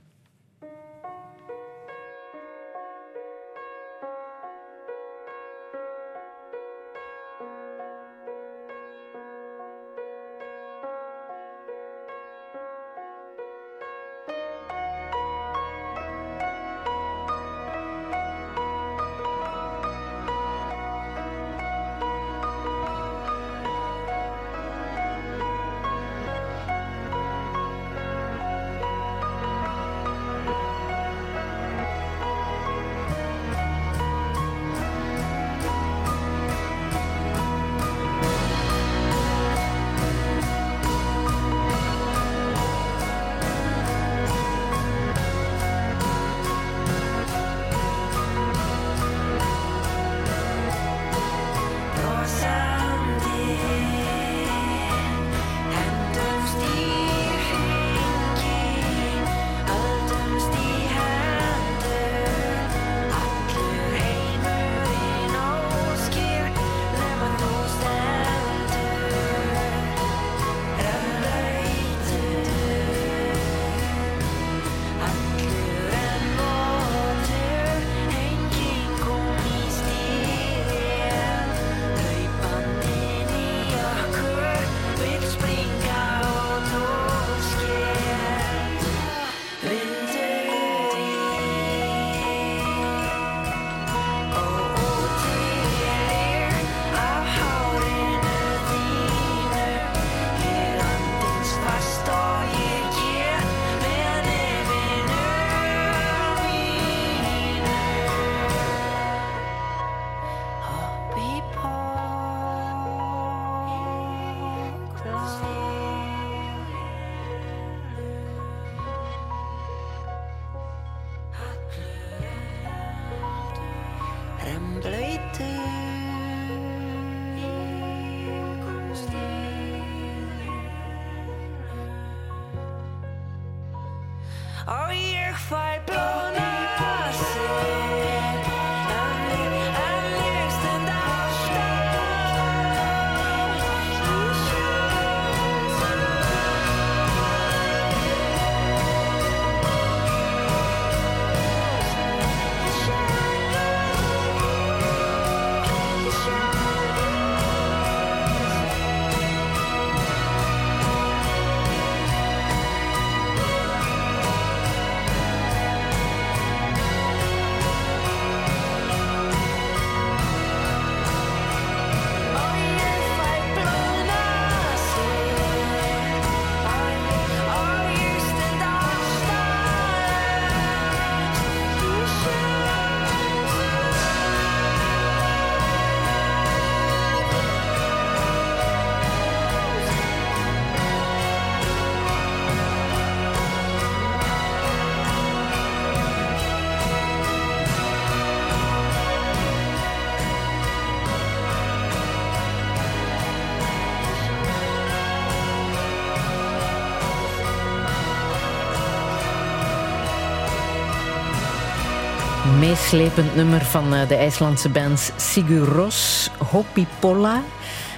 [212.95, 216.31] Meeslepend nummer van eh, de IJslandse band Sigur Ros.
[216.51, 217.43] Hopipolla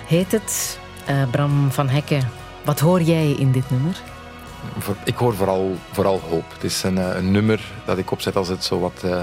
[0.06, 0.78] heet het.
[1.10, 2.30] Uh, Bram van Hekken,
[2.64, 4.00] wat hoor jij in dit nummer?
[5.04, 6.44] Ik hoor vooral, vooral hoop.
[6.52, 9.22] Het is een, eh, een nummer dat ik opzet als het zo wat, uh,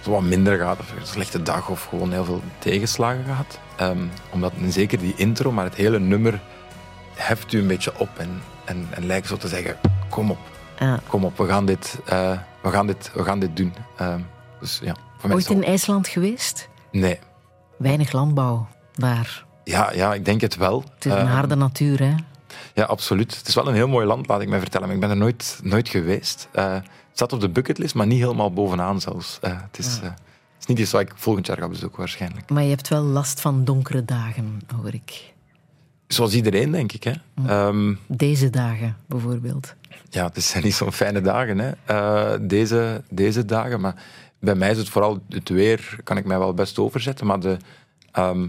[0.00, 0.78] zo wat minder gaat.
[0.78, 3.58] Of een slechte dag of gewoon heel veel tegenslagen gaat.
[3.80, 6.40] Um, omdat zeker die intro, maar het hele nummer
[7.14, 8.08] heft u een beetje op.
[8.16, 9.76] En, en, en lijkt zo te zeggen,
[10.08, 10.38] kom op.
[11.08, 11.98] Kom op, we gaan dit,
[12.60, 13.74] we gaan dit, we gaan dit doen.
[14.00, 14.26] Um,
[14.60, 14.94] dus, ja,
[15.30, 16.68] Ooit in IJsland geweest?
[16.90, 17.18] Nee.
[17.78, 19.44] Weinig landbouw daar.
[19.64, 20.84] Ja, ja, ik denk het wel.
[20.94, 22.14] Het is een ehm, harde natuur, hè?
[22.74, 23.36] Ja, absoluut.
[23.36, 24.86] Het is wel een heel mooi land, laat ik mij vertellen.
[24.86, 26.48] Maar ik ben er nooit, nooit geweest.
[26.54, 29.38] Uh, het staat op de bucketlist, maar niet helemaal bovenaan zelfs.
[29.44, 30.12] Uh, het, is, uh, het
[30.60, 32.50] is niet iets wat ik volgend jaar ga bezoeken, waarschijnlijk.
[32.50, 35.34] Maar je hebt wel last van donkere dagen, hoor ik.
[36.06, 37.04] Zoals iedereen, denk ik.
[37.04, 37.12] Hè.
[37.46, 39.74] Ehm, Deze dagen, bijvoorbeeld.
[40.10, 41.70] ja, het zijn niet zo'n fijne dagen, hè.
[41.84, 43.80] Eh, deze, deze dagen.
[43.80, 43.94] Maar
[44.38, 47.26] bij mij is het vooral het weer, kan ik mij wel best overzetten.
[47.26, 47.56] Maar de
[48.12, 48.48] ehm,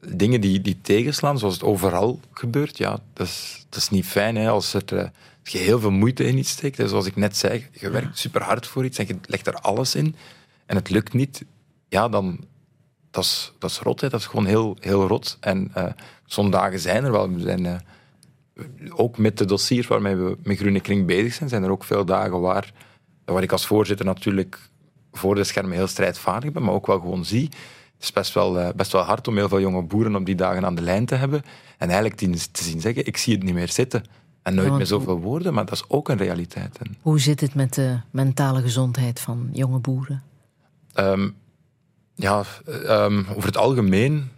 [0.00, 4.36] dingen die, die tegenslaan, zoals het overal gebeurt, ja, dat is, dat is niet fijn.
[4.36, 4.98] Hè, als, het, eh,
[5.42, 6.76] als je heel veel moeite in iets steekt.
[6.76, 9.54] Hè, zoals ik net zei, je werkt super hard voor iets en je legt er
[9.54, 10.14] alles in.
[10.66, 11.44] En het lukt niet.
[11.88, 12.44] Ja, dan,
[13.10, 14.00] dat is, dat is rot.
[14.00, 14.08] Hè.
[14.08, 15.36] Dat is gewoon heel, heel rot.
[15.40, 15.72] En
[16.26, 17.32] zo'n dagen zijn er wel.
[17.32, 17.76] We zijn, eh,
[18.90, 22.04] ook met de dossiers waarmee we met Groene Kring bezig zijn, zijn er ook veel
[22.04, 22.72] dagen waar,
[23.24, 24.58] waar ik als voorzitter natuurlijk
[25.12, 27.48] voor de schermen heel strijdvaardig ben, maar ook wel gewoon zie.
[27.94, 30.34] Het is best wel, eh, best wel hard om heel veel jonge boeren op die
[30.34, 31.42] dagen aan de lijn te hebben.
[31.78, 32.16] En eigenlijk
[32.52, 34.04] te zien zeggen, ik zie het niet meer zitten.
[34.42, 36.78] En nooit Ja, meer zoveel woorden, maar dat is ook een realiteit.
[37.00, 40.22] Hoe zit het met de mentale gezondheid van jonge boeren?
[40.92, 41.28] Ehm,
[42.14, 44.30] ja, ehm, over het algemeen,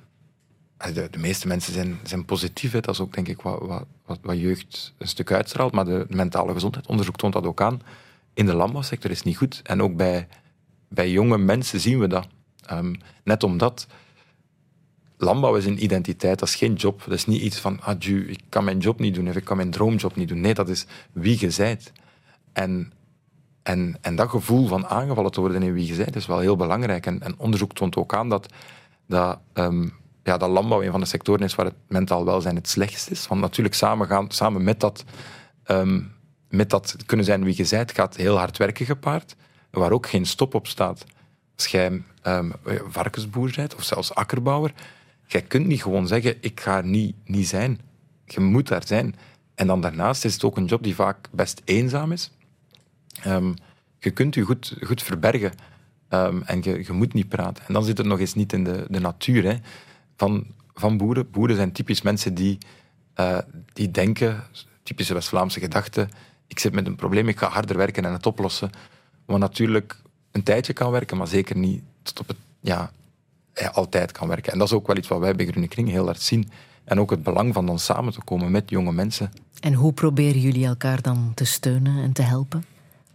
[0.77, 2.73] eh, de, de meeste mensen zijn, zijn positief.
[2.73, 2.81] Hè.
[2.81, 5.73] Dat is ook denk ik wat, wat, wat, wat jeugd een stuk uitstraalt.
[5.73, 7.83] Maar de mentale gezondheidsonderzoek toont dat ook aan.
[8.35, 9.61] In de landbouwsector is het niet goed.
[9.65, 10.29] En ook bij,
[10.95, 12.27] bij jonge mensen zien we dat.
[12.67, 12.95] Ehm,
[13.25, 13.87] net omdat
[15.17, 17.03] landbouw is een identiteit, dat is geen job.
[17.05, 19.57] Dat is niet iets van, adieu, ik kan mijn job niet doen of ik kan
[19.57, 20.41] mijn droomjob niet doen.
[20.41, 21.93] Nee, dat is wie je zijt.
[22.53, 22.93] En
[23.63, 26.57] en, en dat gevoel van aangevallen te worden in wie je bent, is wel heel
[26.57, 27.07] belangrijk.
[27.07, 28.53] En, onderzoek toont ook aan dat,
[29.07, 29.89] dat, ehm,
[30.23, 33.27] ja, dat landbouw een van de sectoren is waar het mentaal welzijn het slechtst is.
[33.27, 35.05] Want natuurlijk samen, gaan, samen met, dat,
[35.65, 36.01] ehm,
[36.49, 39.37] met dat kunnen zijn wie je bent, gaat heel hard werken gepaard,
[39.73, 41.05] waar ook geen stop op staat.
[41.57, 42.51] Als jij ehm,
[42.89, 44.73] varkensboer of zelfs akkerbouwer,
[45.27, 47.81] jij kunt niet gewoon zeggen, ik ga er niet, niet zijn.
[48.25, 49.15] Je moet daar zijn.
[49.55, 52.31] En dan daarnaast is het ook een job die vaak best eenzaam is.
[53.23, 53.53] Ehm,
[53.99, 55.53] je kunt je goed, goed verbergen
[56.09, 57.65] ehm, en je, je moet niet praten.
[57.67, 59.57] En dan zit het nog eens niet in de, de natuur hè,
[60.17, 61.31] van, van boeren.
[61.31, 62.59] Boeren zijn typisch mensen die,
[63.15, 63.39] eh,
[63.73, 64.43] die denken,
[64.83, 66.09] typische West-Vlaamse gedachte,
[66.47, 68.71] ik zit met een probleem, ik ga harder werken en het oplossen.
[69.25, 70.01] Wat natuurlijk
[70.31, 72.91] een tijdje kan werken, maar zeker niet tot op het, ja,
[73.73, 74.53] altijd kan werken.
[74.53, 76.51] En dat is ook wel iets wat wij bij Groene Kring heel hard zien.
[76.85, 79.33] En ook het belang van dan samen te komen met jonge mensen.
[79.61, 82.65] En hoe proberen jullie elkaar dan te steunen en te helpen?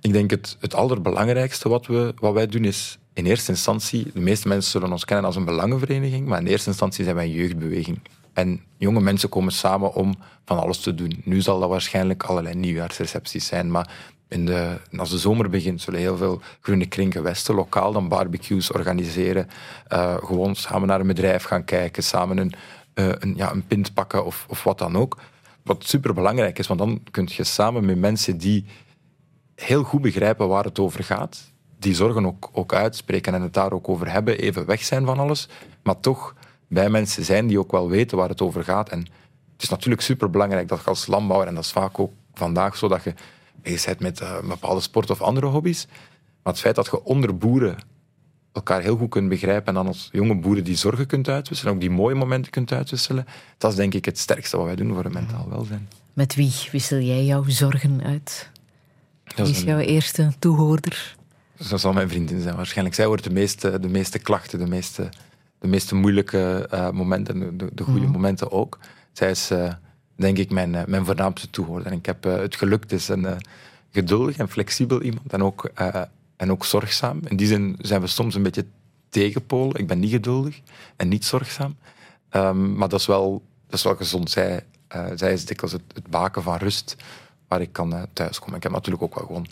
[0.01, 4.19] Ik denk het, het allerbelangrijkste wat, we, wat wij doen is in eerste instantie, de
[4.19, 7.31] meeste mensen zullen ons kennen als een belangenvereniging, maar in eerste instantie zijn wij een
[7.31, 7.99] jeugdbeweging.
[8.33, 10.15] En jonge mensen komen samen om
[10.45, 11.21] van alles te doen.
[11.23, 13.89] Nu zal dat waarschijnlijk allerlei nieuwjaarsrecepties zijn, maar
[14.27, 19.49] in de, als de zomer begint zullen heel veel groene kringgewesten lokaal dan barbecues organiseren.
[19.87, 22.53] eh, gewoon samen naar een bedrijf gaan kijken, samen een,
[22.93, 25.17] eh, een, ja, een pint pakken of, of wat dan ook.
[25.63, 28.65] Wat superbelangrijk is, want dan kun je samen met mensen die
[29.55, 31.51] heel goed begrijpen waar het over gaat.
[31.79, 34.37] Die zorgen ook, ook uitspreken en het daar ook over hebben.
[34.37, 35.47] Even weg zijn van alles.
[35.83, 36.35] Maar toch
[36.67, 38.89] bij mensen zijn die ook wel weten waar het over gaat.
[38.89, 38.99] En
[39.53, 42.87] het is natuurlijk superbelangrijk dat je als landbouwer, en dat is vaak ook vandaag zo,
[42.87, 43.13] dat je
[43.67, 45.85] bezig bent met eh, een bepaalde sport of andere hobby's.
[46.43, 47.77] Maar het feit dat je onder boeren
[48.53, 51.79] elkaar heel goed kunt begrijpen en dan als jonge boeren die zorgen kunt uitwisselen, ook
[51.79, 53.25] die mooie momenten kunt uitwisselen,
[53.57, 55.87] dat is denk ik het sterkste wat wij doen voor het mentaal welzijn.
[56.13, 58.49] Met wie wissel jij jouw zorgen uit?
[59.23, 61.15] Wie is is een- jouw eerste toehoorder?
[61.69, 62.95] Dat zal mijn vriendin zijn waarschijnlijk.
[62.95, 65.09] Zij hoort de meeste, de meeste klachten, de meeste,
[65.59, 68.11] de meeste moeilijke eh, momenten, de, de, de goede Mhm.
[68.11, 68.79] momenten ook.
[69.11, 69.73] Zij is, eh,
[70.17, 71.91] denk ik, mijn, eh, mijn voornaamste toehoorder.
[71.91, 73.35] En ik heb eh, het geluk, het is een eh,
[73.91, 75.71] geduldig en flexibel iemand en ook,
[76.37, 77.19] en ook zorgzaam.
[77.23, 78.65] In die zin zijn we soms een beetje
[79.09, 79.75] tegenpolen.
[79.75, 80.59] Ik ben niet geduldig
[80.95, 81.75] en niet zorgzaam.
[82.29, 84.29] Ehm, maar dat is, wel, dat is wel gezond.
[84.29, 84.63] Zij,
[85.15, 86.95] zij is dikwijls het, het baken van rust
[87.47, 88.55] waar ik kan thuiskomen.
[88.55, 89.47] Ik heb natuurlijk ook wel gewoon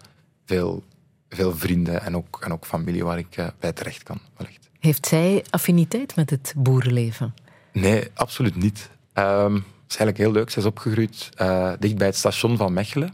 [0.45, 0.83] veel,
[1.29, 4.19] veel vrienden en ook, en ook familie waar ik bij terecht kan.
[4.37, 4.69] Wellicht.
[4.79, 7.33] Heeft zij affiniteit met het boerenleven?
[7.71, 8.89] Nee, absoluut niet.
[9.13, 10.49] Ehm, is eigenlijk heel leuk.
[10.49, 13.13] Zij is opgegroeid eh, dicht bij het station van Mechelen.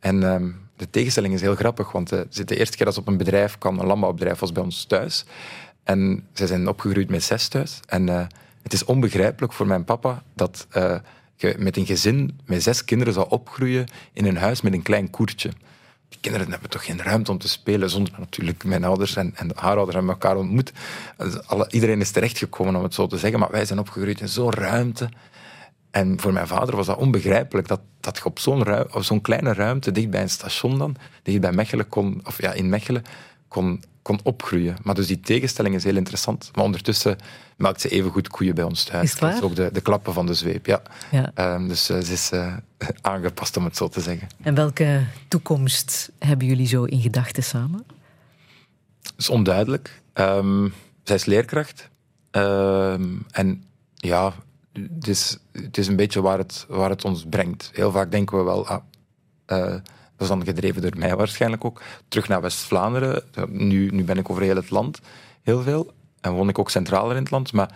[0.00, 3.06] En ehm, de tegenstelling is heel grappig, want ze- de eerste keer dat ze op
[3.08, 5.24] een bedrijf kwam, een landbouwbedrijf, was bij ons thuis.
[5.84, 7.80] En zij zijn opgegroeid met zes thuis.
[7.86, 8.26] En eh,
[8.62, 10.66] het is onbegrijpelijk voor mijn papa dat
[11.36, 15.10] je met een gezin met zes kinderen zou opgroeien in een huis met een klein
[15.10, 15.50] koertje.
[16.08, 19.50] Die kinderen hebben toch geen ruimte om te spelen, zonder natuurlijk mijn ouders en, en
[19.54, 20.72] haar ouders hebben elkaar ontmoet.
[21.46, 24.50] Alle, iedereen is terechtgekomen, om het zo te zeggen, maar wij zijn opgegroeid in zo'n
[24.50, 25.08] ruimte.
[25.94, 28.38] En voor mijn vader was dat onbegrijpelijk dat, dat je op
[29.04, 32.68] zo'n, kleine ruimte, dicht bij een station dan, dicht bij Mechelen kon, of ja, in
[32.68, 33.02] Mechelen,
[33.48, 34.76] kon, kon opgroeien.
[34.82, 36.50] Maar dus die tegenstelling is heel interessant.
[36.54, 37.16] Maar ondertussen
[37.56, 39.12] maakt ze even goed koeien bij ons thuis.
[39.12, 39.32] Is waar?
[39.32, 40.82] Dat ook de, de klappen van de zweep, ja.
[41.10, 41.30] Ja.
[41.34, 42.56] Ehm, dus eh, ze is eh,
[43.12, 44.28] aangepast, om het zo te zeggen.
[44.42, 47.86] En welke toekomst hebben jullie zo in gedachten samen?
[49.16, 50.02] is onduidelijk.
[50.12, 50.68] Ehm,
[51.02, 51.88] zij is leerkracht.
[52.30, 53.64] Ehm, en
[53.94, 54.34] ja,
[54.74, 57.70] het is, het is een beetje waar het, waar het ons brengt.
[57.72, 58.82] Heel vaak denken we wel, ah,
[59.46, 59.82] eh, dat
[60.18, 63.22] is dan gedreven door mij waarschijnlijk ook, terug naar West-Vlaanderen.
[63.48, 65.00] Nu, nu ben ik over heel het land
[65.44, 65.92] heel veel.
[66.20, 67.52] En woon ik ook centraler in het land.
[67.52, 67.70] Maar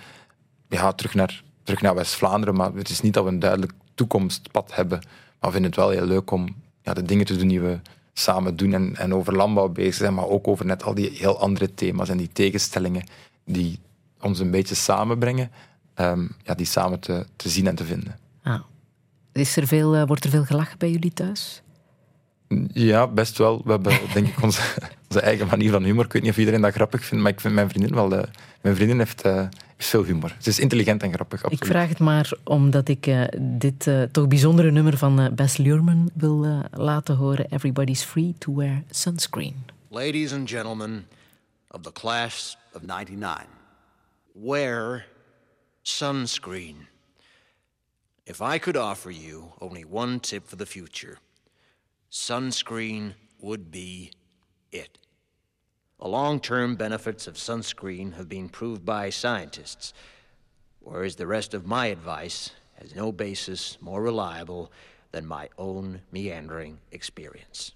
[0.69, 2.55] ja, terug naar, terug naar West-Vlaanderen.
[2.55, 4.99] Maar het is niet dat we een duidelijk toekomstpad hebben.
[4.99, 7.79] Maar we vinden het wel heel leuk om ja, de dingen te doen die we
[8.13, 11.39] samen doen en, en over landbouw bezig zijn, maar ook over net al die heel
[11.39, 13.07] andere thema's en die tegenstellingen
[13.45, 13.79] die
[14.21, 15.51] ons een beetje samenbrengen,
[15.99, 18.19] ehm, ja, die samen te, te zien en te vinden.
[18.43, 18.61] Ah.
[19.33, 21.63] Is er veel, uh, wordt er veel gelachen bij jullie thuis?
[22.73, 23.61] Ja, best wel.
[23.65, 24.61] We hebben denk ik onze,
[25.09, 26.05] onze eigen manier van humor.
[26.05, 28.09] Ik weet niet of iedereen dat grappig vindt, maar ik vind mijn vriendin wel...
[28.09, 28.29] De,
[28.61, 29.47] mijn vriendin heeft, uh,
[29.77, 30.37] veel humor.
[30.39, 31.65] Ze is intelligent en grappig, absoluut.
[31.65, 36.11] Ik vraag het maar omdat ik uh, dit uh, toch bijzondere nummer van Bess Luhrmann
[36.15, 37.47] wil laten horen.
[37.51, 39.55] Everybody's free to wear sunscreen.
[39.89, 41.07] Ladies and gentlemen
[41.71, 43.47] of the class of 99,
[44.33, 45.07] wear
[45.85, 46.87] sunscreen.
[48.27, 51.19] If I could offer you only one tip for the future...
[52.11, 54.13] sunscreen would be
[54.73, 54.99] it.
[56.01, 59.93] The long term benefits of sunscreen have been proved by scientists,
[60.81, 64.71] whereas the rest of my advice has no basis more reliable
[65.11, 67.73] than my own meandering experience.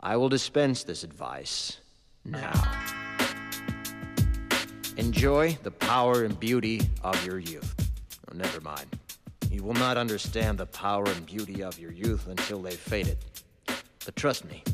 [0.00, 1.78] I will dispense this advice
[2.24, 3.05] now.
[4.96, 7.74] Enjoy the power and beauty of your youth.
[8.30, 8.86] Oh, never mind.
[9.50, 13.18] You will not understand the power and beauty of your youth until they've faded.
[13.66, 14.64] But trust me,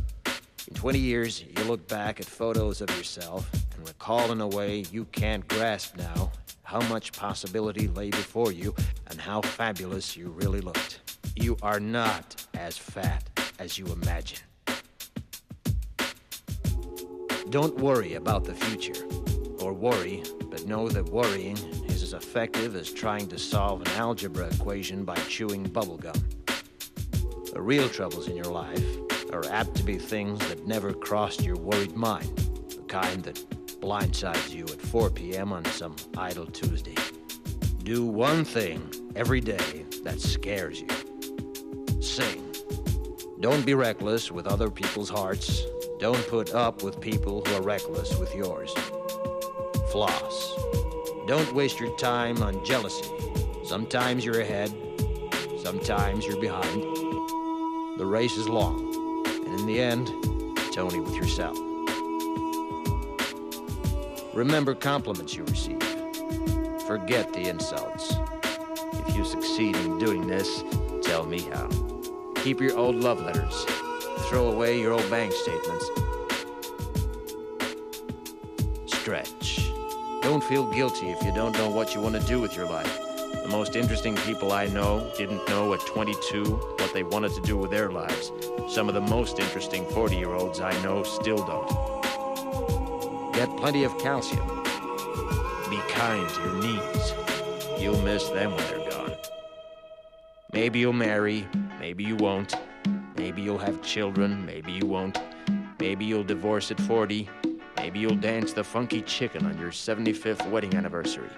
[0.68, 4.84] in 20 years, you'll look back at photos of yourself and recall in a way
[4.92, 6.30] you can't grasp now
[6.62, 8.74] how much possibility lay before you
[9.08, 11.00] and how fabulous you really looked.
[11.34, 13.24] You are not as fat
[13.58, 14.38] as you imagine.
[17.50, 18.94] Don't worry about the future,
[19.62, 21.56] or worry, but know that worrying
[21.86, 26.20] is as effective as trying to solve an algebra equation by chewing bubblegum.
[27.52, 28.84] The real troubles in your life
[29.32, 32.36] are apt to be things that never crossed your worried mind,
[32.70, 33.36] the kind that
[33.80, 35.52] blindsides you at 4 p.m.
[35.52, 36.96] on some idle Tuesday.
[37.82, 40.88] Do one thing every day that scares you.
[42.00, 42.52] Sing.
[43.40, 45.62] Don't be reckless with other people's hearts.
[45.98, 48.72] Don't put up with people who are reckless with yours.
[49.92, 50.58] Floss.
[51.26, 53.04] Don't waste your time on jealousy.
[53.62, 54.72] Sometimes you're ahead,
[55.62, 56.82] sometimes you're behind.
[57.98, 58.94] The race is long,
[59.26, 60.10] and in the end,
[60.60, 61.58] it's only with yourself.
[64.32, 65.82] Remember compliments you receive.
[66.86, 68.14] Forget the insults.
[69.06, 70.64] If you succeed in doing this,
[71.02, 71.68] tell me how.
[72.36, 73.66] Keep your old love letters.
[74.30, 75.90] Throw away your old bank statements.
[78.86, 79.41] Stretch.
[80.32, 82.98] Don't feel guilty if you don't know what you want to do with your life.
[83.42, 86.42] The most interesting people I know didn't know at 22
[86.78, 88.32] what they wanted to do with their lives.
[88.66, 91.68] Some of the most interesting 40 year olds I know still don't.
[93.34, 94.46] Get plenty of calcium.
[95.68, 97.12] Be kind to your knees.
[97.78, 99.12] You'll miss them when they're gone.
[100.54, 101.46] Maybe you'll marry,
[101.78, 102.54] maybe you won't.
[103.18, 105.18] Maybe you'll have children, maybe you won't.
[105.78, 107.28] Maybe you'll divorce at 40,
[107.82, 111.28] Maybe you'll dance the funky chicken on your 75th wedding anniversary.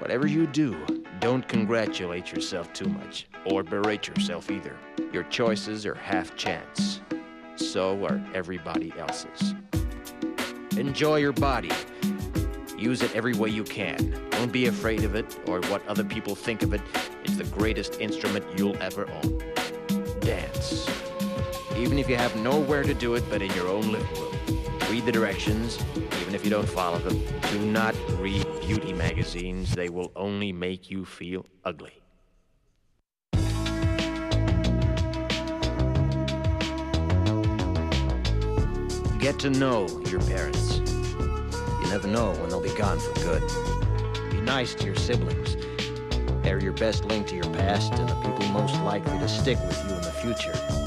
[0.00, 0.76] Whatever you do,
[1.20, 4.76] don't congratulate yourself too much, or berate yourself either.
[5.12, 7.00] Your choices are half chance.
[7.54, 9.54] So are everybody else's.
[10.76, 11.70] Enjoy your body.
[12.76, 14.28] Use it every way you can.
[14.30, 16.80] Don't be afraid of it or what other people think of it.
[17.22, 19.40] It's the greatest instrument you'll ever own.
[20.18, 20.90] Dance.
[21.76, 24.31] Even if you have nowhere to do it but in your own living room.
[24.90, 25.78] Read the directions,
[26.20, 27.22] even if you don't follow them.
[27.50, 31.92] Do not read beauty magazines, they will only make you feel ugly.
[39.22, 40.78] Get to know your parents.
[40.78, 43.42] You never know when they'll be gone for good.
[44.32, 45.56] Be nice to your siblings.
[46.42, 49.80] They're your best link to your past and the people most likely to stick with
[49.88, 50.81] you in the future.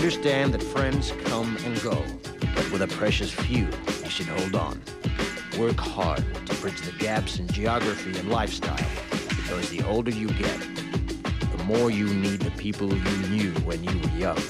[0.00, 2.02] Understand that friends come and go,
[2.54, 3.68] but with a precious few,
[4.02, 4.80] you should hold on.
[5.58, 8.88] Work hard to bridge the gaps in geography and lifestyle,
[9.28, 10.58] because the older you get,
[11.54, 14.42] the more you need the people you knew when you were young.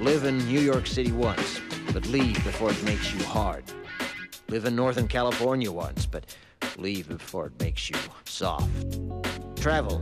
[0.00, 1.62] Live in New York City once,
[1.94, 3.64] but leave before it makes you hard.
[4.50, 6.36] Live in Northern California once, but
[6.76, 8.68] leave before it makes you soft.
[9.56, 9.98] Travel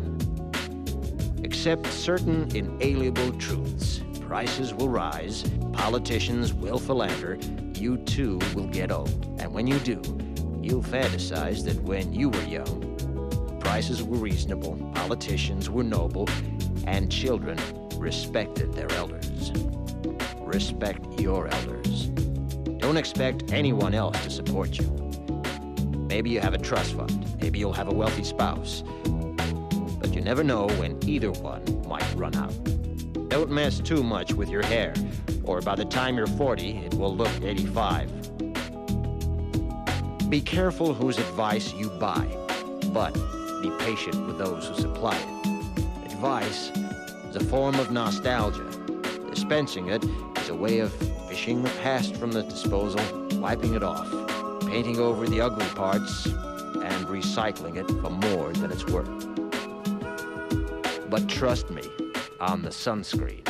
[1.47, 4.03] Accept certain inalienable truths.
[4.21, 7.39] Prices will rise, politicians will philander,
[7.75, 9.11] you too will get old.
[9.39, 10.03] And when you do,
[10.61, 16.29] you'll fantasize that when you were young, prices were reasonable, politicians were noble,
[16.85, 17.61] and children
[17.97, 19.53] respected their elders.
[20.39, 22.07] Respect your elders.
[22.79, 24.87] Don't expect anyone else to support you.
[26.09, 28.83] Maybe you have a trust fund, maybe you'll have a wealthy spouse,
[30.17, 32.55] you never know when either one might run out.
[33.29, 34.95] Don't mess too much with your hair,
[35.45, 38.11] or by the time you're 40, it will look 85.
[40.31, 42.27] Be careful whose advice you buy,
[42.95, 43.13] but
[43.61, 46.07] be patient with those who supply it.
[46.07, 46.71] Advice
[47.29, 48.65] is a form of nostalgia.
[49.29, 50.03] Dispensing it
[50.39, 50.95] is a way of
[51.29, 53.03] fishing the past from the disposal,
[53.39, 54.11] wiping it off,
[54.63, 59.36] painting over the ugly parts, and recycling it for more than it's worth.
[61.17, 61.81] But trust me
[62.39, 63.43] on the sunscreen.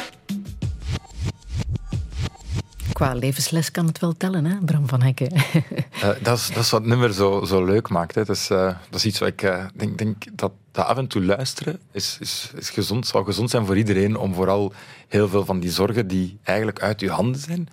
[2.93, 5.33] Qua levensles kan het wel tellen, hè, Bram van Hekken.
[5.35, 8.15] Uh, dat, is, dat is wat het nummer zo, zo leuk maakt.
[8.15, 8.25] Hè.
[8.25, 11.07] Dat, is, uh, dat is iets wat ik uh, denk, denk dat, dat af en
[11.07, 14.73] toe luisteren is, is, is gezond, zou gezond zijn voor iedereen om vooral
[15.09, 17.69] heel veel van die zorgen die eigenlijk uit uw handen zijn,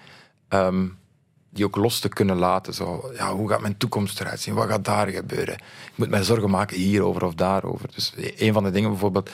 [0.49, 0.97] um,
[1.49, 2.73] die ook los te kunnen laten.
[2.73, 4.53] Zo, ja, hoe gaat mijn toekomst eruit zien?
[4.53, 5.53] Wat gaat daar gebeuren?
[5.53, 7.89] Ik moet mij zorgen maken hierover of daarover.
[7.95, 9.29] Dus een van de dingen bijvoorbeeld,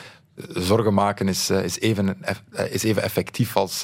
[0.48, 2.18] zorgen maken is, is, even,
[2.70, 3.84] is even effectief als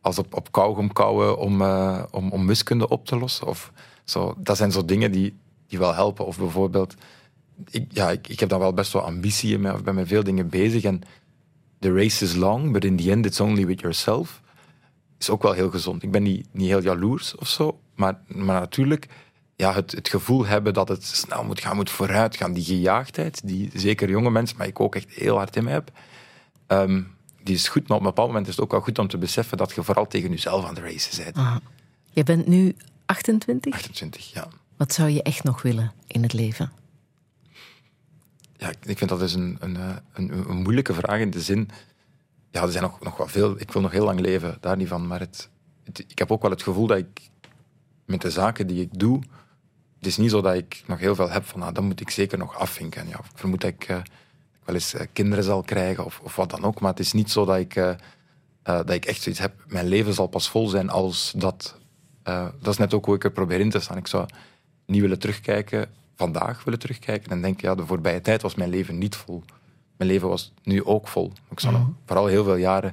[0.00, 1.62] als op, op kauwgom kauwen om,
[2.10, 3.46] om, om wiskunde op te lossen.
[3.46, 3.72] Of
[4.04, 4.34] zo.
[4.38, 5.36] Dat zijn zo dingen die,
[5.66, 6.26] die wel helpen.
[6.26, 6.94] Of bijvoorbeeld,
[7.70, 10.08] ik, ja, ik, ik heb dan wel best wel ambitie in mij, of ben met
[10.08, 10.82] veel dingen bezig.
[10.82, 11.00] En
[11.78, 14.40] the race is long, but in the end it's only with yourself.
[15.18, 16.02] Is ook wel heel gezond.
[16.02, 19.08] Ik ben niet, niet heel jaloers of zo, maar, maar natuurlijk
[19.58, 22.52] ja, het, het gevoel hebben dat het snel moet gaan, moet vooruit gaan.
[22.52, 25.90] Die gejaagdheid, die zeker jonge mensen, maar ik ook echt heel hard in mij heb.
[26.66, 29.08] Um, die is goed, maar op een bepaald moment is het ook wel goed om
[29.08, 31.62] te beseffen dat je vooral tegen jezelf aan de racen bent.
[32.10, 32.76] Je bent nu
[33.06, 33.74] 28?
[33.74, 34.48] 28, ja.
[34.76, 36.72] Wat zou je echt nog willen in het leven?
[38.56, 39.76] Ja, ik vind dat dus een, een,
[40.12, 41.70] een, een moeilijke vraag in de zin...
[42.50, 43.60] Ja, er zijn nog, nog wat veel...
[43.60, 45.06] Ik wil nog heel lang leven, daar niet van.
[45.06, 45.48] Maar het,
[45.84, 47.30] het, ik heb ook wel het gevoel dat ik
[48.04, 49.22] met de zaken die ik doe...
[49.98, 51.60] Het is niet zo dat ik nog heel veel heb van...
[51.60, 53.08] Nou, dat moet ik zeker nog afvinken.
[53.08, 53.88] Ja, vermoed dat ik...
[53.88, 54.00] Uh,
[54.64, 56.80] wel eens uh, kinderen zal krijgen of, of, wat dan ook.
[56.80, 57.94] Maar het is niet zo dat ik, uh, uh,
[58.64, 59.52] dat ik echt zoiets heb.
[59.66, 61.78] Mijn leven zal pas vol zijn als dat.
[62.22, 63.96] dat is net ook hoe ik er probeer in te staan.
[63.96, 64.26] Ik zou
[64.86, 68.98] niet willen terugkijken, vandaag willen terugkijken en denken: ja, de voorbije tijd was mijn leven
[68.98, 69.42] niet vol.
[69.96, 71.32] Mijn leven was nu ook vol.
[71.50, 72.92] Ik zou nog vooral heel veel jaren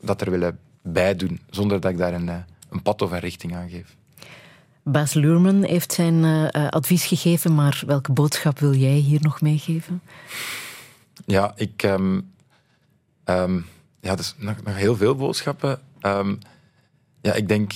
[0.00, 2.28] dat er willen bijdoen, zonder dat ik daar een,
[2.68, 3.96] een pad of een richting aan geef.
[4.84, 10.02] Bas Luhrmann heeft zijn uh, advies gegeven, maar welke boodschap wil jij hier nog meegeven?
[11.26, 11.82] Ja, ik.
[11.82, 12.32] Um,
[14.00, 15.80] ja, dus nog, heel veel boodschappen.
[16.02, 16.38] Um,
[17.20, 17.72] ja, ik denk,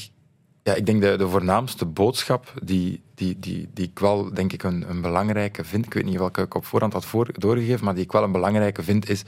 [0.63, 4.63] ja, ik denk de, de voornaamste boodschap die, die, die, die ik wel denk ik
[4.63, 7.95] een, een belangrijke vind, ik weet niet welke ik op voorhand had voor, doorgegeven, maar
[7.95, 9.25] die ik wel een belangrijke vind, is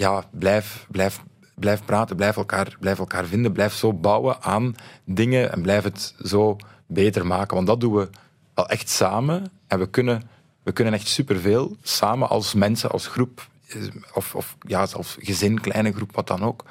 [0.00, 1.22] ja, blijf, blijf,
[1.60, 4.74] blijf praten, blijf elkaar, blijf elkaar vinden, blijf zo bouwen aan
[5.04, 6.56] dingen en blijf het zo
[6.86, 7.54] beter maken.
[7.54, 8.08] Want dat doen we
[8.54, 10.22] al echt samen en we kunnen
[10.62, 13.82] we kunnen echt superveel samen als mensen, als groep, eh,
[14.14, 16.64] of, of ja, als gezin, kleine groep, wat dan ook.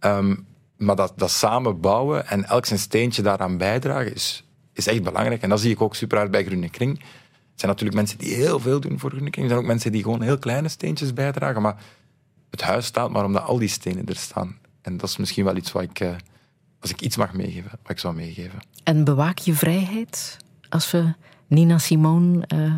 [0.00, 0.46] Um,
[0.76, 5.42] maar dat, dat samen bouwen en elk zijn steentje daaraan bijdragen is, is echt belangrijk.
[5.42, 6.98] En dat zie ik ook super hard bij Groene Kring.
[6.98, 9.46] Er zijn natuurlijk mensen die heel veel doen voor Groene Kring.
[9.46, 11.62] Er zijn ook mensen die gewoon heel kleine steentjes bijdragen.
[11.62, 11.76] Maar
[12.54, 14.58] het huis staat maar omdat al die stenen er staan.
[14.82, 16.14] En dat is misschien wel iets wat ik, uh,
[16.80, 18.58] als ik iets mag meegeven, wat ik zou meegeven.
[18.84, 20.36] En bewaak je vrijheid?
[20.68, 21.14] Als we
[21.46, 22.74] Nina Simone uh,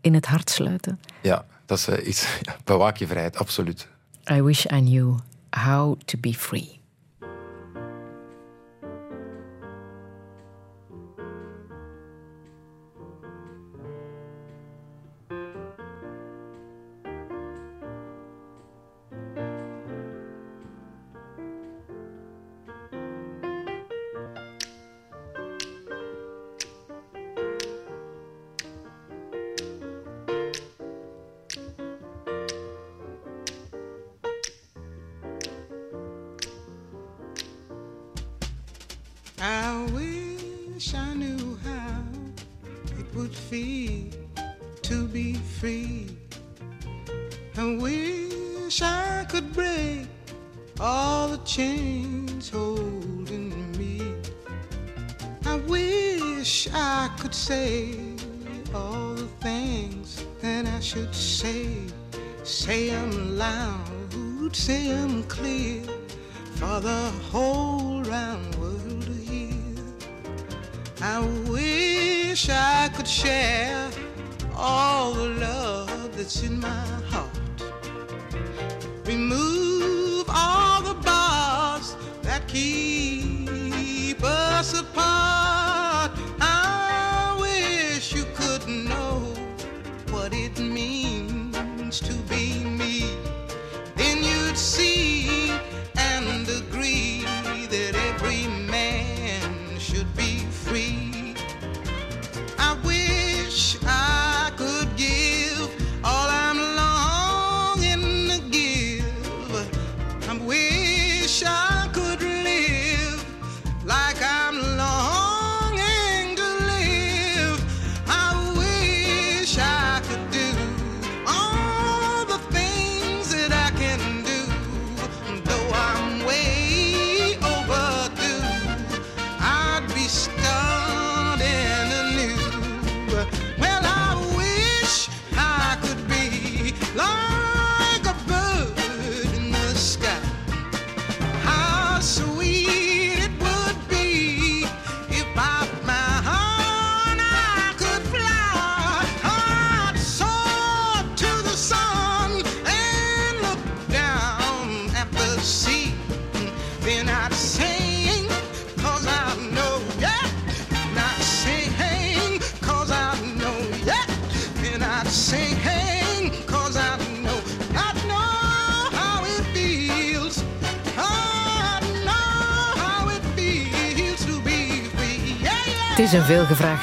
[0.00, 1.00] in het hart sluiten?
[1.22, 2.26] Ja, dat is uh, iets.
[2.64, 3.88] bewaak je vrijheid, absoluut.
[4.30, 5.18] I wish I knew
[5.50, 6.80] how to be free.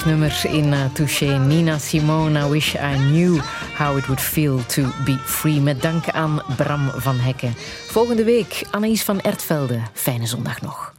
[0.06, 1.38] Nummers nummer in eh, uh, Touché.
[1.38, 3.40] Nina Simone, I Wish I Knew
[3.78, 5.60] How It Would Feel To Be Free.
[5.60, 7.54] Met dank aan Bram van Hekken.
[7.88, 9.80] Volgende week Anaïs van Ertvelde.
[9.94, 10.94] Fijne zondag nog.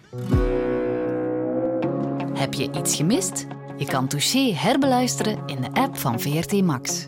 [2.34, 3.46] Heb je iets gemist?
[3.76, 7.06] Je kan Touché herbeluisteren in de app van VRT Max.